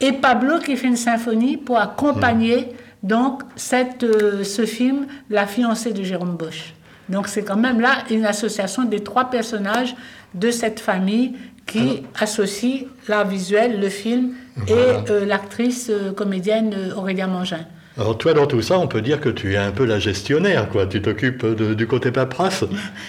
et 0.00 0.12
Pablo 0.12 0.58
qui 0.58 0.76
fait 0.76 0.88
une 0.88 0.96
symphonie 0.96 1.56
pour 1.56 1.78
accompagner 1.78 2.68
donc 3.02 3.42
cette, 3.56 4.02
euh, 4.02 4.44
ce 4.44 4.66
film 4.66 5.06
La 5.30 5.46
fiancée 5.46 5.92
de 5.92 6.02
Jérôme 6.02 6.36
Bosch. 6.36 6.74
Donc 7.08 7.28
c'est 7.28 7.42
quand 7.42 7.56
même 7.56 7.80
là 7.80 8.04
une 8.10 8.24
association 8.24 8.84
des 8.84 9.00
trois 9.00 9.30
personnages 9.30 9.94
de 10.34 10.50
cette 10.50 10.80
famille 10.80 11.34
qui 11.70 12.02
associe 12.18 12.86
l'art 13.08 13.26
visuel, 13.26 13.80
le 13.80 13.88
film 13.88 14.32
et 14.66 14.72
euh, 14.72 15.24
l'actrice 15.24 15.88
euh, 15.88 16.12
comédienne 16.12 16.74
euh, 16.76 16.94
Aurélia 16.96 17.26
Mangin. 17.26 17.60
Alors 17.96 18.18
toi, 18.18 18.32
dans 18.34 18.46
tout 18.46 18.62
ça, 18.62 18.78
on 18.78 18.86
peut 18.88 19.02
dire 19.02 19.20
que 19.20 19.28
tu 19.28 19.54
es 19.54 19.56
un 19.56 19.70
peu 19.70 19.84
la 19.84 19.98
gestionnaire, 19.98 20.68
quoi. 20.68 20.86
Tu 20.86 21.02
t'occupes 21.02 21.44
du 21.44 21.86
côté 21.86 22.10
paperasse. 22.10 22.64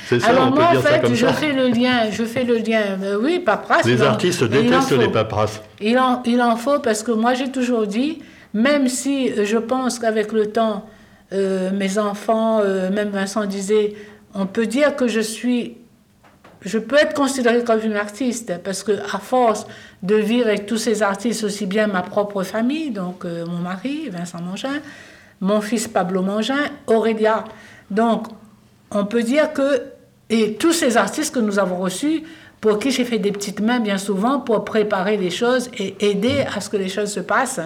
C'est 0.08 0.20
ça, 0.20 0.30
Alors 0.30 0.48
on 0.48 0.56
moi, 0.56 0.66
peut 0.66 0.72
dire 0.72 0.80
en 0.80 0.84
fait, 0.84 0.90
ça 0.90 1.00
comme 1.00 1.16
je 1.16 1.28
fais 1.28 1.54
le 1.54 1.68
lien. 1.68 2.12
Je 2.12 2.24
fais 2.24 2.44
le 2.44 2.58
lien. 2.58 2.98
oui, 3.22 3.40
paperasse. 3.40 3.86
Les 3.86 4.02
artistes 4.02 4.44
détestent 4.44 4.98
les 4.98 5.08
paperasses. 5.08 5.62
Il 5.80 5.98
en, 5.98 6.22
il 6.26 6.42
en 6.42 6.56
faut 6.56 6.80
parce 6.80 7.04
que 7.04 7.12
moi, 7.12 7.34
j'ai 7.36 7.52
toujours 7.52 7.88
dit, 7.88 8.20
même 8.54 8.88
si 8.88 9.32
je 9.46 9.58
pense 9.58 9.98
qu'avec 9.98 10.32
le 10.34 10.48
temps, 10.48 10.86
mes 11.32 11.98
enfants, 11.98 12.62
même 12.92 13.10
Vincent 13.10 13.46
disait, 13.46 13.94
on 14.34 14.46
peut 14.46 14.66
dire 14.66 14.96
que 14.96 15.08
je 15.08 15.22
suis 15.22 15.78
je 16.62 16.78
peux 16.78 16.98
être 16.98 17.14
considérée 17.14 17.64
comme 17.64 17.82
une 17.84 17.96
artiste 17.96 18.54
parce 18.64 18.84
que 18.84 18.92
à 18.92 19.20
force 19.20 19.66
de 20.04 20.16
vivre 20.16 20.48
avec 20.48 20.66
tous 20.66 20.78
ces 20.78 21.02
artistes, 21.02 21.44
aussi 21.44 21.66
bien 21.66 21.88
ma 21.88 22.02
propre 22.02 22.44
famille, 22.44 22.92
donc 22.92 23.26
euh, 23.26 23.46
mon 23.46 23.58
mari 23.58 24.10
Vincent 24.10 24.42
Mangin, 24.42 24.82
mon 25.40 25.62
fils 25.62 25.88
Pablo 25.88 26.22
Mangin, 26.22 26.70
Aurélia. 26.88 27.44
Donc 27.90 28.28
on 28.92 29.06
peut 29.06 29.24
dire 29.24 29.54
que 29.54 29.84
et 30.30 30.56
tous 30.56 30.72
ces 30.72 30.98
artistes 30.98 31.34
que 31.34 31.40
nous 31.40 31.60
avons 31.60 31.78
reçus 31.78 32.24
pour 32.62 32.78
qui 32.80 32.92
j'ai 32.92 33.06
fait 33.06 33.20
des 33.20 33.32
petites 33.32 33.60
mains 33.60 33.80
bien 33.80 33.98
souvent 33.98 34.40
pour 34.40 34.64
préparer 34.64 35.18
les 35.18 35.32
choses 35.32 35.70
et 35.78 35.96
aider 36.10 36.46
à 36.56 36.62
ce 36.62 36.70
que 36.70 36.78
les 36.78 36.88
choses 36.90 37.12
se 37.12 37.20
passent. 37.20 37.60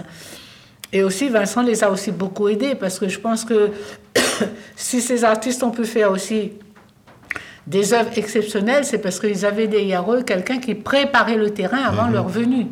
Et 0.93 1.03
aussi, 1.03 1.27
Vincent 1.27 1.61
les 1.61 1.83
a 1.83 1.91
aussi 1.91 2.11
beaucoup 2.11 2.47
aidés 2.47 2.73
parce 2.73 2.97
que 2.97 3.09
je 3.09 3.19
pense 3.19 3.43
que 3.43 3.71
si 4.77 5.01
ces 5.01 5.25
artistes 5.25 5.61
ont 5.63 5.71
pu 5.71 5.83
faire 5.83 6.11
aussi 6.11 6.53
des 7.67 7.93
œuvres 7.93 8.11
exceptionnelles, 8.17 8.85
c'est 8.85 8.99
parce 8.99 9.19
qu'ils 9.19 9.45
avaient 9.45 9.67
derrière 9.67 10.11
eux 10.11 10.23
quelqu'un 10.23 10.59
qui 10.59 10.75
préparait 10.75 11.37
le 11.37 11.51
terrain 11.51 11.83
avant 11.85 12.05
mhm. 12.05 12.13
leur 12.13 12.27
venue. 12.27 12.67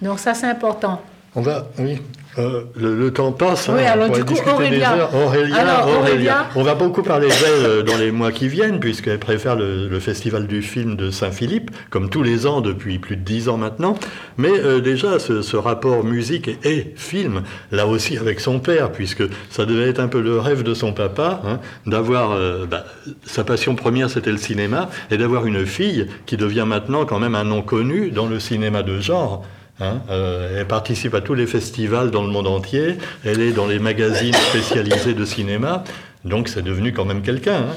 Donc 0.00 0.18
ça, 0.18 0.34
c'est 0.34 0.46
important. 0.46 1.02
On 1.34 1.42
va, 1.42 1.68
oui, 1.78 2.00
euh, 2.36 2.64
le, 2.76 3.10
temps 3.10 3.32
passe. 3.32 3.68
Oui, 3.68 3.80
hein, 3.84 3.92
alors 3.92 4.10
du 4.10 4.22
coup, 4.22 4.34
Aurélia. 4.48 5.10
Aurélia, 5.12 6.46
On 6.54 6.62
va 6.62 6.74
beaucoup 6.74 7.02
parler 7.02 7.28
d'elle 7.28 7.66
euh, 7.66 7.82
dans 7.82 7.96
les 7.96 8.10
mois 8.10 8.32
qui 8.32 8.48
viennent, 8.48 8.80
puisqu'elle 8.80 9.18
préfère 9.18 9.56
le, 9.56 9.98
Festival 9.98 10.46
du 10.46 10.62
film 10.62 10.94
de 10.94 11.10
Saint-Philippe, 11.10 11.70
comme 11.90 12.08
tous 12.08 12.22
les 12.22 12.46
ans 12.46 12.60
depuis 12.60 12.98
plus 12.98 13.16
de 13.16 13.22
dix 13.22 13.48
ans 13.48 13.56
maintenant. 13.56 13.94
Mais 14.36 14.52
euh, 14.52 14.80
déjà, 14.80 15.18
ce, 15.18 15.56
rapport 15.56 16.04
musique 16.04 16.50
et, 16.64 16.92
film, 16.96 17.42
là 17.72 17.86
aussi 17.86 18.16
avec 18.16 18.40
son 18.40 18.60
père, 18.60 18.92
puisque 18.92 19.24
ça 19.50 19.64
devait 19.64 19.88
être 19.88 19.98
un 19.98 20.08
peu 20.08 20.20
le 20.20 20.38
rêve 20.38 20.62
de 20.62 20.74
son 20.74 20.92
papa, 20.92 21.40
hein, 21.44 21.58
d'avoir. 21.86 22.38
Bah, 22.70 22.84
sa 23.24 23.42
passion 23.42 23.74
première, 23.74 24.10
c'était 24.10 24.30
le 24.30 24.36
cinéma, 24.38 24.88
et 25.10 25.16
d'avoir 25.16 25.46
une 25.46 25.66
fille 25.66 26.06
qui 26.26 26.36
devient 26.36 26.64
maintenant 26.66 27.04
quand 27.04 27.18
même 27.18 27.34
un 27.34 27.44
nom 27.44 27.62
connu 27.62 28.10
dans 28.10 28.26
le 28.26 28.38
cinéma 28.38 28.82
de 28.82 29.00
genre. 29.00 29.44
Hein, 29.80 30.00
euh, 30.10 30.58
elle 30.58 30.66
participe 30.66 31.14
à 31.14 31.20
tous 31.20 31.34
les 31.34 31.46
festivals 31.46 32.10
dans 32.10 32.22
le 32.22 32.30
monde 32.30 32.46
entier. 32.46 32.98
Elle 33.24 33.40
est 33.40 33.52
dans 33.52 33.66
les 33.66 33.78
magazines 33.78 34.34
spécialisés 34.34 35.14
de 35.14 35.24
cinéma. 35.24 35.84
Donc 36.24 36.48
c'est 36.48 36.62
devenu 36.62 36.92
quand 36.92 37.04
même 37.04 37.22
quelqu'un. 37.22 37.58
Hein. 37.70 37.76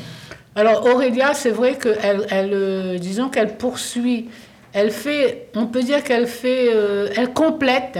Alors 0.56 0.86
Aurélia, 0.86 1.34
c'est 1.34 1.52
vrai 1.52 1.78
qu'elle, 1.78 2.26
elle, 2.30 2.54
euh, 2.54 2.97
disons 2.97 3.30
qu'elle 3.30 3.56
poursuit, 3.56 4.30
elle 4.74 4.91
fait, 4.91 5.47
on 5.56 5.68
peut 5.68 5.84
dire 5.84 6.04
qu'elle 6.04 6.28
fait, 6.28 6.70
euh, 6.74 7.10
elle 7.16 7.34
complète, 7.34 7.99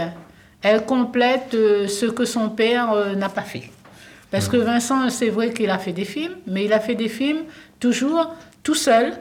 elle 0.62 0.84
complète 0.84 1.52
ce 1.52 2.06
que 2.06 2.24
son 2.24 2.50
père 2.50 2.94
n'a 3.16 3.28
pas 3.28 3.42
fait. 3.42 3.70
Parce 4.30 4.48
que 4.48 4.56
Vincent, 4.56 5.10
c'est 5.10 5.28
vrai 5.28 5.52
qu'il 5.52 5.70
a 5.70 5.78
fait 5.78 5.92
des 5.92 6.04
films, 6.04 6.34
mais 6.46 6.64
il 6.64 6.72
a 6.72 6.80
fait 6.80 6.94
des 6.94 7.08
films 7.08 7.42
toujours 7.80 8.34
tout 8.62 8.74
seul, 8.74 9.12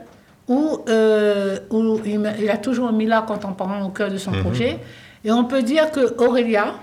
où, 0.51 0.83
euh, 0.89 1.59
où 1.69 2.01
il, 2.05 2.49
a 2.49 2.57
toujours 2.57 2.91
mis 2.91 3.05
l'art 3.05 3.25
contemporain 3.25 3.85
au 3.85 3.89
cœur 3.89 4.11
de 4.11 4.17
son 4.17 4.31
mhm. 4.31 4.41
projet. 4.41 4.79
Et 5.23 5.31
on 5.31 5.45
peut 5.45 5.63
dire 5.63 5.91
que 5.91 6.21
Aurélia, 6.21 6.73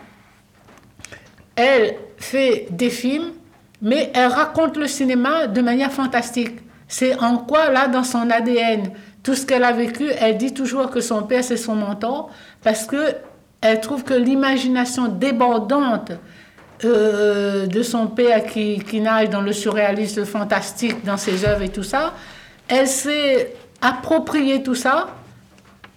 elle 1.54 1.96
fait 2.16 2.66
des 2.70 2.88
films, 2.88 3.32
mais 3.82 4.10
elle 4.14 4.28
raconte 4.28 4.78
le 4.78 4.86
cinéma 4.86 5.48
de 5.48 5.60
manière 5.60 5.92
fantastique. 5.92 6.60
C'est 6.88 7.18
en 7.18 7.36
quoi, 7.36 7.68
là, 7.68 7.88
dans 7.88 8.04
son 8.04 8.30
ADN, 8.30 8.90
tout 9.22 9.34
ce 9.34 9.44
qu'elle 9.44 9.64
a 9.64 9.72
vécu, 9.72 10.06
elle 10.18 10.38
dit 10.38 10.54
toujours 10.54 10.88
que 10.88 11.02
son 11.02 11.24
père, 11.24 11.44
c'est 11.44 11.58
son 11.58 11.74
mentor, 11.74 12.30
parce 12.62 12.86
que 12.86 13.16
elle 13.60 13.80
trouve 13.80 14.02
que 14.02 14.14
l'imagination 14.14 15.08
débordante 15.08 16.12
euh, 16.84 17.66
de 17.66 17.82
son 17.82 18.06
père 18.06 18.46
qui, 18.46 18.78
qui 18.78 19.00
nage 19.00 19.28
dans 19.28 19.40
le 19.42 19.52
surréalisme 19.52 20.24
fantastique, 20.24 21.04
dans 21.04 21.16
ses 21.18 21.44
œuvres 21.44 21.62
et 21.62 21.68
tout 21.68 21.82
ça, 21.82 22.14
elle 22.68 22.86
s'est 22.86 23.54
appropriée 23.80 24.62
tout 24.62 24.74
ça 24.74 25.08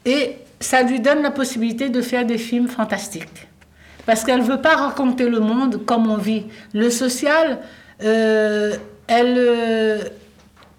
et 0.05 0.37
ça 0.59 0.83
lui 0.83 0.99
donne 0.99 1.21
la 1.21 1.31
possibilité 1.31 1.89
de 1.89 2.01
faire 2.01 2.25
des 2.25 2.37
films 2.37 2.67
fantastiques. 2.67 3.47
Parce 4.05 4.23
qu'elle 4.23 4.39
ne 4.39 4.45
veut 4.45 4.61
pas 4.61 4.75
raconter 4.75 5.29
le 5.29 5.39
monde 5.39 5.85
comme 5.85 6.09
on 6.09 6.17
vit. 6.17 6.45
Le 6.73 6.89
social, 6.89 7.59
euh, 8.03 8.75
elle 9.07 9.35
euh, 9.37 9.99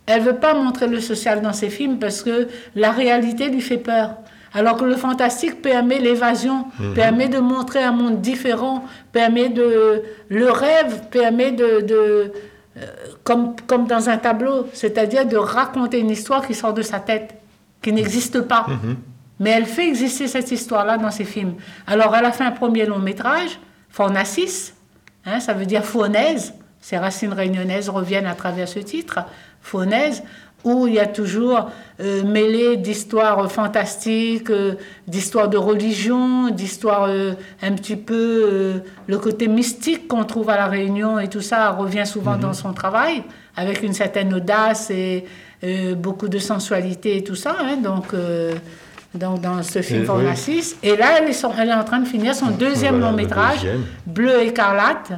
elle 0.07 0.23
veut 0.23 0.37
pas 0.37 0.55
montrer 0.55 0.89
le 0.89 1.01
social 1.01 1.41
dans 1.41 1.53
ses 1.53 1.71
films 1.71 1.99
parce 1.99 2.23
que 2.23 2.49
la 2.75 2.91
réalité 2.91 3.49
lui 3.49 3.61
fait 3.61 3.79
peur. 3.79 4.17
Alors 4.55 4.77
que 4.77 4.85
le 4.85 4.97
fantastique 4.97 5.63
permet 5.63 5.99
l'évasion, 5.99 6.67
mhm. 6.79 6.95
permet 6.95 7.29
de 7.29 7.39
montrer 7.39 7.83
un 7.83 7.93
monde 7.93 8.21
différent, 8.21 8.85
permet 9.13 9.49
de... 9.49 10.03
Le 10.29 10.51
rêve 10.51 11.09
permet 11.11 11.53
de... 11.53 11.81
de 11.81 11.95
euh, 11.95 12.29
comme, 13.25 13.55
comme 13.67 13.87
dans 13.87 14.09
un 14.09 14.19
tableau, 14.19 14.67
c'est-à-dire 14.73 15.27
de 15.27 15.37
raconter 15.37 15.99
une 15.99 16.11
histoire 16.11 16.47
qui 16.47 16.55
sort 16.55 16.75
de 16.75 16.83
sa 16.83 17.01
tête, 17.01 17.35
qui 17.83 17.93
n'existe 17.93 18.41
pas. 18.43 18.67
Mhm. 18.69 18.97
Mais 19.41 19.51
elle 19.51 19.67
fait 19.67 19.89
exister 19.89 20.29
cette 20.29 20.51
histoire-là 20.51 20.99
dans 20.99 21.11
ses 21.11 21.25
films. 21.25 21.55
Alors 21.87 22.15
elle 22.15 22.25
a 22.25 22.33
fait 22.33 22.45
un 22.45 22.53
premier 22.53 22.87
long 22.87 22.99
métrage, 22.99 23.59
Fornacis, 23.91 24.73
hein, 25.27 25.41
ça 25.41 25.53
veut 25.53 25.67
dire 25.67 25.85
faunaise, 25.85 26.55
ses 26.81 26.97
racines 26.97 27.33
réunionnaises 27.33 27.89
reviennent 27.89 28.27
à 28.27 28.35
travers 28.35 28.69
ce 28.69 28.79
titre, 28.79 29.21
faunaise, 29.61 30.23
où 30.65 30.87
il 30.87 30.95
y 30.95 31.01
a 31.01 31.07
toujours 31.07 31.71
euh, 32.01 32.23
mêlé 32.25 32.77
d'histoires 32.77 33.51
fantastiques, 33.51 34.51
euh, 34.51 34.75
d'histoires 35.07 35.49
de 35.49 35.57
religion, 35.57 36.51
d'histoires 36.51 37.07
euh, 37.09 37.33
un 37.63 37.73
petit 37.73 37.97
peu 37.97 38.83
le 39.07 39.19
côté 39.19 39.49
mystique 39.49 40.09
qu'on 40.09 40.25
trouve 40.25 40.51
à 40.51 40.57
la 40.57 40.67
Réunion 40.67 41.19
et 41.19 41.29
tout 41.29 41.41
ça 41.41 41.71
revient 41.71 42.07
souvent 42.07 42.37
dans 42.37 42.49
mhm. 42.49 42.55
son 42.55 42.73
travail 42.73 43.23
avec 43.57 43.83
une 43.83 43.93
certaine 43.93 44.33
audace 44.33 44.91
et 44.91 45.25
beaucoup 45.97 46.29
de 46.29 46.39
sensualité 46.39 47.19
et 47.19 47.25
tout 47.25 47.35
ça. 47.35 47.57
Hein, 47.61 47.77
donc 47.77 48.15
dans 49.15 49.63
ce 49.63 49.83
film 49.83 50.05
pour 50.05 50.19
Et 50.21 50.97
là, 50.97 51.19
elle 51.19 51.29
est, 51.29 51.45
elle 51.59 51.69
est, 51.69 51.75
en 51.75 51.85
train 51.85 52.01
de 52.01 52.09
finir 52.09 52.35
son 52.35 52.51
deuxième 52.51 52.99
long 52.99 53.13
métrage, 53.13 53.67
Bleu 54.07 54.43
écarlate. 54.43 55.13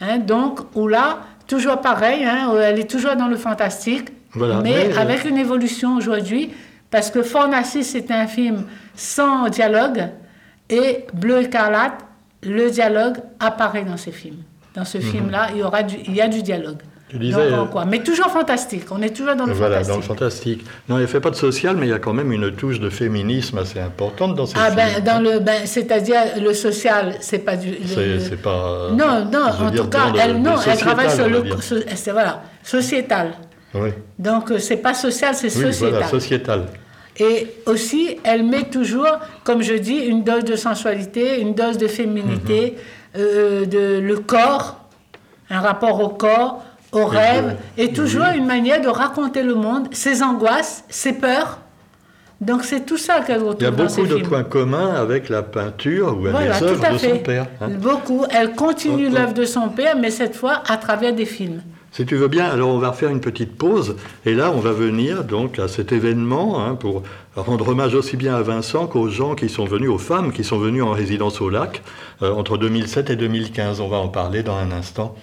Hein, 0.00 0.18
donc, 0.18 0.60
où 0.74 0.88
là, 0.88 1.20
toujours 1.46 1.80
pareil, 1.80 2.24
hein, 2.24 2.50
elle 2.60 2.80
est 2.80 2.90
toujours 2.90 3.14
dans 3.16 3.28
le 3.28 3.36
fantastique 3.36 4.08
mais, 4.34 4.96
avec 4.96 5.24
une 5.24 5.38
évolution 5.38 5.96
aujourd'hui, 5.96 6.50
parce 6.90 7.10
que 7.10 7.22
Fort 7.22 7.48
Narcisse, 7.48 7.90
c'est 7.90 8.10
un 8.10 8.26
film 8.26 8.64
sans 8.94 9.48
dialogue, 9.48 10.08
et 10.68 11.04
Bleu 11.14 11.42
écarlate, 11.42 11.98
le 12.42 12.70
dialogue 12.70 13.16
apparaît 13.38 13.84
dans 13.84 13.96
ce 13.96 14.10
film. 14.10 14.36
Dans 14.74 14.84
ce 14.84 14.98
mhm. 14.98 15.04
film-là, 15.04 15.48
il 15.52 15.58
y, 15.58 15.62
aura 15.62 15.80
il 15.82 16.14
y 16.14 16.20
a 16.20 16.28
du 16.28 16.42
dialogue. 16.42 16.78
quoi? 17.70 17.84
Mais 17.84 18.02
toujours 18.02 18.28
fantastique, 18.28 18.84
on 18.90 19.02
est 19.02 19.14
toujours 19.14 19.34
dans 19.34 19.46
le 19.46 19.52
voilà, 19.52 19.82
fantastique. 19.82 19.92
dans 19.92 20.00
le 20.00 20.18
fantastique. 20.18 20.64
Non, 20.88 20.98
il 20.98 21.02
ne 21.02 21.06
fait 21.06 21.20
pas 21.20 21.30
de 21.30 21.36
social, 21.36 21.76
mais 21.76 21.86
il 21.86 21.90
y 21.90 21.92
a 21.94 21.98
quand 21.98 22.12
même 22.12 22.30
une 22.30 22.52
touche 22.52 22.78
de 22.78 22.88
féminisme 22.88 23.58
assez 23.58 23.80
importante 23.80 24.36
dans 24.36 24.46
ces 24.46 24.54
ah, 24.56 24.70
Ben, 24.70 25.02
dans 25.04 25.20
le, 25.20 25.40
ben, 25.40 25.62
c'est-à-dire 25.64 26.20
le 26.40 26.54
social, 26.54 27.16
c'est 27.20 27.40
pas 27.40 27.56
du. 27.56 27.74
C'est 27.86 28.40
pas. 28.40 28.90
Non, 28.92 29.24
non, 29.30 29.46
en 29.66 29.70
tout 29.72 29.88
cas, 29.88 30.12
elle, 30.22 30.40
non, 30.40 30.54
elle 30.64 30.78
travaille 30.78 31.10
sur 31.10 31.28
le. 31.28 31.42
C'est 31.96 32.12
voilà, 32.12 32.42
sociétal. 32.62 33.32
Donc, 34.18 34.50
euh, 34.50 34.58
c'est 34.58 34.76
pas 34.76 34.94
social, 34.94 35.34
c'est 35.34 35.46
oui, 35.46 35.64
sociétal. 35.64 35.90
Voilà, 35.90 36.08
sociétal. 36.08 36.66
Et 37.18 37.48
aussi, 37.66 38.18
elle 38.24 38.44
met 38.44 38.64
toujours, 38.64 39.18
comme 39.44 39.62
je 39.62 39.74
dis, 39.74 39.96
une 39.96 40.24
dose 40.24 40.44
de 40.44 40.56
sensualité, 40.56 41.40
une 41.40 41.54
dose 41.54 41.76
de 41.78 41.86
féminité, 41.86 42.76
mhm. 43.14 43.20
euh, 43.20 43.66
de 43.66 44.00
le 44.00 44.18
corps, 44.18 44.80
un 45.50 45.60
rapport 45.60 46.00
au 46.02 46.08
corps, 46.08 46.62
au 46.92 47.06
rêve, 47.06 47.56
et 47.76 47.92
toujours 47.92 48.26
une 48.34 48.46
manière 48.46 48.80
de 48.80 48.88
raconter 48.88 49.42
le 49.42 49.54
monde, 49.54 49.88
ses 49.92 50.22
angoisses, 50.22 50.84
ses 50.88 51.12
peurs. 51.12 51.58
Donc 52.40 52.64
c'est 52.64 52.86
tout 52.86 52.96
ça 52.96 53.20
qu'elle 53.20 53.42
retrouve 53.42 53.60
Il 53.60 53.64
y 53.64 53.66
a 53.66 53.70
beaucoup 53.70 54.06
de 54.06 54.16
points 54.26 54.44
communs 54.44 54.94
avec 54.94 55.28
la 55.28 55.42
peinture 55.42 56.16
ou 56.16 56.26
les 56.26 56.62
œuvres 56.62 56.92
de 56.92 56.98
son 56.98 57.18
père. 57.18 57.46
Hein. 57.60 57.68
Beaucoup. 57.78 58.24
Elle 58.30 58.52
continue 58.54 59.10
l'œuvre 59.10 59.34
de 59.34 59.44
son 59.44 59.68
père, 59.68 59.94
mais 59.96 60.10
cette 60.10 60.34
fois 60.34 60.62
à 60.66 60.78
travers 60.78 61.12
des 61.12 61.26
films. 61.26 61.60
Si 61.92 62.06
tu 62.06 62.14
veux 62.14 62.28
bien, 62.28 62.44
alors 62.44 62.68
on 62.68 62.78
va 62.78 62.92
faire 62.92 63.10
une 63.10 63.20
petite 63.20 63.56
pause 63.56 63.96
et 64.24 64.34
là 64.34 64.52
on 64.52 64.60
va 64.60 64.70
venir 64.70 65.24
donc 65.24 65.58
à 65.58 65.66
cet 65.66 65.90
événement 65.90 66.64
hein, 66.64 66.76
pour 66.76 67.02
rendre 67.34 67.66
hommage 67.66 67.96
aussi 67.96 68.16
bien 68.16 68.36
à 68.36 68.42
Vincent 68.42 68.86
qu'aux 68.86 69.08
gens 69.08 69.34
qui 69.34 69.48
sont 69.48 69.64
venus, 69.64 69.90
aux 69.90 69.98
femmes 69.98 70.32
qui 70.32 70.44
sont 70.44 70.58
venues 70.58 70.82
en 70.82 70.92
résidence 70.92 71.40
au 71.40 71.50
lac 71.50 71.82
euh, 72.22 72.32
entre 72.32 72.58
2007 72.58 73.10
et 73.10 73.16
2015. 73.16 73.80
On 73.80 73.88
va 73.88 73.96
en 73.96 74.08
parler 74.08 74.44
dans 74.44 74.54
un 74.54 74.70
instant. 74.70 75.16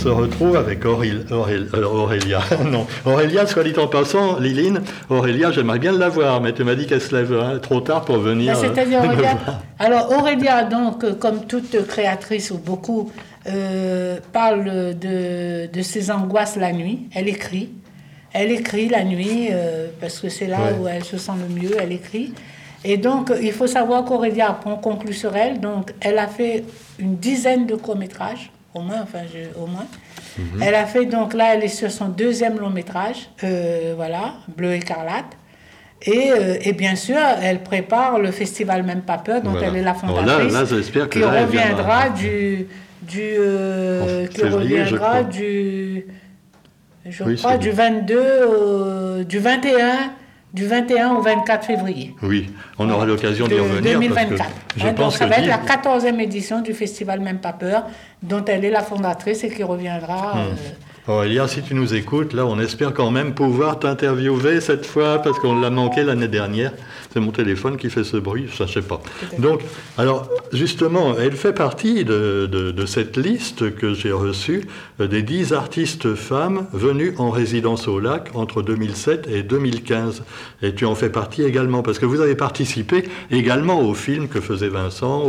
Se 0.00 0.08
retrouve 0.08 0.56
avec 0.56 0.84
Aurélia. 0.86 1.20
Euh, 1.30 1.84
Aurélia. 1.84 2.40
non, 2.64 2.86
Aurélia, 3.04 3.46
soit 3.46 3.64
dit 3.64 3.78
en 3.78 3.86
passant, 3.86 4.38
Liline, 4.38 4.80
Aurélia, 5.10 5.50
j'aimerais 5.52 5.78
bien 5.78 5.92
l'avoir, 5.92 6.40
mais 6.40 6.54
tu 6.54 6.64
m'as 6.64 6.74
dit 6.74 6.86
qu'elle 6.86 7.02
se 7.02 7.14
lève 7.14 7.32
hein, 7.32 7.58
trop 7.60 7.80
tard 7.80 8.04
pour 8.06 8.18
venir. 8.18 8.54
Ben, 8.54 8.60
c'est-à-dire 8.60 9.02
euh, 9.02 9.06
Aurélia. 9.06 9.38
Alors 9.78 10.12
Aurélia, 10.18 10.64
donc, 10.64 11.04
euh, 11.04 11.12
comme 11.14 11.44
toute 11.46 11.86
créatrice 11.86 12.50
ou 12.50 12.58
beaucoup, 12.58 13.12
parle 14.32 14.94
de, 14.98 15.66
de 15.66 15.82
ses 15.82 16.10
angoisses 16.10 16.56
la 16.56 16.72
nuit. 16.72 17.08
Elle 17.14 17.28
écrit. 17.28 17.70
Elle 18.32 18.52
écrit 18.52 18.88
la 18.88 19.04
nuit, 19.04 19.48
euh, 19.50 19.88
parce 20.00 20.20
que 20.20 20.28
c'est 20.28 20.46
là 20.46 20.58
où 20.80 20.86
elle 20.86 21.04
se 21.04 21.18
sent 21.18 21.32
le 21.46 21.54
mieux, 21.54 21.76
elle 21.78 21.92
écrit. 21.92 22.32
Et 22.84 22.96
donc, 22.96 23.32
il 23.42 23.52
faut 23.52 23.66
savoir 23.66 24.04
qu'Aurélia, 24.04 24.58
on 24.64 24.76
conclut 24.76 25.12
sur 25.12 25.36
elle, 25.36 25.60
donc 25.60 25.92
elle 26.00 26.18
a 26.18 26.28
fait 26.28 26.64
une 26.98 27.16
dizaine 27.16 27.66
de 27.66 27.74
courts-métrages, 27.74 28.50
au 28.74 28.80
moins, 28.80 29.02
enfin, 29.02 29.20
au 29.60 29.66
moins. 29.66 29.86
Mhm. 30.38 30.62
Elle 30.62 30.74
a 30.74 30.86
fait, 30.86 31.06
donc 31.06 31.34
là, 31.34 31.54
elle 31.54 31.64
est 31.64 31.68
sur 31.68 31.90
son 31.90 32.08
deuxième 32.08 32.58
long-métrage, 32.58 33.30
euh, 33.44 33.94
voilà, 33.96 34.34
Bleu 34.56 34.74
écarlate. 34.74 35.36
Et, 36.02 36.30
euh, 36.30 36.56
et, 36.62 36.72
bien 36.72 36.96
sûr, 36.96 37.18
elle 37.42 37.62
prépare 37.62 38.18
le 38.18 38.30
festival 38.30 38.84
Même 38.84 39.02
Pas 39.02 39.18
Peur, 39.18 39.42
dont 39.42 39.60
elle 39.60 39.76
est 39.76 39.82
la 39.82 39.92
fondatrice, 39.92 40.52
là, 40.52 40.62
là, 40.62 41.06
que 41.06 41.18
qui 41.18 41.22
reviendra 41.22 42.08
du, 42.08 42.66
du, 43.02 43.20
euh, 43.20 44.26
qui 44.26 44.42
reviendra 44.42 45.24
du, 45.24 46.06
je 47.04 47.34
crois, 47.34 47.58
du 47.58 47.70
22, 47.70 49.24
du 49.24 49.38
21 49.38 50.12
du 50.52 50.66
21 50.66 51.14
au 51.14 51.22
24 51.22 51.64
février. 51.64 52.14
Oui, 52.22 52.50
on 52.78 52.88
aura 52.90 53.06
l'occasion 53.06 53.46
d'y 53.46 53.54
revenir. 53.54 53.98
2024. 53.98 54.50
je 54.76 54.86
hein, 54.86 54.92
pense 54.94 54.96
donc 54.96 55.12
ça 55.14 55.26
va 55.26 55.36
être 55.36 55.46
la 55.46 55.58
14e 55.58 56.18
édition 56.20 56.60
du 56.60 56.74
festival 56.74 57.20
Même 57.20 57.38
Pas 57.38 57.52
Peur, 57.52 57.84
dont 58.22 58.44
elle 58.44 58.64
est 58.64 58.70
la 58.70 58.82
fondatrice 58.82 59.44
et 59.44 59.50
qui 59.50 59.62
reviendra. 59.62 60.34
Hmm. 60.34 60.38
Euh, 60.38 61.12
Aurélia, 61.12 61.48
si 61.48 61.62
tu 61.62 61.74
nous 61.74 61.94
écoutes, 61.94 62.34
là, 62.34 62.46
on 62.46 62.58
espère 62.58 62.92
quand 62.92 63.10
même 63.10 63.34
pouvoir 63.34 63.78
t'interviewer 63.78 64.60
cette 64.60 64.86
fois, 64.86 65.20
parce 65.22 65.38
qu'on 65.38 65.58
l'a 65.58 65.70
manqué 65.70 66.02
l'année 66.02 66.28
dernière. 66.28 66.72
C'est 67.12 67.20
mon 67.20 67.32
téléphone 67.32 67.76
qui 67.76 67.90
fait 67.90 68.04
ce 68.04 68.16
bruit, 68.16 68.48
ça 68.56 68.66
je 68.66 68.74
sais 68.74 68.82
pas. 68.82 69.00
Donc, 69.38 69.62
alors, 69.98 70.28
justement, 70.52 71.16
elle 71.18 71.32
fait 71.32 71.52
partie 71.52 72.04
de, 72.04 72.46
de, 72.46 72.86
cette 72.86 73.16
liste 73.16 73.74
que 73.74 73.94
j'ai 73.94 74.12
reçue 74.12 74.68
euh, 75.00 75.08
des 75.08 75.22
10 75.22 75.52
artistes 75.52 76.14
femmes 76.14 76.66
venues 76.72 77.14
en 77.18 77.30
résidence 77.30 77.88
au 77.88 77.98
lac 77.98 78.30
entre 78.34 78.62
2007 78.62 79.28
et 79.28 79.42
2015. 79.42 80.22
Et 80.62 80.74
tu 80.74 80.84
en 80.84 80.94
fais 80.94 81.10
partie 81.10 81.42
également, 81.42 81.82
parce 81.82 81.98
que 81.98 82.06
vous 82.06 82.20
avez 82.20 82.36
participé 82.36 83.08
également 83.30 83.80
au 83.80 83.94
film 83.94 84.28
que 84.28 84.40
faisait 84.40 84.68
Vincent, 84.68 85.22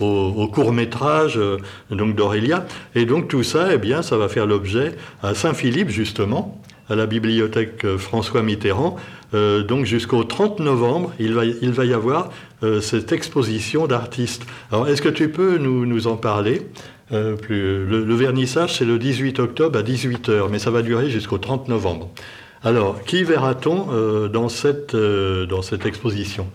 au, 0.00 0.04
au, 0.04 0.48
court 0.48 0.72
métrage 0.72 1.38
euh, 1.38 1.58
donc 1.90 2.16
d'Aurélia. 2.16 2.66
Et 2.96 3.04
donc 3.04 3.28
tout 3.28 3.44
ça, 3.44 3.68
eh 3.72 3.78
bien, 3.78 4.02
ça 4.02 4.16
va 4.16 4.28
faire 4.28 4.46
l'objet 4.46 4.96
à 5.22 5.34
Saint-Philippe, 5.34 5.90
justement, 5.90 6.60
à 6.88 6.96
la 6.96 7.06
bibliothèque 7.06 7.84
euh, 7.84 7.98
François 7.98 8.42
Mitterrand. 8.42 8.96
Euh, 9.34 9.62
donc 9.62 9.84
jusqu'au 9.84 10.24
30 10.24 10.60
novembre, 10.60 11.12
il 11.18 11.34
va, 11.34 11.44
il 11.44 11.70
va 11.70 11.84
y 11.84 11.92
avoir 11.92 12.30
euh, 12.62 12.80
cette 12.80 13.12
exposition 13.12 13.86
d'artistes. 13.86 14.44
Alors, 14.72 14.88
est-ce 14.88 15.02
que 15.02 15.08
tu 15.08 15.28
peux 15.28 15.58
nous, 15.58 15.86
nous 15.86 16.06
en 16.06 16.16
parler 16.16 16.62
plus, 17.42 17.86
le, 17.86 18.14
vernissage, 18.14 18.78
c'est 18.78 18.84
le 18.84 18.96
18 18.96 19.40
octobre 19.40 19.76
à 19.76 19.82
18h, 19.82 20.48
mais 20.48 20.60
ça 20.60 20.70
va 20.70 20.80
durer 20.80 21.10
jusqu'au 21.10 21.38
30 21.38 21.66
novembre. 21.66 22.08
Alors, 22.62 23.02
qui 23.02 23.24
verra-t-on 23.24 24.28
dans, 24.28 24.48
cette, 24.48 24.94
dans 24.94 25.60
cette 25.60 25.86
exposition? 25.86 26.46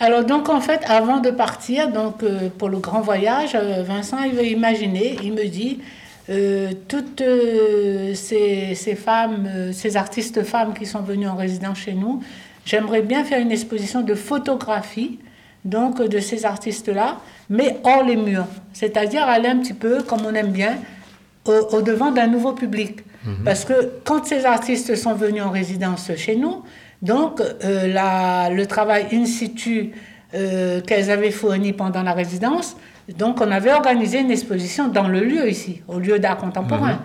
Alors 0.00 0.24
donc 0.24 0.48
en 0.48 0.60
fait, 0.60 0.80
avant 0.88 1.20
de 1.20 1.30
partir, 1.30 1.92
donc 1.92 2.24
pour 2.58 2.68
le 2.68 2.78
grand 2.78 3.00
voyage, 3.00 3.56
Vincent 3.86 4.24
il 4.24 4.34
veut 4.34 4.46
imaginer, 4.46 5.18
il 5.22 5.34
me 5.34 5.46
dit, 5.46 5.78
euh, 6.28 6.72
toutes 6.88 7.20
euh, 7.20 8.12
ces, 8.14 8.74
ces, 8.74 8.96
femmes, 8.96 9.46
euh, 9.46 9.72
ces 9.72 9.96
artistes 9.96 10.42
femmes 10.42 10.74
qui 10.74 10.84
sont 10.84 11.02
venues 11.02 11.28
en 11.28 11.36
résidence 11.36 11.78
chez 11.78 11.92
nous, 11.92 12.20
j'aimerais 12.64 13.02
bien 13.02 13.22
faire 13.22 13.40
une 13.40 13.52
exposition 13.52 14.00
de 14.02 14.14
photographie 14.14 15.20
donc 15.64 16.00
de 16.00 16.18
ces 16.20 16.44
artistes-là, 16.44 17.18
mais 17.50 17.78
hors 17.84 18.04
les 18.04 18.16
murs, 18.16 18.46
c'est-à-dire 18.72 19.24
aller 19.24 19.48
un 19.48 19.58
petit 19.58 19.74
peu, 19.74 20.02
comme 20.02 20.24
on 20.24 20.34
aime 20.34 20.52
bien, 20.52 20.78
au, 21.44 21.82
devant 21.82 22.12
d'un 22.12 22.28
nouveau 22.28 22.52
public. 22.52 23.00
Mhm. 23.24 23.44
Parce 23.44 23.64
que 23.64 23.90
quand 24.04 24.24
ces 24.24 24.44
artistes 24.44 24.94
sont 24.94 25.14
venus 25.14 25.42
en 25.42 25.50
résidence 25.50 26.10
chez 26.16 26.36
nous, 26.36 26.62
donc 27.02 27.42
la, 27.62 28.48
le 28.48 28.66
travail 28.66 29.06
in 29.12 29.26
situ 29.26 29.90
qu'elles 30.30 31.10
avaient 31.10 31.32
fourni 31.32 31.72
pendant 31.72 32.04
la 32.04 32.12
résidence, 32.12 32.76
donc, 33.14 33.40
on 33.40 33.50
avait 33.50 33.72
organisé 33.72 34.20
une 34.20 34.30
exposition 34.30 34.88
dans 34.88 35.06
le 35.06 35.20
lieu 35.20 35.48
ici, 35.48 35.82
au 35.86 35.98
lieu 35.98 36.18
d'art 36.18 36.38
contemporain. 36.38 36.94
Mhm. 36.94 36.98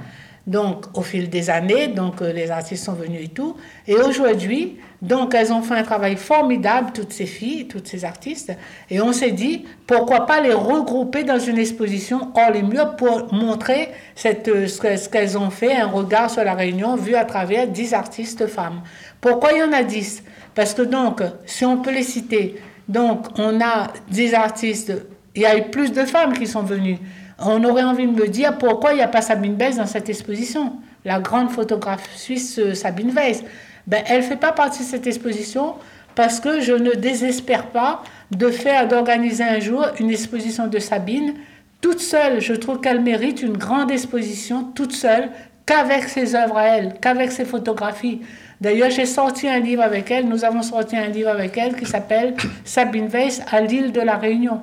Donc, 0.47 0.97
au 0.97 1.03
fil 1.03 1.29
des 1.29 1.51
années, 1.51 1.87
donc 1.87 2.19
euh, 2.21 2.33
les 2.33 2.49
artistes 2.49 2.83
sont 2.83 2.93
venus 2.93 3.25
et 3.25 3.27
tout. 3.27 3.55
Et 3.87 3.93
aujourd'hui, 3.93 4.79
donc 5.03 5.35
elles 5.35 5.53
ont 5.53 5.61
fait 5.61 5.75
un 5.75 5.83
travail 5.83 6.15
formidable, 6.15 6.91
toutes 6.95 7.13
ces 7.13 7.27
filles, 7.27 7.67
toutes 7.67 7.87
ces 7.87 8.05
artistes. 8.05 8.51
Et 8.89 8.99
on 9.01 9.13
s'est 9.13 9.31
dit, 9.31 9.65
pourquoi 9.85 10.25
pas 10.25 10.41
les 10.41 10.53
regrouper 10.53 11.23
dans 11.23 11.37
une 11.37 11.59
exposition 11.59 12.31
hors 12.35 12.49
les 12.49 12.63
murs 12.63 12.95
pour 12.95 13.31
montrer 13.31 13.89
cette, 14.15 14.47
euh, 14.47 14.67
ce 14.67 15.07
qu'elles 15.09 15.37
ont 15.37 15.51
fait, 15.51 15.75
un 15.75 15.87
regard 15.87 16.31
sur 16.31 16.43
la 16.43 16.55
Réunion 16.55 16.95
vu 16.95 17.13
à 17.13 17.25
travers 17.25 17.67
10 17.67 17.93
artistes 17.93 18.47
femmes. 18.47 18.81
Pourquoi 19.21 19.51
il 19.53 19.59
y 19.59 19.63
en 19.63 19.73
a 19.73 19.83
10 19.83 20.23
Parce 20.55 20.73
que 20.73 20.81
donc, 20.81 21.21
si 21.45 21.65
on 21.65 21.77
peut 21.77 21.93
les 21.93 22.01
citer, 22.03 22.55
donc 22.87 23.27
on 23.37 23.61
a 23.61 23.93
10 24.09 24.33
artistes 24.33 24.93
il 25.35 25.41
y 25.41 25.45
a 25.45 25.57
eu 25.57 25.63
plus 25.69 25.91
de 25.91 26.03
femmes 26.05 26.33
qui 26.33 26.47
sont 26.47 26.63
venues. 26.63 26.97
On 27.39 27.63
aurait 27.63 27.83
envie 27.83 28.07
de 28.07 28.11
me 28.11 28.27
dire 28.27 28.57
pourquoi 28.57 28.93
il 28.93 28.97
n'y 28.97 29.01
a 29.01 29.07
pas 29.07 29.21
Sabine 29.21 29.55
Weiss 29.57 29.77
dans 29.77 29.85
cette 29.85 30.09
exposition. 30.09 30.73
La 31.05 31.19
grande 31.19 31.49
photographe 31.49 32.07
suisse 32.15 32.59
euh, 32.59 32.75
Sabine 32.75 33.11
Weiss. 33.11 33.43
Ben, 33.87 34.03
elle 34.07 34.17
ne 34.17 34.25
fait 34.25 34.35
pas 34.35 34.51
partie 34.51 34.79
de 34.79 34.87
cette 34.87 35.07
exposition 35.07 35.75
parce 36.13 36.39
que 36.39 36.59
je 36.61 36.73
ne 36.73 36.91
désespère 36.91 37.67
pas 37.67 38.03
de 38.31 38.49
faire, 38.49 38.87
d'organiser 38.87 39.43
un 39.43 39.59
jour 39.59 39.85
une 39.99 40.11
exposition 40.11 40.67
de 40.67 40.77
Sabine 40.77 41.33
toute 41.79 41.99
seule. 41.99 42.41
Je 42.41 42.53
trouve 42.53 42.79
qu'elle 42.79 43.01
mérite 43.01 43.41
une 43.41 43.57
grande 43.57 43.89
exposition 43.89 44.65
toute 44.75 44.93
seule, 44.93 45.29
qu'avec 45.65 46.03
ses 46.03 46.35
œuvres 46.35 46.57
à 46.57 46.65
elle, 46.65 46.93
qu'avec 47.01 47.31
ses 47.31 47.45
photographies. 47.45 48.21
D'ailleurs, 48.59 48.91
j'ai 48.91 49.07
sorti 49.07 49.47
un 49.47 49.59
livre 49.59 49.81
avec 49.81 50.11
elle, 50.11 50.27
nous 50.27 50.45
avons 50.45 50.61
sorti 50.61 50.95
un 50.95 51.07
livre 51.07 51.29
avec 51.29 51.57
elle 51.57 51.75
qui 51.75 51.87
s'appelle 51.87 52.35
Sabine 52.63 53.07
Weiss 53.07 53.41
à 53.51 53.61
l'île 53.61 53.91
de 53.91 54.01
la 54.01 54.17
Réunion. 54.17 54.61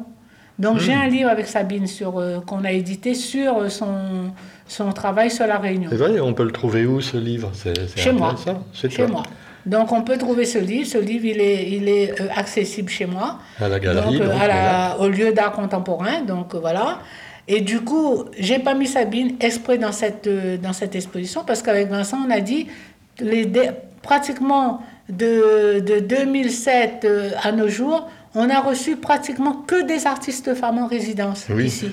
Donc 0.59 0.79
j'ai 0.79 0.95
hmm. 0.95 1.01
un 1.01 1.07
livre 1.07 1.31
avec 1.31 1.47
Sabine 1.47 1.87
sur 1.87 2.19
euh, 2.19 2.41
qu'on 2.41 2.65
a 2.65 2.73
édité 2.73 3.15
sur 3.15 3.59
euh, 3.59 3.69
son, 3.69 4.33
son 4.67 4.93
travail 4.93 5.31
sur 5.31 5.47
la 5.47 5.59
Réunion. 5.59 5.89
C'est 5.91 5.97
vrai, 5.97 6.19
on 6.19 6.35
peut 6.35 6.45
le 6.45 6.51
trouver 6.51 6.85
où 6.85 7.01
ce 7.01 7.17
livre? 7.17 7.53
Chez 7.95 8.13
moi. 8.13 8.35
Chez 8.73 9.07
moi. 9.07 9.23
Donc 9.67 9.93
on 9.93 10.03
peut 10.03 10.19
trouver 10.19 10.45
ce 10.45 10.59
livre. 10.59 10.87
Ce 10.87 10.99
livre, 10.99 11.27
il 11.27 11.41
est, 11.41 11.71
il 11.71 11.89
est 11.89 12.21
euh, 12.21 12.29
accessible 12.35 12.89
chez 12.89 13.07
moi. 13.07 13.39
À 13.61 13.69
la 13.69 13.79
galerie. 13.79 14.19
Donc, 14.19 15.01
Au 15.01 15.09
lieu 15.09 15.33
d'art 15.33 15.53
contemporain. 15.53 16.23
Donc 16.23 16.55
voilà. 16.57 16.99
Et 17.47 17.61
du 17.61 17.81
coup, 17.81 18.25
j'ai 18.39 18.59
pas 18.59 18.75
mis 18.75 18.89
Sabine 18.89 19.37
exprès 19.41 19.79
dans 19.79 19.93
cette, 19.93 20.29
dans 20.61 20.73
cette 20.73 20.95
exposition 20.97 21.45
parce 21.47 21.63
qu'avec 21.63 21.89
Vincent, 21.89 22.19
on 22.27 22.31
a 22.31 22.41
dit 22.41 22.67
les, 23.21 23.51
pratiquement 24.03 24.83
de, 25.09 25.81
de 25.81 26.01
2007 26.01 27.07
à 27.43 27.53
nos 27.53 27.69
jours, 27.69 28.09
on 28.39 28.49
a 28.51 28.61
reçu 28.61 28.97
pratiquement 28.97 29.65
que 29.67 29.85
des 29.85 30.07
artistes 30.07 30.55
femmes 30.55 30.79
en 30.79 30.87
résidence 30.87 31.47
ici. 31.59 31.91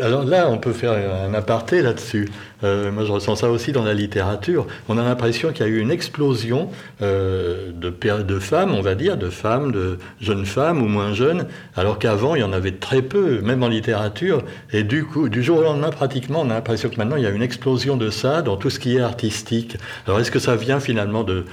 Alors 0.00 0.24
là, 0.24 0.48
on 0.50 0.58
peut 0.58 0.72
faire 0.72 0.92
un 0.92 1.34
aparté 1.34 1.82
là-dessus. 1.82 2.28
Euh, 2.62 2.92
moi, 2.92 3.04
je 3.04 3.12
ressens 3.12 3.36
ça 3.36 3.50
aussi 3.50 3.72
dans 3.72 3.82
la 3.82 3.94
littérature. 3.94 4.66
On 4.88 4.98
a 4.98 5.02
l'impression 5.02 5.52
qu'il 5.52 5.66
y 5.66 5.68
a 5.68 5.72
eu 5.72 5.80
une 5.80 5.90
explosion 5.90 6.68
euh, 7.02 7.72
de, 7.72 7.90
de 8.22 8.38
femmes, 8.38 8.74
on 8.74 8.80
va 8.80 8.94
dire, 8.94 9.16
de 9.16 9.30
femmes, 9.30 9.72
de 9.72 9.98
jeunes 10.20 10.46
femmes 10.46 10.80
ou 10.80 10.86
moins 10.86 11.12
jeunes, 11.12 11.46
alors 11.76 11.98
qu'avant, 11.98 12.36
il 12.36 12.40
y 12.40 12.44
en 12.44 12.52
avait 12.52 12.72
très 12.72 13.02
peu, 13.02 13.40
même 13.40 13.62
en 13.62 13.68
littérature. 13.68 14.42
Et 14.72 14.84
du 14.84 15.04
coup, 15.04 15.28
du 15.28 15.42
jour 15.42 15.58
au 15.58 15.62
lendemain, 15.62 15.90
pratiquement, 15.90 16.42
on 16.42 16.50
a 16.50 16.54
l'impression 16.54 16.88
que 16.88 16.96
maintenant, 16.96 17.16
il 17.16 17.24
y 17.24 17.26
a 17.26 17.30
une 17.30 17.42
explosion 17.42 17.96
de 17.96 18.10
ça 18.10 18.42
dans 18.42 18.56
tout 18.56 18.70
ce 18.70 18.78
qui 18.78 18.96
est 18.96 19.00
artistique. 19.00 19.76
Alors, 20.06 20.20
est-ce 20.20 20.30
que 20.30 20.38
ça 20.38 20.54
vient 20.54 20.78
finalement 20.78 21.24
de, 21.24 21.44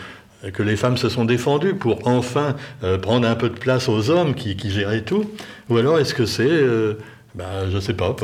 que 0.50 0.64
les 0.64 0.76
femmes 0.76 0.98
se 0.98 1.10
sont 1.10 1.26
défendues 1.26 1.76
pour 1.76 2.08
enfin 2.08 2.56
euh, 2.84 2.98
prendre 2.98 3.28
un 3.28 3.36
peu 3.36 3.50
de 3.50 3.58
place 3.58 3.88
aux 3.89 4.10
hommes 4.10 4.34
qui, 4.34 4.58
géraient 4.70 5.02
tout 5.02 5.26
Ou 5.70 5.78
alors 5.78 6.00
est-ce 6.00 6.14
que 6.14 6.26
c'est, 6.26 6.48
euh, 6.50 6.98
ben, 7.36 7.70
je 7.70 7.76
ne 7.76 7.82
sais 7.82 7.94
pas, 7.94 8.16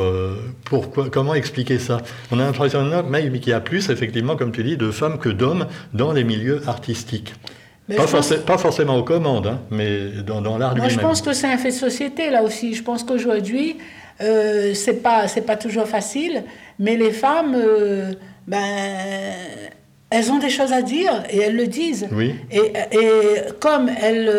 pourquoi, 0.64 1.08
comment 1.10 1.34
expliquer 1.34 1.78
ça? 1.78 1.98
On 2.30 2.40
a 2.40 2.44
l'impression 2.44 2.88
qu'il 3.12 3.48
y 3.48 3.52
a 3.52 3.60
plus, 3.60 3.90
effectivement, 3.90 4.36
comme 4.36 4.52
tu 4.52 4.64
dis, 4.64 4.76
de 4.76 4.90
femmes 4.90 5.18
que 5.18 5.28
d'hommes 5.28 5.66
dans 5.94 6.12
les 6.12 6.24
milieux 6.24 6.62
artistiques. 6.66 7.34
Pas, 7.96 8.04
pas, 8.44 8.58
forcément 8.58 8.98
aux 8.98 9.02
commandes, 9.02 9.46
hein, 9.46 9.60
mais 9.70 10.10
dans, 10.26 10.42
dans 10.42 10.58
l'art 10.58 10.76
Moi, 10.76 10.88
je 10.88 10.98
pense 10.98 11.22
que 11.22 11.32
c'est 11.32 11.46
un 11.46 11.56
fait 11.56 11.70
de 11.70 11.74
société, 11.74 12.28
là 12.28 12.42
aussi. 12.42 12.74
Je 12.74 12.82
pense 12.82 13.02
qu'aujourd'hui, 13.02 13.78
euh, 14.20 14.74
c'est 14.74 15.02
pas, 15.02 15.26
pas 15.46 15.56
toujours 15.56 15.86
facile, 15.86 16.44
mais 16.78 16.96
les 16.96 17.12
femmes, 17.12 17.54
euh, 17.56 18.12
ben, 18.46 19.34
elles 20.10 20.32
ont 20.32 20.38
des 20.38 20.48
choses 20.48 20.72
à 20.72 20.82
dire 20.82 21.22
et 21.30 21.38
elles 21.38 21.56
le 21.56 21.66
disent. 21.66 22.08
Oui. 22.12 22.34
Et, 22.50 22.72
et, 22.92 23.08
comme 23.60 23.88
elles, 23.88 24.30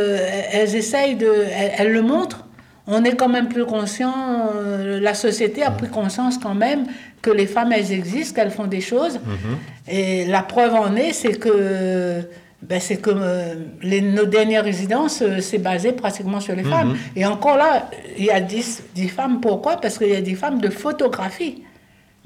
elles 0.51 0.75
essayent 0.75 1.15
de. 1.15 1.31
Elles, 1.77 1.91
le 1.91 2.01
montrent, 2.01 2.45
on 2.87 3.03
est 3.03 3.15
quand 3.15 3.29
même 3.29 3.49
plus 3.49 3.65
conscient, 3.65 4.49
euh, 4.55 4.99
la 4.99 5.13
société 5.13 5.61
a 5.61 5.71
pris 5.71 5.89
conscience 5.89 6.39
quand 6.39 6.55
même 6.55 6.85
que 7.21 7.29
les 7.29 7.45
femmes, 7.45 7.71
elles 7.71 7.91
existent, 7.91 8.35
qu'elles 8.35 8.51
font 8.51 8.65
des 8.65 8.81
choses. 8.81 9.17
Mm-hmm. 9.17 9.91
Et 9.93 10.25
la 10.25 10.41
preuve 10.41 10.73
en 10.73 10.95
est, 10.95 11.13
c'est 11.13 11.37
que. 11.39 12.21
Ben 12.61 12.81
c'est 12.81 12.97
que 12.97 13.09
euh, 13.13 13.55
les, 13.81 14.01
nos 14.01 14.25
dernières 14.25 14.65
résidences, 14.65 15.21
euh, 15.21 15.39
c'est 15.39 15.59
basé 15.59 15.93
pratiquement 15.93 16.41
sur 16.41 16.55
les 16.57 16.63
mm-hmm. 16.63 16.69
femmes. 16.69 16.97
Et 17.15 17.25
encore 17.25 17.55
là, 17.55 17.89
il 18.17 18.25
y 18.25 18.31
a 18.31 18.41
10, 18.41 18.83
10 18.95 19.07
femmes. 19.07 19.39
Pourquoi? 19.39 19.77
Parce 19.77 19.97
qu'il 19.97 20.09
y 20.09 20.15
a 20.15 20.19
des 20.19 20.35
femmes 20.35 20.59
de 20.59 20.69
photographie. 20.69 21.63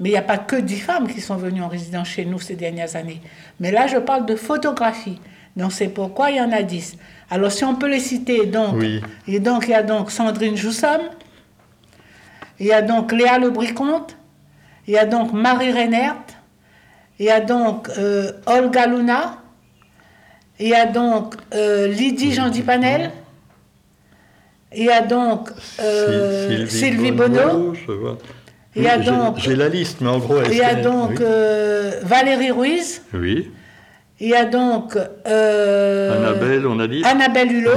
Mais 0.00 0.08
il 0.08 0.12
n'y 0.12 0.18
a 0.18 0.22
pas 0.22 0.38
que 0.38 0.56
10 0.56 0.80
femmes 0.80 1.08
qui 1.08 1.20
sont 1.20 1.36
venues 1.36 1.62
en 1.62 1.68
résidence 1.68 2.08
chez 2.08 2.24
nous 2.24 2.40
ces 2.40 2.56
dernières 2.56 2.96
années. 2.96 3.20
Mais 3.60 3.70
là, 3.70 3.86
je 3.86 3.98
parle 3.98 4.26
de 4.26 4.34
photographie. 4.34 5.20
Donc 5.56 5.72
c'est 5.72 5.88
pourquoi 5.88 6.30
il 6.30 6.36
y 6.36 6.40
en 6.40 6.50
a 6.52 6.62
10. 6.62 6.96
Alors 7.30 7.52
si 7.52 7.64
on 7.64 7.76
peut 7.76 7.88
les 7.88 8.00
citer, 8.00 8.46
donc, 8.46 8.82
et 9.28 9.40
donc 9.40 9.64
il 9.66 9.70
y 9.70 9.74
a 9.74 9.82
donc 9.82 10.10
Sandrine 10.10 10.56
Joussom, 10.56 11.00
il 12.58 12.66
y 12.66 12.72
a 12.72 12.82
donc 12.82 13.12
Léa 13.12 13.38
Lebricomte, 13.38 14.16
il 14.86 14.94
y 14.94 14.98
a 14.98 15.06
donc 15.06 15.32
Marie 15.32 15.72
Reinert, 15.72 16.16
il 17.18 17.26
y 17.26 17.30
a 17.30 17.40
donc 17.40 17.88
euh, 17.98 18.32
Olga 18.46 18.86
Luna, 18.86 19.38
il 20.58 20.68
y 20.68 20.74
a 20.74 20.86
donc 20.86 21.34
euh, 21.54 21.88
Lydie 21.88 22.32
Jean 22.32 22.50
Panel, 22.64 23.12
il 24.76 24.84
y 24.84 24.90
a 24.90 25.02
donc 25.02 25.50
euh, 25.80 26.66
Sylvie, 26.66 27.12
Bonneau, 27.12 27.74
il 28.76 28.82
y 28.82 28.88
a 28.88 28.98
donc. 28.98 29.38
J'ai 29.38 29.56
la 29.56 29.68
liste, 29.68 30.00
mais 30.00 30.08
en 30.08 30.18
gros. 30.18 30.42
Il 30.50 30.56
y 30.56 30.62
a 30.62 30.74
donc 30.74 31.20
Valérie 32.02 32.50
Ruiz. 32.50 33.02
Oui. 33.12 33.50
Il 34.20 34.28
y 34.28 34.34
a 34.34 34.44
donc. 34.44 34.96
Annabelle, 35.24 36.66
on 36.66 36.78
a 36.80 36.86
dit. 36.86 37.02
Annabelle 37.04 37.52
Hulot. 37.52 37.70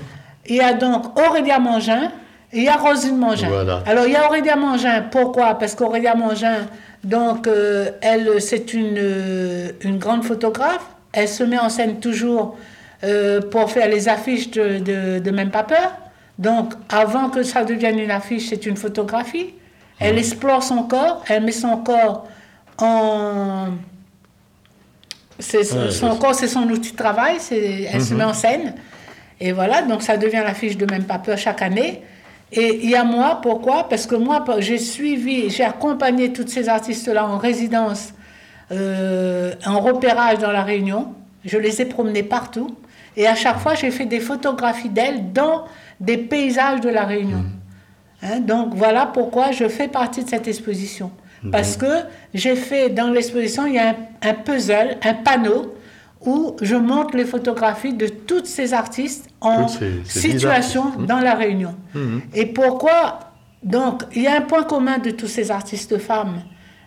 il 0.46 0.56
y 0.56 0.60
a 0.60 0.72
donc 0.74 1.18
Aurélia 1.18 1.58
Mangin. 1.58 2.10
Et 2.54 2.58
il 2.58 2.64
y 2.64 2.68
a 2.68 2.76
Rosine 2.76 3.16
Mangin. 3.16 3.48
Alors 3.86 4.06
il 4.06 4.12
y 4.12 4.16
a 4.16 4.26
Aurélia 4.26 4.56
Mangin. 4.56 5.04
Pourquoi? 5.10 5.54
Parce 5.54 5.74
qu'Aurélia 5.74 6.14
Mangin, 6.14 6.66
donc, 7.04 7.48
elle, 8.00 8.40
c'est 8.40 8.74
une, 8.74 9.72
une 9.80 9.98
grande 9.98 10.24
photographe. 10.24 10.86
Elle 11.12 11.28
se 11.28 11.42
met 11.44 11.58
en 11.58 11.68
scène 11.68 11.98
toujours 11.98 12.56
pour 13.50 13.70
faire 13.70 13.88
les 13.88 14.08
affiches 14.08 14.50
de, 14.50 14.78
de, 14.78 15.18
de 15.18 15.30
Même 15.30 15.50
pas 15.50 15.64
peur. 15.64 15.92
Donc, 16.38 16.74
avant 16.88 17.28
que 17.28 17.42
ça 17.42 17.64
devienne 17.64 17.98
une 17.98 18.10
affiche, 18.10 18.48
c'est 18.48 18.66
une 18.66 18.76
photographie. 18.76 19.54
Elle 19.98 20.18
explore 20.18 20.62
son 20.62 20.84
corps, 20.84 21.24
elle 21.28 21.44
met 21.44 21.52
son 21.52 21.76
corps 21.78 22.26
en. 22.78 23.68
son 25.38 26.16
corps, 26.16 26.34
c'est 26.34 26.48
son 26.48 26.68
outil 26.68 26.92
de 26.92 26.96
travail, 26.96 27.36
elle 27.50 28.02
se 28.02 28.14
met 28.14 28.24
en 28.24 28.28
mhm. 28.28 28.34
scène. 28.34 28.74
Et 29.40 29.52
voilà, 29.52 29.82
donc 29.82 30.02
ça 30.02 30.16
devient 30.16 30.42
l'affiche 30.44 30.76
de 30.76 30.86
Même 30.90 31.04
pas 31.04 31.18
peur 31.18 31.36
chaque 31.36 31.62
année. 31.62 32.02
Et 32.52 32.80
il 32.84 32.90
y 32.90 32.94
a 32.94 33.02
moi, 33.02 33.40
pourquoi? 33.42 33.88
Parce 33.88 34.06
que 34.06 34.14
moi, 34.14 34.44
j'ai 34.58 34.78
suivi, 34.78 35.48
j'ai 35.48 35.64
accompagné 35.64 36.32
toutes 36.32 36.50
ces 36.50 36.68
artistes-là 36.68 37.26
en 37.26 37.38
résidence, 37.38 38.12
euh, 38.70 39.54
en 39.64 39.80
repérage 39.80 40.38
dans 40.38 40.52
la 40.52 40.62
Réunion. 40.62 41.14
Je 41.44 41.56
les 41.56 41.80
ai 41.80 41.86
promenés 41.86 42.22
partout. 42.22 42.76
Et 43.16 43.26
à 43.26 43.34
chaque 43.34 43.58
fois, 43.58 43.74
j'ai 43.74 43.90
fait 43.90 44.04
des 44.04 44.20
photographies 44.20 44.90
d'elles 44.90 45.32
dans 45.32 45.64
des 45.98 46.18
paysages 46.18 46.80
de 46.80 46.90
la 46.90 47.04
Réunion. 47.04 47.38
Mhm. 47.38 47.61
Hein, 48.22 48.40
donc 48.40 48.74
voilà 48.74 49.06
pourquoi 49.06 49.50
je 49.52 49.68
fais 49.68 49.88
partie 49.88 50.24
de 50.24 50.28
cette 50.28 50.48
exposition. 50.48 51.10
Parce 51.50 51.76
que 51.76 52.04
j'ai 52.34 52.54
fait 52.54 52.90
dans 52.90 53.10
l'exposition, 53.10 53.66
il 53.66 53.74
y 53.74 53.78
a 53.78 53.96
un, 54.22 54.34
puzzle, 54.34 54.96
un 55.02 55.14
panneau 55.14 55.74
où 56.24 56.54
je 56.62 56.76
montre 56.76 57.16
les 57.16 57.24
photographies 57.24 57.94
de 57.94 58.06
toutes 58.06 58.46
ces 58.46 58.72
artistes 58.72 59.28
en 59.40 59.66
situation 60.04 60.92
dans 61.00 61.18
la 61.18 61.34
Réunion. 61.34 61.74
Mhm. 61.94 62.22
Et 62.34 62.46
pourquoi 62.46 63.32
Donc, 63.62 64.04
il 64.14 64.22
y 64.22 64.28
a 64.28 64.36
un 64.36 64.42
point 64.42 64.62
commun 64.62 64.98
de 64.98 65.10
tous 65.10 65.26
ces 65.26 65.50
artistes 65.50 65.98
femmes. 65.98 66.42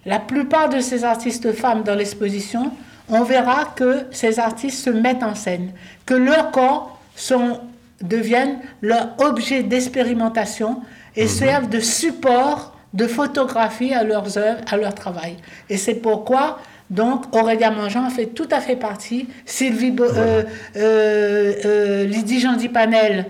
La 0.05 0.19
plupart 0.19 0.69
de 0.69 0.79
ces 0.79 1.03
artistes 1.03 1.51
femmes 1.51 1.83
dans 1.83 1.95
l'exposition, 1.95 2.71
on 3.09 3.23
verra 3.23 3.65
que 3.75 4.05
ces 4.11 4.39
artistes 4.39 4.85
se 4.85 4.89
mettent 4.89 5.23
en 5.23 5.35
scène, 5.35 5.71
que 6.05 6.13
leurs 6.13 6.51
corps 6.51 6.99
sont, 7.15 7.59
deviennent 8.01 8.59
leur 8.81 9.15
objet 9.19 9.63
d'expérimentation 9.63 10.81
et 11.15 11.27
servent 11.27 11.69
de 11.69 11.79
support 11.79 12.75
de 12.95 13.07
photographie 13.07 13.93
à 13.93 14.03
leurs 14.03 14.37
œuvres, 14.37 14.61
à 14.71 14.77
leur 14.77 14.95
travail. 14.95 15.35
Et 15.69 15.77
c'est 15.77 15.95
pourquoi, 15.95 16.59
donc, 16.89 17.35
Aurélia 17.35 17.69
Mangeant 17.69 18.09
fait 18.09 18.27
tout 18.27 18.47
à 18.51 18.61
fait 18.61 18.77
partie. 18.77 19.27
Sylvie, 19.45 19.93
euh, 19.99 20.43
euh, 20.77 21.53
euh, 21.65 22.05
Lydie 22.05 22.39
Jandy 22.39 22.69
Panel, 22.69 23.25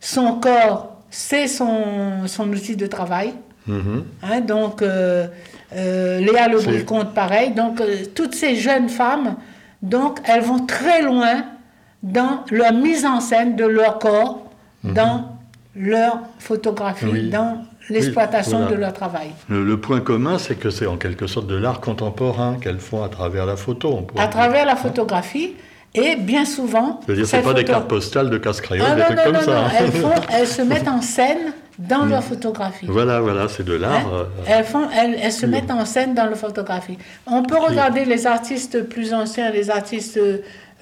son 0.00 0.34
corps, 0.40 0.96
c'est 1.10 1.46
son, 1.46 2.26
son 2.26 2.48
outil 2.50 2.74
de 2.74 2.86
travail. 2.86 3.34
Mhm. 3.66 4.04
Hein, 4.22 4.40
donc, 4.40 4.80
Léa 4.80 6.48
Le 6.48 6.82
compte 6.84 7.12
pareil. 7.14 7.50
Donc, 7.52 7.82
toutes 8.14 8.34
ces 8.34 8.56
jeunes 8.56 8.88
femmes, 8.88 9.36
donc, 9.82 10.20
elles 10.24 10.42
vont 10.42 10.64
très 10.64 11.02
loin 11.02 11.44
dans 12.02 12.44
leur 12.50 12.72
mise 12.72 13.04
en 13.04 13.20
scène 13.20 13.56
de 13.56 13.64
leur 13.64 13.98
corps, 13.98 14.50
mhm. 14.84 14.94
dans 14.94 15.41
leur 15.74 16.20
photographie 16.38 17.30
dans 17.30 17.64
l'exploitation 17.88 18.68
de 18.68 18.74
leur 18.74 18.92
travail. 18.92 19.28
Le, 19.48 19.76
point 19.76 20.00
commun, 20.00 20.38
c'est 20.38 20.54
que 20.54 20.70
c'est 20.70 20.86
en 20.86 20.96
quelque 20.96 21.26
sorte 21.26 21.46
de 21.46 21.56
l'art 21.56 21.80
contemporain 21.80 22.56
qu'elles 22.60 22.78
font 22.78 23.02
à 23.02 23.08
travers 23.08 23.46
la 23.46 23.56
photo. 23.56 24.06
à 24.16 24.28
travers 24.28 24.66
la 24.66 24.76
photographie. 24.76 25.54
Et 25.94 26.16
bien 26.16 26.46
souvent. 26.46 27.00
Je 27.06 27.12
veux 27.12 27.18
dire, 27.18 27.26
c'est 27.26 27.42
pas 27.42 27.52
des 27.52 27.64
cartes 27.64 27.86
postales 27.86 28.30
de 28.30 28.38
casse-crayon, 28.38 28.82
ah, 28.88 28.94
des 28.94 29.02
trucs 29.02 29.24
comme 29.24 29.40
ça. 29.42 29.66
Hein. 29.66 29.70
Elles, 29.78 29.92
font, 29.92 30.14
elles 30.30 30.46
se 30.46 30.62
mettent 30.72 30.88
en 30.88 31.02
scène 31.02 31.52
dans 31.78 32.06
leur 32.06 32.24
photographie. 32.24 32.86
Voilà, 32.88 33.20
voilà, 33.20 33.48
c'est 33.48 33.62
de 33.62 33.74
l'art. 33.74 34.06
Hein? 34.06 34.10
Euh, 34.10 34.24
elles, 34.46 34.64
font, 34.64 34.88
elles, 34.90 35.18
elles 35.22 35.32
se 35.32 35.44
mettent 35.44 35.70
en 35.70 35.84
scène 35.84 36.14
dans 36.14 36.24
leur 36.24 36.38
photographie. 36.38 36.96
On 37.26 37.42
peut 37.42 37.58
regarder 37.58 38.06
les 38.06 38.26
artistes 38.26 38.88
plus 38.88 39.12
anciens, 39.12 39.50
les 39.50 39.68
artistes, 39.68 40.18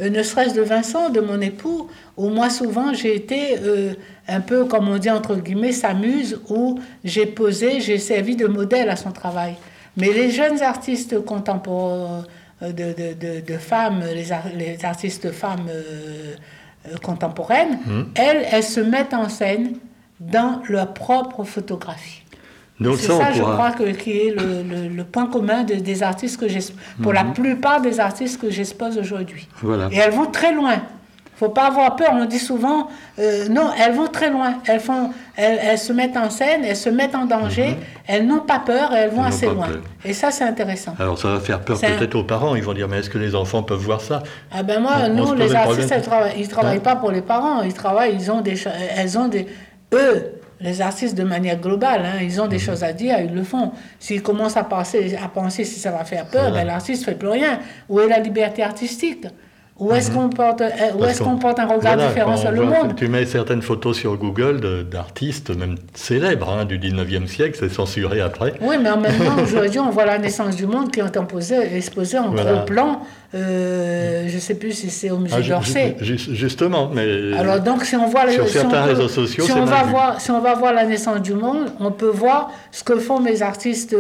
ne 0.09 0.23
serait-ce 0.23 0.55
de 0.55 0.63
Vincent, 0.63 1.11
de 1.11 1.21
mon 1.21 1.41
époux, 1.41 1.89
où 2.17 2.29
moi 2.29 2.49
souvent 2.49 2.95
j'ai 2.95 3.15
été 3.15 3.59
euh, 3.59 3.95
un 4.29 4.41
peu, 4.41 4.65
comme 4.65 4.89
on 4.89 4.99
dit 4.99 5.11
entre 5.11 5.37
guillemets, 5.37 5.73
s'amuse, 5.73 6.41
où 6.49 6.79
j'ai 7.05 7.27
posé, 7.27 7.81
j'ai 7.81 7.99
servi 7.99 8.37
de 8.37 8.47
modèle 8.47 8.89
à 8.89 8.97
son 8.97 9.13
travail. 9.13 9.57
Mais 9.97 10.13
les 10.13 10.31
jeunes 10.31 10.63
artistes 10.63 11.21
contemporains, 11.25 12.25
euh, 12.63 12.73
de, 12.73 13.41
de, 13.41 13.57
femmes, 13.57 14.03
les, 14.15 14.27
les, 14.55 14.85
artistes 14.85 15.33
femmes 15.33 15.67
euh, 15.71 16.35
euh, 16.87 16.97
contemporaines, 17.03 17.79
mmh. 17.87 18.03
elles, 18.17 18.47
elles 18.53 18.63
se 18.63 18.81
mettent 18.81 19.15
en 19.15 19.31
scène 19.31 19.77
dans 20.21 20.61
leur 20.69 20.93
propre 20.93 21.45
photographie. 21.45 22.20
C'est 22.83 23.13
ça, 23.13 23.33
je 23.33 23.43
crois, 23.43 23.73
que, 23.73 23.85
qui 23.91 24.13
est 24.13 24.35
le, 24.35 24.89
le, 24.89 25.05
point 25.05 25.27
commun 25.27 25.65
des 25.65 26.03
artistes 26.03 26.41
que 26.41 26.49
j'expose, 26.49 26.77
pour 27.03 27.13
la 27.13 27.25
mmh. 27.25 27.35
plupart 27.35 27.81
des 27.81 28.01
artistes 28.01 28.41
que 28.41 28.51
j'expose 28.51 28.97
aujourd'hui. 28.97 29.49
Voilà. 29.63 29.89
Et 29.93 29.97
elles 29.97 30.13
vont 30.13 30.27
très 30.27 30.55
loin 30.55 30.81
faut 31.41 31.49
pas 31.49 31.69
avoir 31.69 31.97
peur. 31.97 32.11
On 32.13 32.27
dit 32.27 32.39
souvent, 32.39 32.89
euh, 33.19 33.49
non, 33.49 33.71
elles 33.83 33.95
vont 33.95 34.09
très 34.09 34.29
loin. 34.29 34.57
Elles, 34.67 34.79
font, 34.79 35.11
elles, 35.37 35.79
se 35.79 35.93
mettent 35.95 36.19
en 36.19 36.29
scène, 36.29 36.65
elles 36.65 36.77
se 36.77 36.91
mettent 36.91 37.15
en 37.15 37.25
danger. 37.25 37.69
Mhm. 37.69 37.77
Elles 38.07 38.27
n'ont 38.27 38.41
pas 38.41 38.59
peur, 38.59 38.93
elles 38.95 39.11
vont 39.11 39.25
assez 39.25 39.47
loin. 39.47 39.69
Et 40.05 40.13
ça, 40.13 40.31
c'est 40.31 40.45
intéressant. 40.45 40.95
Alors, 40.99 41.19
ça 41.19 41.29
va 41.29 41.41
faire 41.41 41.61
peur 41.61 41.81
peut-être 41.81 42.15
aux 42.15 42.25
parents. 42.25 42.55
Ils 42.57 42.63
vont 42.63 42.75
dire, 42.75 42.89
mais 42.89 42.99
est-ce 42.99 43.09
que 43.09 43.17
les 43.19 43.35
enfants 43.35 43.63
peuvent 43.63 43.81
voir 43.81 44.03
ça? 44.03 44.23
Ah 44.53 44.63
ben 44.63 44.81
moi, 44.81 45.09
nous, 45.09 45.33
les 45.33 45.55
artistes, 45.55 45.95
ils 46.37 46.43
ne 46.43 46.47
travaillent, 46.47 46.77
hein? 46.77 46.81
pas 46.81 46.97
pour 46.97 47.11
les 47.11 47.23
parents. 47.23 47.63
Ils 47.63 47.73
travaillent, 47.73 48.15
ils 48.15 48.31
ont 48.31 48.43
des, 48.43 48.63
elles 48.97 49.17
ont 49.17 49.29
des, 49.29 49.47
eux, 49.95 50.40
les 50.61 50.81
artistes 50.81 51.17
de 51.17 51.25
manière 51.25 51.59
globale, 51.59 52.05
hein, 52.05 52.19
ils 52.23 52.41
ont 52.41 52.47
des 52.47 52.57
mhm. 52.57 52.63
choses 52.63 52.85
à 52.85 52.93
dire, 52.93 53.19
ils 53.19 53.35
le 53.35 53.45
font. 53.45 53.73
S'ils 53.99 54.23
commencent 54.23 54.57
à 54.57 54.65
penser, 54.65 55.17
à 55.17 55.29
penser 55.29 55.65
si 55.65 55.81
ça 55.81 55.91
va 55.91 56.05
faire 56.05 56.27
peur, 56.27 56.53
ben, 56.53 56.65
l'artiste 56.65 57.03
ne 57.03 57.13
fait 57.13 57.19
plus 57.19 57.29
rien. 57.29 57.61
Où 57.89 58.01
est 58.01 58.09
la 58.09 58.19
liberté 58.19 58.63
artistique? 58.63 59.27
Où 59.81 59.95
est-ce 59.95 60.11
mhm. 60.11 60.17
qu'on 60.17 60.29
porte, 60.29 60.61
euh, 60.61 61.09
est 61.09 61.23
qu'on 61.23 61.39
porte 61.39 61.59
un 61.59 61.67
regard 61.67 61.97
différent 61.97 62.37
sur 62.37 62.51
le 62.51 62.63
monde? 62.63 62.95
Tu 62.97 63.09
mets 63.09 63.25
certaines 63.25 63.63
photos 63.63 63.97
sur 63.97 64.17
Google 64.19 64.61
d'artistes, 64.91 65.57
même 65.57 65.77
célèbres, 65.95 66.51
hein, 66.51 66.67
du 66.67 66.79
19e 66.79 67.27
siècle, 67.27 67.57
c'est 67.59 67.73
censuré 67.73 68.21
après. 68.21 68.53
Oui, 68.61 68.77
mais 68.81 68.91
en 68.91 69.01
même 69.01 69.17
temps, 69.17 69.39
aujourd'hui, 69.43 69.81
on 69.81 69.89
voit 69.89 70.05
la 70.05 70.19
naissance 70.19 70.55
du 70.55 70.67
monde 70.67 70.93
qui 70.93 71.01
est 71.01 71.75
exposée 71.75 72.19
en 72.19 72.31
gros 72.31 72.65
plan. 72.67 73.01
Euh, 73.33 74.27
je 74.29 74.35
ne 74.35 74.41
sais 74.41 74.57
plus 74.57 74.73
si 74.73 74.91
c'est 74.91 75.11
au 75.11 75.19
musée 75.19 75.37
ah, 75.39 75.41
d'Orsay. 75.41 75.97
Justement, 76.01 76.91
mais 76.93 77.33
alors 77.39 77.61
donc 77.61 77.85
si 77.85 77.95
on 77.95 78.07
voit 78.09 78.29
sur 78.29 78.49
certains 78.49 78.83
réseaux 78.83 79.09
sociaux, 79.09 79.45
si 79.45 79.53
on 79.53 79.65
va 79.65 79.85
voir, 79.85 80.21
si 80.21 80.31
on 80.31 80.41
va 80.41 80.55
voir 80.55 80.75
la 80.75 80.85
naissance 80.85 81.23
du 81.23 81.35
monde, 81.35 81.73
on 81.79 81.93
peut 81.93 82.11
voir 82.11 82.51
ce 82.73 82.83
que 82.83 82.97
font 82.97 83.21
mes 83.21 83.41
artistes, 83.43 83.97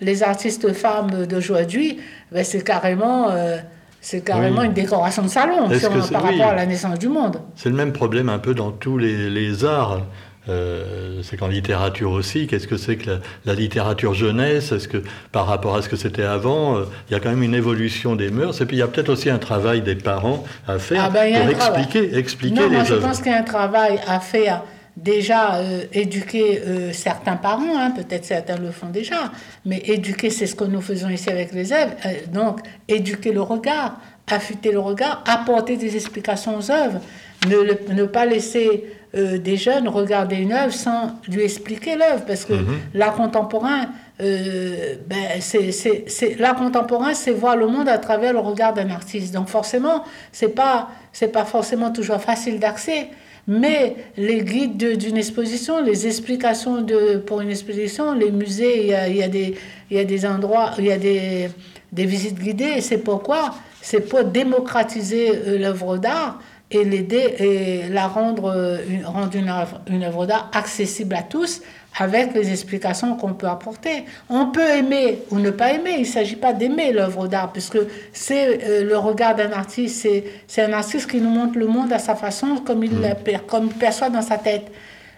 les 0.00 0.22
artistes 0.22 0.72
femmes 0.74 1.26
d'aujourd'hui. 1.26 1.98
Ben, 2.30 2.44
c'est 2.44 2.62
carrément 2.62 3.30
euh, 3.30 3.56
c'est 4.04 4.20
carrément 4.22 4.62
une 4.62 4.74
décoration 4.74 5.22
de 5.22 5.28
salon 5.28 5.70
par 6.12 6.22
rapport 6.22 6.48
à 6.48 6.54
la 6.54 6.66
naissance 6.66 6.98
du 6.98 7.08
monde. 7.08 7.38
C'est 7.56 7.70
le 7.70 7.74
même 7.74 7.92
problème 7.92 8.28
un 8.28 8.38
peu 8.38 8.54
dans 8.54 8.70
tous 8.70 8.98
les, 8.98 9.64
arts. 9.64 10.02
Euh, 10.46 11.22
c'est 11.22 11.38
qu'en 11.38 11.48
littérature 11.48 12.10
aussi, 12.10 12.46
qu'est-ce 12.46 12.68
que 12.68 12.76
c'est 12.76 12.96
que 12.96 13.18
la, 13.46 13.54
littérature 13.54 14.12
jeunesse? 14.12 14.72
Est-ce 14.72 14.88
que 14.88 15.02
par 15.32 15.46
rapport 15.46 15.74
à 15.74 15.80
ce 15.80 15.88
que 15.88 15.96
c'était 15.96 16.22
avant, 16.22 16.76
euh, 16.76 16.84
il 17.08 17.14
y 17.14 17.16
a 17.16 17.20
quand 17.20 17.30
même 17.30 17.42
une 17.42 17.54
évolution 17.54 18.14
des 18.14 18.30
mœurs? 18.30 18.60
Et 18.60 18.66
puis 18.66 18.76
il 18.76 18.80
y 18.80 18.82
a 18.82 18.88
peut-être 18.88 19.08
aussi 19.08 19.30
un 19.30 19.38
travail 19.38 19.80
des 19.80 19.94
parents 19.94 20.44
à 20.68 20.78
faire 20.78 21.04
ah 21.06 21.08
ben, 21.08 21.32
pour 21.32 21.50
expliquer, 21.50 22.18
expliquer 22.18 22.60
non, 22.60 22.68
moi, 22.68 22.84
Je 22.84 22.96
pense 22.96 23.22
qu'il 23.22 23.32
y 23.32 23.34
a 23.34 23.38
un 23.38 23.42
travail 23.42 23.98
à 24.06 24.20
faire 24.20 24.64
déjà 24.96 25.56
euh, 25.56 25.84
éduquer 25.92 26.62
euh, 26.66 26.92
certains 26.92 27.36
parents, 27.36 27.76
hein, 27.76 27.90
peut-être 27.90 28.24
certains 28.24 28.56
le 28.56 28.70
font 28.70 28.88
déjà, 28.88 29.32
mais 29.64 29.82
éduquer, 29.86 30.30
c'est 30.30 30.46
ce 30.46 30.54
que 30.54 30.64
nous 30.64 30.80
faisons 30.80 31.08
ici 31.08 31.30
avec 31.30 31.52
les 31.52 31.72
élèves. 31.72 31.96
Euh, 32.06 32.10
donc, 32.32 32.60
éduquer 32.86 33.32
le 33.32 33.42
regard, 33.42 33.98
affûter 34.30 34.70
le 34.70 34.78
regard, 34.78 35.24
apporter 35.26 35.76
des 35.76 35.96
explications 35.96 36.56
aux 36.56 36.70
œuvres, 36.70 37.00
ne, 37.48 37.92
ne 37.92 38.04
pas 38.04 38.24
laisser 38.26 38.84
des 39.14 39.56
jeunes 39.56 39.86
regarder 39.86 40.34
une 40.34 40.52
œuvre 40.52 40.72
sans 40.72 41.20
lui 41.28 41.42
expliquer 41.44 41.94
l'œuvre, 41.94 42.24
parce 42.26 42.44
que 42.44 42.54
mhm. 42.54 42.78
l'art 42.94 43.14
contemporain 43.14 43.86
ben, 44.18 45.40
c'est, 45.40 46.36
l'art 46.40 46.56
contemporain, 46.56 47.14
c'est 47.14 47.30
voir 47.30 47.56
le 47.56 47.68
monde 47.68 47.88
à 47.88 47.98
travers 47.98 48.32
le 48.32 48.40
regard 48.40 48.74
d'un 48.74 48.90
artiste. 48.90 49.32
Donc 49.32 49.46
forcément, 49.46 50.02
c'est 50.32 50.48
pas, 50.48 50.88
c'est 51.12 51.28
pas 51.28 51.44
forcément 51.44 51.92
toujours 51.92 52.20
facile 52.20 52.58
d'accès, 52.58 53.10
mais 53.46 53.96
les 54.16 54.42
guides 54.42 54.96
d'une 54.98 55.16
exposition, 55.16 55.82
les 55.82 56.06
explications 56.06 56.80
de, 56.80 57.18
pour 57.18 57.40
une 57.40 57.50
exposition, 57.50 58.14
les 58.14 58.30
musées, 58.30 58.82
il 58.82 58.86
y 58.88 58.94
a, 58.94 59.08
il 59.08 59.16
y 59.16 59.22
a, 59.22 59.28
des, 59.28 59.54
il 59.90 59.96
y 59.96 60.00
a 60.00 60.04
des 60.04 60.24
endroits, 60.26 60.70
il 60.78 60.86
y 60.86 60.92
a 60.92 60.98
des, 60.98 61.48
des 61.92 62.06
visites 62.06 62.38
guidées, 62.38 62.80
c'est 62.80 62.98
pourquoi, 62.98 63.54
c'est 63.82 64.08
pour 64.08 64.24
démocratiser 64.24 65.30
euh, 65.30 65.58
l'œuvre 65.58 65.98
d'art 65.98 66.40
et 66.70 66.84
l'aider 66.84 67.34
et 67.38 67.88
la 67.90 68.08
rendre, 68.08 68.46
euh, 68.46 68.78
rendre 69.04 69.36
une, 69.36 69.52
une 69.94 70.02
œuvre 70.04 70.26
d'art 70.26 70.50
accessible 70.54 71.14
à 71.14 71.22
tous 71.22 71.60
avec 71.98 72.34
les 72.34 72.50
explications 72.50 73.16
qu'on 73.16 73.34
peut 73.34 73.48
apporter. 73.48 74.04
On 74.28 74.46
peut 74.46 74.68
aimer 74.68 75.20
ou 75.30 75.38
ne 75.38 75.50
pas 75.50 75.72
aimer, 75.72 75.94
il 75.96 76.00
ne 76.00 76.06
s'agit 76.06 76.36
pas 76.36 76.52
d'aimer 76.52 76.92
l'œuvre 76.92 77.28
d'art, 77.28 77.52
puisque 77.52 77.78
c'est 78.12 78.64
euh, 78.64 78.84
le 78.84 78.96
regard 78.98 79.34
d'un 79.34 79.52
artiste, 79.52 80.06
c'est 80.46 80.62
un 80.62 80.72
artiste 80.72 81.10
qui 81.10 81.20
nous 81.20 81.30
montre 81.30 81.58
le 81.58 81.66
monde 81.66 81.92
à 81.92 81.98
sa 81.98 82.14
façon, 82.14 82.56
comme 82.64 82.82
il, 82.84 82.92
mm. 82.92 83.40
comme 83.46 83.66
il 83.66 83.74
perçoit 83.74 84.10
dans 84.10 84.22
sa 84.22 84.38
tête. 84.38 84.70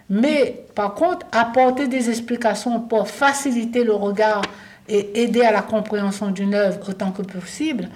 Mais 0.09 0.65
par 0.75 0.93
contre, 0.93 1.25
apporter 1.31 1.87
des 1.87 2.09
explications 2.09 2.79
pour 2.79 3.07
faciliter 3.07 3.83
le 3.83 3.93
regard 3.93 4.43
et 4.87 5.23
aider 5.23 5.41
à 5.41 5.51
la 5.51 5.61
compréhension 5.61 6.31
d'une 6.31 6.53
œuvre 6.53 6.79
autant 6.87 7.11
que 7.11 7.23
possible, 7.23 7.89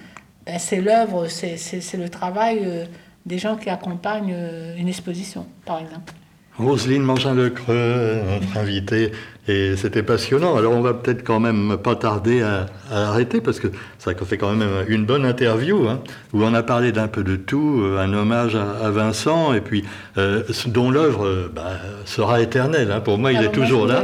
ben 0.46 0.58
c'est 0.60 0.82
l'œuvre, 0.82 1.28
c'est 1.28 1.98
le 1.98 2.10
travail 2.10 2.62
euh, 2.64 2.86
des 3.26 3.38
gens 3.38 3.56
qui 3.56 3.70
accompagnent 3.70 4.34
euh, 4.34 4.76
une 4.76 4.88
exposition, 4.88 5.46
par 5.66 5.80
exemple. 5.80 6.14
Roselyne 6.62 7.04
Mangin-Lecreux, 7.04 8.22
notre 8.30 8.58
invitée, 8.58 9.12
et 9.48 9.76
c'était 9.76 10.04
passionnant. 10.04 10.56
Alors 10.56 10.74
on 10.74 10.82
va 10.82 10.94
peut-être 10.94 11.24
quand 11.24 11.40
même 11.40 11.78
pas 11.78 11.96
tarder 11.96 12.42
à, 12.42 12.68
arrêter 12.92 13.42
parce 13.42 13.60
que 13.60 13.68
ça 13.98 14.14
fait 14.14 14.38
quand 14.38 14.54
même 14.54 14.70
une 14.88 15.06
bonne 15.06 15.26
interview 15.26 15.88
hein, 15.88 16.02
où 16.34 16.44
on 16.44 16.54
a 16.54 16.64
parlé 16.64 16.92
d'un 16.92 17.08
peu 17.08 17.24
de 17.24 17.36
tout, 17.36 17.82
euh, 17.82 18.00
un 18.00 18.14
hommage 18.14 18.56
à, 18.56 18.90
Vincent 18.92 19.54
et 19.54 19.62
puis 19.62 19.84
euh, 20.18 20.44
dont 20.68 20.92
l'œuvre 20.92 21.26
euh, 21.26 21.52
bah, 21.54 21.72
sera 22.06 22.42
éternelle. 22.42 22.92
Hein. 22.92 23.02
Pour 23.02 23.18
moi, 23.18 23.32
il 23.32 23.42
est 23.42 23.52
toujours 23.52 23.88
là. 23.88 24.04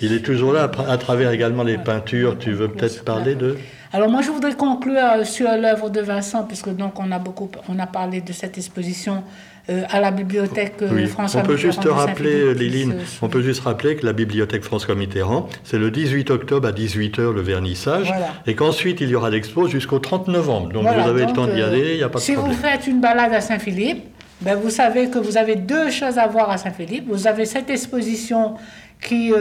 Il 0.00 0.12
est 0.12 0.24
toujours 0.24 0.52
là 0.52 0.70
à, 0.88 0.98
travers 0.98 1.30
également 1.30 1.62
les 1.62 1.78
peintures. 1.78 2.38
Tu 2.38 2.52
veux 2.52 2.68
peut-être 2.68 3.04
parler 3.04 3.34
de 3.34 3.56
alors 3.90 4.10
moi, 4.10 4.20
je 4.20 4.30
voudrais 4.30 4.54
conclure 4.54 5.24
sur 5.24 5.48
l'œuvre 5.50 5.88
de 5.88 6.02
Vincent, 6.02 6.44
puisque 6.44 6.68
donc 6.68 7.00
on 7.00 7.10
a 7.10 7.18
beaucoup, 7.18 7.50
on 7.70 7.78
a 7.78 7.86
parlé 7.86 8.20
de 8.20 8.34
cette 8.34 8.58
exposition 8.58 9.24
euh, 9.70 9.82
à 9.90 10.00
la 10.00 10.10
bibliothèque 10.10 10.76
euh, 10.80 11.06
François 11.08 11.42
Mitterrand. 11.42 11.44
On 11.44 11.46
peut 11.46 11.56
juste 11.58 11.84
rappeler, 11.84 12.54
Liline, 12.54 12.94
on 13.20 13.28
peut 13.28 13.42
juste 13.42 13.60
rappeler 13.60 13.96
que 13.96 14.06
la 14.06 14.14
bibliothèque 14.14 14.64
François 14.64 14.94
Mitterrand, 14.94 15.46
c'est 15.62 15.76
le 15.76 15.90
18 15.90 16.30
octobre 16.30 16.66
à 16.66 16.72
18h 16.72 17.34
le 17.34 17.42
vernissage, 17.42 18.10
et 18.46 18.54
qu'ensuite 18.54 19.02
il 19.02 19.10
y 19.10 19.14
aura 19.14 19.28
l'expo 19.28 19.68
jusqu'au 19.68 19.98
30 19.98 20.28
novembre. 20.28 20.70
Donc 20.70 20.84
vous 20.84 21.08
avez 21.08 21.26
le 21.26 21.32
temps 21.34 21.46
d'y 21.46 21.60
euh, 21.60 21.68
aller, 21.68 21.92
il 21.92 21.96
n'y 21.98 22.02
a 22.02 22.08
pas 22.08 22.18
de 22.18 22.24
si 22.24 22.32
problème. 22.32 22.54
Si 22.54 22.62
vous 22.62 22.66
faites 22.66 22.86
une 22.86 23.02
balade 23.02 23.34
à 23.34 23.42
Saint-Philippe, 23.42 24.04
ben 24.40 24.54
vous 24.54 24.70
savez 24.70 25.10
que 25.10 25.18
vous 25.18 25.36
avez 25.36 25.56
deux 25.56 25.90
choses 25.90 26.16
à 26.16 26.26
voir 26.26 26.48
à 26.48 26.56
Saint-Philippe. 26.56 27.04
Vous 27.06 27.26
avez 27.26 27.44
cette 27.44 27.68
exposition 27.68 28.54
qui, 29.02 29.34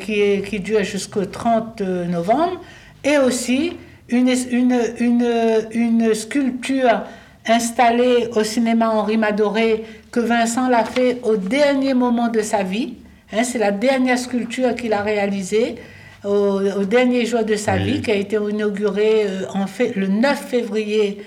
qui, 0.00 0.20
est, 0.20 0.44
qui 0.44 0.58
dure 0.58 0.82
jusqu'au 0.82 1.24
30 1.24 1.82
novembre, 1.82 2.60
et 3.04 3.18
aussi 3.18 3.76
une, 4.08 4.28
une, 4.50 4.76
une, 4.98 5.26
une 5.70 6.14
sculpture 6.14 7.02
installé 7.48 8.28
au 8.34 8.44
cinéma 8.44 8.90
Henri 8.90 9.16
Madoré, 9.16 9.84
que 10.10 10.20
Vincent 10.20 10.68
l'a 10.68 10.84
fait 10.84 11.20
au 11.22 11.36
dernier 11.36 11.94
moment 11.94 12.28
de 12.28 12.40
sa 12.40 12.62
vie. 12.62 12.94
Hein, 13.32 13.44
c'est 13.44 13.58
la 13.58 13.72
dernière 13.72 14.18
sculpture 14.18 14.74
qu'il 14.74 14.92
a 14.92 15.02
réalisée 15.02 15.76
au, 16.24 16.84
dernier 16.84 17.26
jour 17.26 17.44
de 17.44 17.54
sa 17.54 17.76
vie, 17.76 18.02
qui 18.02 18.10
a 18.10 18.14
été 18.14 18.36
inaugurée 18.36 19.26
euh, 19.26 19.46
en 19.54 19.66
fait, 19.66 19.94
le 19.94 20.08
9 20.08 20.38
février 20.48 21.18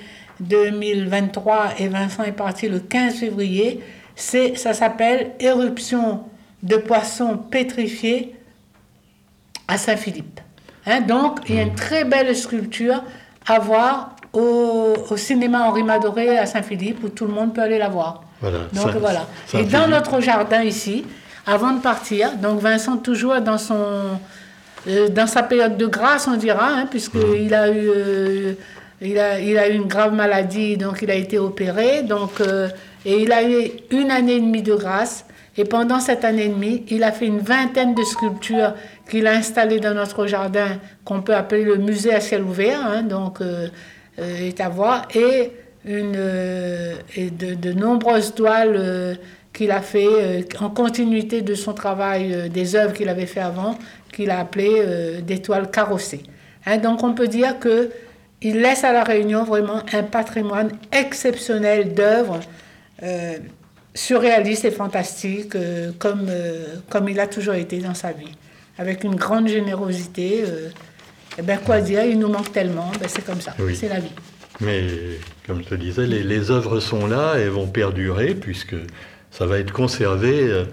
2023 0.41 1.75
et 1.79 1.87
Vincent 1.87 2.23
est 2.23 2.31
parti 2.33 2.67
le 2.67 2.79
15 2.79 3.15
février. 3.15 3.79
C'est, 4.15 4.57
ça 4.57 4.73
s'appelle 4.73 5.31
Éruption 5.39 6.23
de 6.63 6.75
poissons 6.75 7.37
pétrifiés 7.37 8.35
à 9.67 9.77
Saint-Philippe. 9.77 10.41
Hein, 10.85 11.01
donc, 11.01 11.39
il 11.47 11.55
y 11.55 11.59
a 11.59 11.63
une 11.63 11.75
très 11.75 12.03
belle 12.03 12.35
sculpture 12.35 13.03
à 13.47 13.59
voir 13.59 14.15
au, 14.33 15.17
cinéma 15.17 15.63
Henri 15.67 15.83
Madoré 15.83 16.37
à 16.37 16.45
Saint-Philippe 16.45 17.03
où 17.03 17.09
tout 17.09 17.25
le 17.25 17.33
monde 17.33 17.53
peut 17.53 17.61
aller 17.61 17.77
la 17.77 17.89
voir. 17.89 18.23
Voilà, 18.41 18.59
donc 18.73 18.95
voilà. 18.99 19.27
Et 19.53 19.63
dans 19.63 19.87
notre 19.87 20.19
jardin 20.21 20.63
ici, 20.63 21.05
avant 21.45 21.73
de 21.73 21.81
partir, 21.81 22.35
donc 22.37 22.59
Vincent 22.59 22.97
toujours 22.97 23.39
dans 23.41 23.57
son 23.57 24.19
euh, 24.87 25.09
dans 25.09 25.27
sa 25.27 25.43
période 25.43 25.77
de 25.77 25.85
grâce, 25.85 26.27
on 26.27 26.37
dira, 26.37 26.69
hein, 26.69 26.87
puisqu'il 26.89 27.49
mmh. 27.49 27.53
a 27.53 27.69
eu 27.69 27.89
euh, 27.89 28.53
il, 28.99 29.19
a, 29.19 29.39
il 29.39 29.57
a 29.57 29.69
eu 29.69 29.73
une 29.73 29.87
grave 29.87 30.13
maladie, 30.13 30.77
donc 30.77 30.99
il 31.01 31.11
a 31.11 31.15
été 31.15 31.37
opéré, 31.37 32.03
donc 32.03 32.41
euh, 32.41 32.67
et 33.05 33.21
il 33.21 33.31
a 33.31 33.43
eu 33.43 33.69
une 33.91 34.11
année 34.11 34.35
et 34.35 34.39
demie 34.39 34.61
de 34.63 34.73
grâce. 34.73 35.25
Et 35.57 35.65
pendant 35.65 35.99
cette 35.99 36.23
année 36.23 36.45
et 36.45 36.49
demie, 36.49 36.85
il 36.89 37.03
a 37.03 37.11
fait 37.11 37.25
une 37.27 37.39
vingtaine 37.39 37.93
de 37.93 38.03
sculptures 38.03 38.73
qu'il 39.09 39.27
a 39.27 39.33
installées 39.33 39.81
dans 39.81 39.93
notre 39.93 40.25
jardin, 40.25 40.77
qu'on 41.03 41.21
peut 41.21 41.35
appeler 41.35 41.65
le 41.65 41.75
musée 41.75 42.13
à 42.13 42.21
ciel 42.21 42.41
ouvert. 42.41 42.79
Hein, 42.85 43.03
donc 43.03 43.39
est 44.17 44.59
à 44.59 44.69
voir, 44.69 45.07
et, 45.15 45.51
une, 45.85 46.15
euh, 46.15 46.95
et 47.15 47.29
de, 47.29 47.73
nombreuses 47.73 48.33
toiles 48.35 48.75
euh, 48.77 49.15
qu'il 49.53 49.71
a 49.71 49.81
fait 49.81 50.45
en 50.59 50.69
continuité 50.69 51.41
de 51.41 51.55
son 51.55 51.73
travail, 51.73 52.49
des 52.49 52.75
œuvres 52.75 52.93
qu'il 52.93 53.09
avait 53.09 53.25
fait 53.25 53.41
avant, 53.41 53.77
qu'il 54.13 54.29
a 54.29 54.39
appelées 54.39 55.21
des 55.23 55.41
toiles 55.41 55.69
carrossées. 55.69 56.23
Hein, 56.65 56.77
donc 56.77 57.03
on 57.03 57.13
peut 57.13 57.27
dire 57.27 57.59
que 57.59 57.89
il 58.41 58.61
laisse 58.61 58.83
à 58.85 58.93
la 58.93 59.03
Réunion 59.03 59.43
vraiment 59.43 59.81
un 59.91 60.03
patrimoine 60.03 60.71
exceptionnel 60.91 61.93
d'œuvres 61.93 62.39
surréalistes 63.93 64.63
et 64.63 64.71
fantastiques, 64.71 65.57
comme, 65.99 66.29
comme 66.89 67.09
il 67.09 67.19
a 67.19 67.27
toujours 67.27 67.55
été 67.55 67.79
dans 67.79 67.93
sa 67.93 68.13
vie, 68.13 68.31
avec 68.77 69.03
une 69.03 69.15
grande 69.15 69.49
générosité. 69.49 70.45
Eh 71.41 71.43
bien, 71.43 71.57
quoi 71.57 71.81
dire, 71.81 72.05
il 72.05 72.19
nous 72.19 72.27
manque 72.27 72.51
tellement, 72.51 72.91
ben, 72.99 73.07
c'est 73.07 73.25
comme 73.25 73.41
ça, 73.41 73.55
c'est 73.73 73.89
la 73.89 73.99
vie. 73.99 74.11
Mais, 74.59 74.83
comme 75.47 75.63
je 75.63 75.69
te 75.69 75.75
disais, 75.75 76.05
les, 76.05 76.21
les, 76.21 76.51
œuvres 76.51 76.79
sont 76.79 77.07
là 77.07 77.39
et 77.39 77.49
vont 77.49 77.65
perdurer, 77.65 78.35
puisque 78.35 78.75
ça 79.31 79.47
va 79.47 79.57
être 79.57 79.73
conservé. 79.73 80.43
Euh, 80.43 80.65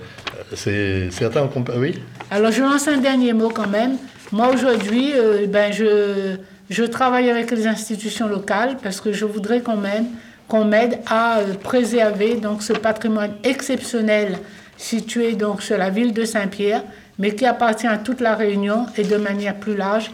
c'est 0.55 1.11
certain 1.11 1.49
Oui? 1.77 2.03
Alors, 2.31 2.53
je 2.53 2.63
lance 2.63 2.87
un 2.87 2.99
dernier 2.99 3.33
mot 3.33 3.49
quand 3.49 3.69
même. 3.69 3.97
Moi, 4.31 4.53
aujourd'hui, 4.53 5.13
euh, 5.15 5.47
ben, 5.47 5.73
je, 5.73 6.37
je 6.69 6.85
travaille 6.85 7.31
avec 7.31 7.51
les 7.51 7.67
institutions 7.67 8.29
locales 8.29 8.77
parce 8.83 9.01
que 9.01 9.11
je 9.11 9.25
voudrais 9.25 9.63
qu'on 9.63 9.77
m'aide 9.77 10.05
qu'on 10.49 10.65
m'aide 10.65 10.99
à 11.07 11.39
euh, 11.39 11.55
préserver 11.55 12.37
donc, 12.37 12.63
ce 12.63 12.73
patrimoine 12.73 13.33
exceptionnel 13.45 14.39
situé 14.77 15.35
donc, 15.35 15.63
sur 15.63 15.77
la 15.77 15.91
ville 15.91 16.15
de 16.15 16.25
Saint-Pierre, 16.25 16.83
mais 17.19 17.35
qui 17.35 17.45
appartient 17.45 17.87
à 17.87 17.99
toute 17.99 18.21
la 18.21 18.35
Réunion 18.35 18.87
et 18.97 19.03
de 19.03 19.17
manière 19.17 19.57
plus 19.57 19.77
large 19.77 20.11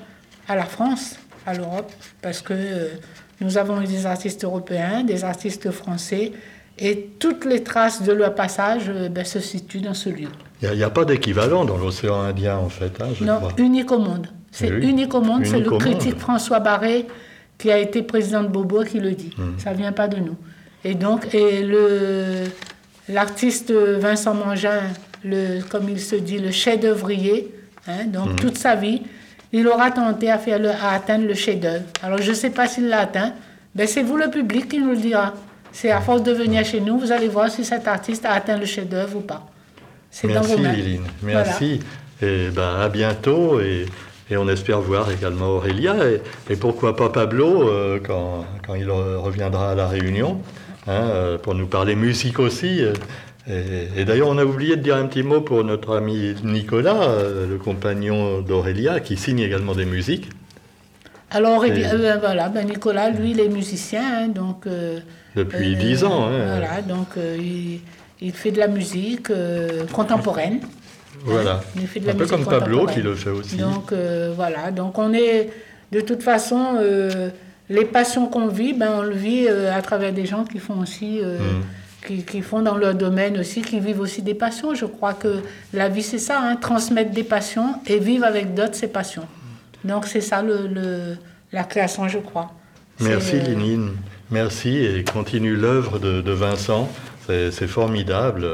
à 0.49 0.57
la 0.57 0.65
France, 0.65 1.17
à 1.47 1.55
l'Europe, 1.55 1.93
parce 2.23 2.43
que 2.43 2.55
euh, 2.55 2.89
nous 3.41 3.59
avons 3.59 3.81
eu 3.81 3.87
des 3.87 4.07
artistes 4.07 4.45
européens, 4.45 5.03
des 5.03 5.25
artistes 5.25 5.71
français, 5.71 6.33
et 6.79 7.11
toutes 7.19 7.45
les 7.45 7.63
traces 7.63 8.03
de 8.03 8.13
leur 8.13 8.35
passage 8.35 8.85
euh, 8.89 9.09
ben, 9.09 9.25
se 9.25 9.41
situent 9.41 9.81
dans 9.81 9.95
ce 9.95 10.09
lieu. 10.09 10.29
Il 10.63 10.71
n'y 10.71 10.83
a, 10.83 10.91
pas 10.91 11.05
d'équivalent 11.05 11.65
dans 11.65 11.77
l'océan 11.77 12.21
Indien, 12.23 12.57
en 12.57 12.69
fait. 12.69 13.01
Hein, 13.01 13.09
non, 13.21 13.49
unique 13.59 13.93
au 13.93 13.99
monde. 13.99 14.29
C'est 14.51 14.69
unique 14.69 15.15
au 15.15 15.21
monde. 15.21 15.45
C'est 15.45 15.61
le 15.61 15.71
critique 15.79 16.19
François 16.19 16.61
Barré, 16.61 17.07
qui 17.59 17.71
a 17.71 17.79
été 17.79 18.03
président 18.03 18.43
de 18.43 18.49
Bobo, 18.49 18.83
qui 18.85 18.99
le 18.99 19.13
dit. 19.13 19.31
Hmm. 19.37 19.59
Ça 19.59 19.73
ne 19.73 19.77
vient 19.77 19.93
pas 19.93 20.09
de 20.09 20.17
nous. 20.17 20.37
Et 20.85 20.95
donc, 20.95 21.35
et 21.35 21.63
le, 21.63 22.45
l'artiste 23.09 23.73
Vincent 23.73 24.35
Mangin, 24.35 24.81
le, 25.25 25.61
comme 25.69 25.89
il 25.89 26.01
se 26.01 26.17
dit, 26.17 26.39
le 26.39 26.51
chef-d'œuvrier, 26.51 27.55
hein, 27.89 28.05
donc 28.07 28.33
hmm. 28.33 28.37
toute 28.37 28.59
sa 28.59 28.75
vie, 28.75 29.03
il 29.55 29.69
aura 29.69 29.93
tenté 29.93 30.31
à, 30.31 30.39
faire 30.39 30.59
le, 30.59 30.71
à 30.71 30.91
atteindre 30.91 31.27
le 31.27 31.35
chef-d'œuvre. 31.35 31.85
Alors 32.03 32.21
je 32.21 32.31
ne 32.31 32.35
sais 32.35 32.51
pas 32.51 32.67
s'il 32.67 32.89
l'a 32.89 33.01
atteint, 33.01 33.33
mais 33.77 33.87
c'est 33.87 34.03
vous 34.03 34.17
le 34.17 34.29
public 34.29 34.69
qui 34.69 34.81
nous 34.81 34.91
le 34.91 34.97
dira. 34.97 35.33
C'est 35.71 35.93
à 35.93 36.01
force 36.01 36.25
de 36.25 36.33
venir 36.33 36.65
chez 36.65 36.81
nous, 36.81 36.99
vous 36.99 37.13
allez 37.13 37.29
voir 37.29 37.51
si 37.51 37.65
cet 37.65 37.87
artiste 37.87 38.25
a 38.27 38.33
atteint 38.33 38.59
le 38.59 38.67
chef-d'œuvre 38.67 39.17
ou 39.17 39.21
pas. 39.21 39.47
C'est 40.11 40.29
dans 40.29 40.43
vos 40.43 40.59
mains. 40.59 40.73
Liline. 40.73 41.05
Merci. 41.23 41.81
Et 42.21 42.49
ben, 42.51 42.81
à 42.81 42.89
bientôt. 42.89 43.61
Et, 43.61 43.87
et, 44.31 44.37
on 44.37 44.49
espère 44.49 44.81
voir 44.81 45.11
également 45.11 45.49
Aurélia. 45.49 45.95
Et, 46.49 46.57
pourquoi 46.57 46.97
pas 46.97 47.09
Pablo 47.09 47.69
euh, 47.69 48.01
quand, 48.05 48.45
quand, 48.67 48.75
il 48.75 48.91
reviendra 48.91 49.73
à 49.73 49.75
La 49.75 49.89
Réunion, 49.89 50.41
hein, 50.87 50.93
euh, 50.93 51.39
pour 51.39 51.55
nous 51.55 51.67
parler 51.67 51.95
musique 51.95 52.39
aussi. 52.39 52.81
Et, 53.47 54.05
d'ailleurs, 54.05 54.29
on 54.29 54.39
a 54.39 54.45
oublié 54.45 54.77
de 54.77 54.83
dire 54.83 54.97
un 54.97 55.07
petit 55.07 55.23
mot 55.23 55.43
pour 55.43 55.65
notre 55.65 55.97
ami 55.97 56.35
Nicolas, 56.45 57.03
euh, 57.03 57.47
le 57.47 57.59
compagnon 57.59 58.41
d'Aurélia, 58.41 59.01
qui 59.01 59.17
signe 59.17 59.41
également 59.41 59.75
des 59.75 59.85
musiques. 59.85 60.31
Alors, 61.31 61.63
euh, 61.65 62.17
voilà, 62.21 62.49
ben 62.49 62.67
Nicolas, 62.67 63.11
lui, 63.11 63.33
il 63.33 63.41
est 63.41 63.49
musicien, 63.49 64.03
hein, 64.03 64.29
donc... 64.29 64.67
Euh, 64.67 65.01
Depuis 65.37 65.77
dix 65.77 66.05
ans. 66.05 66.29
Hein. 66.29 66.47
Voilà, 66.47 66.81
donc 66.81 67.09
il, 67.17 67.81
il, 68.21 68.33
fait 68.33 68.51
de 68.51 68.59
la 68.59 68.69
musique 68.69 69.29
contemporaine. 69.93 70.61
Voilà. 71.25 71.61
un 72.09 72.15
peu 72.15 72.27
comme 72.27 72.45
Pablo 72.45 72.87
qui 72.87 73.03
le 73.03 73.15
fait 73.15 73.31
aussi. 73.31 73.57
Donc 73.57 73.93
voilà, 74.37 74.71
donc 74.71 74.99
on 74.99 75.13
est 75.13 75.51
de 75.91 76.01
toute 76.01 76.23
façon 76.23 76.79
les 77.69 77.85
passions 77.85 78.27
qu'on 78.27 78.47
vit, 78.47 78.75
ben 78.75 78.91
on 78.99 79.03
le 79.03 79.15
vit 79.15 79.49
à 79.49 79.83
travers 79.83 80.13
des 80.13 80.25
gens 80.25 80.45
qui 80.45 80.61
font 80.61 80.79
aussi. 80.81 81.21
Mm. 81.21 81.63
Qui, 82.05 82.43
font 82.43 82.61
dans 82.61 82.77
leur 82.77 82.95
domaine 82.95 83.39
aussi, 83.39 83.63
qui 83.63 83.81
vivent 83.81 84.01
aussi 84.01 84.21
des 84.21 84.35
passions. 84.35 84.75
Je 84.75 84.85
crois 84.85 85.15
que 85.15 85.43
la 85.73 85.89
vie, 85.89 86.03
c'est 86.03 86.19
ça, 86.19 86.39
hein, 86.41 86.57
transmettre 86.57 87.13
des 87.13 87.25
passions 87.25 87.77
et 87.87 87.99
vivre 87.99 88.25
avec 88.27 88.55
d'autres 88.55 88.75
ses 88.75 88.89
passions. 88.89 89.27
Donc 89.85 90.07
c'est 90.07 90.21
ça 90.21 90.43
le, 90.43 91.17
la 91.53 91.65
création, 91.65 92.09
je 92.09 92.19
crois. 92.19 92.53
Merci 93.01 93.41
Linine. 93.41 93.93
Merci 94.31 94.85
et 94.85 95.05
continue 95.05 95.57
l'œuvre 95.57 95.99
de, 95.99 96.31
Vincent. 96.33 96.89
C'est 97.27 97.67
formidable. 97.67 98.47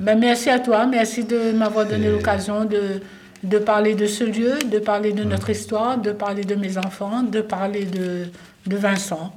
Ben, 0.00 0.18
merci 0.18 0.50
à 0.50 0.58
toi, 0.58 0.86
merci 0.86 1.24
de 1.24 1.52
m'avoir 1.52 1.86
donné 1.86 2.10
l'occasion 2.10 2.64
de, 2.64 3.00
de 3.42 3.58
parler 3.58 3.94
de 3.94 4.06
ce 4.06 4.24
lieu, 4.24 4.58
de 4.70 4.78
parler 4.78 5.12
de 5.12 5.24
notre 5.24 5.50
histoire, 5.50 5.98
de 5.98 6.12
parler 6.12 6.44
de 6.44 6.54
mes 6.54 6.76
enfants, 6.76 7.22
de 7.22 7.40
parler 7.40 7.84
de, 7.84 8.26
de 8.66 8.76
Vincent. 8.76 9.32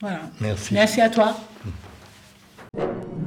Voilà. 0.00 0.20
Merci. 0.40 0.74
Merci 0.74 1.00
à 1.00 1.08
toi. 1.08 1.36
Sud 1.64 1.85
Thank 2.76 2.90
you. 3.10 3.25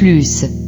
Plus. 0.00 0.59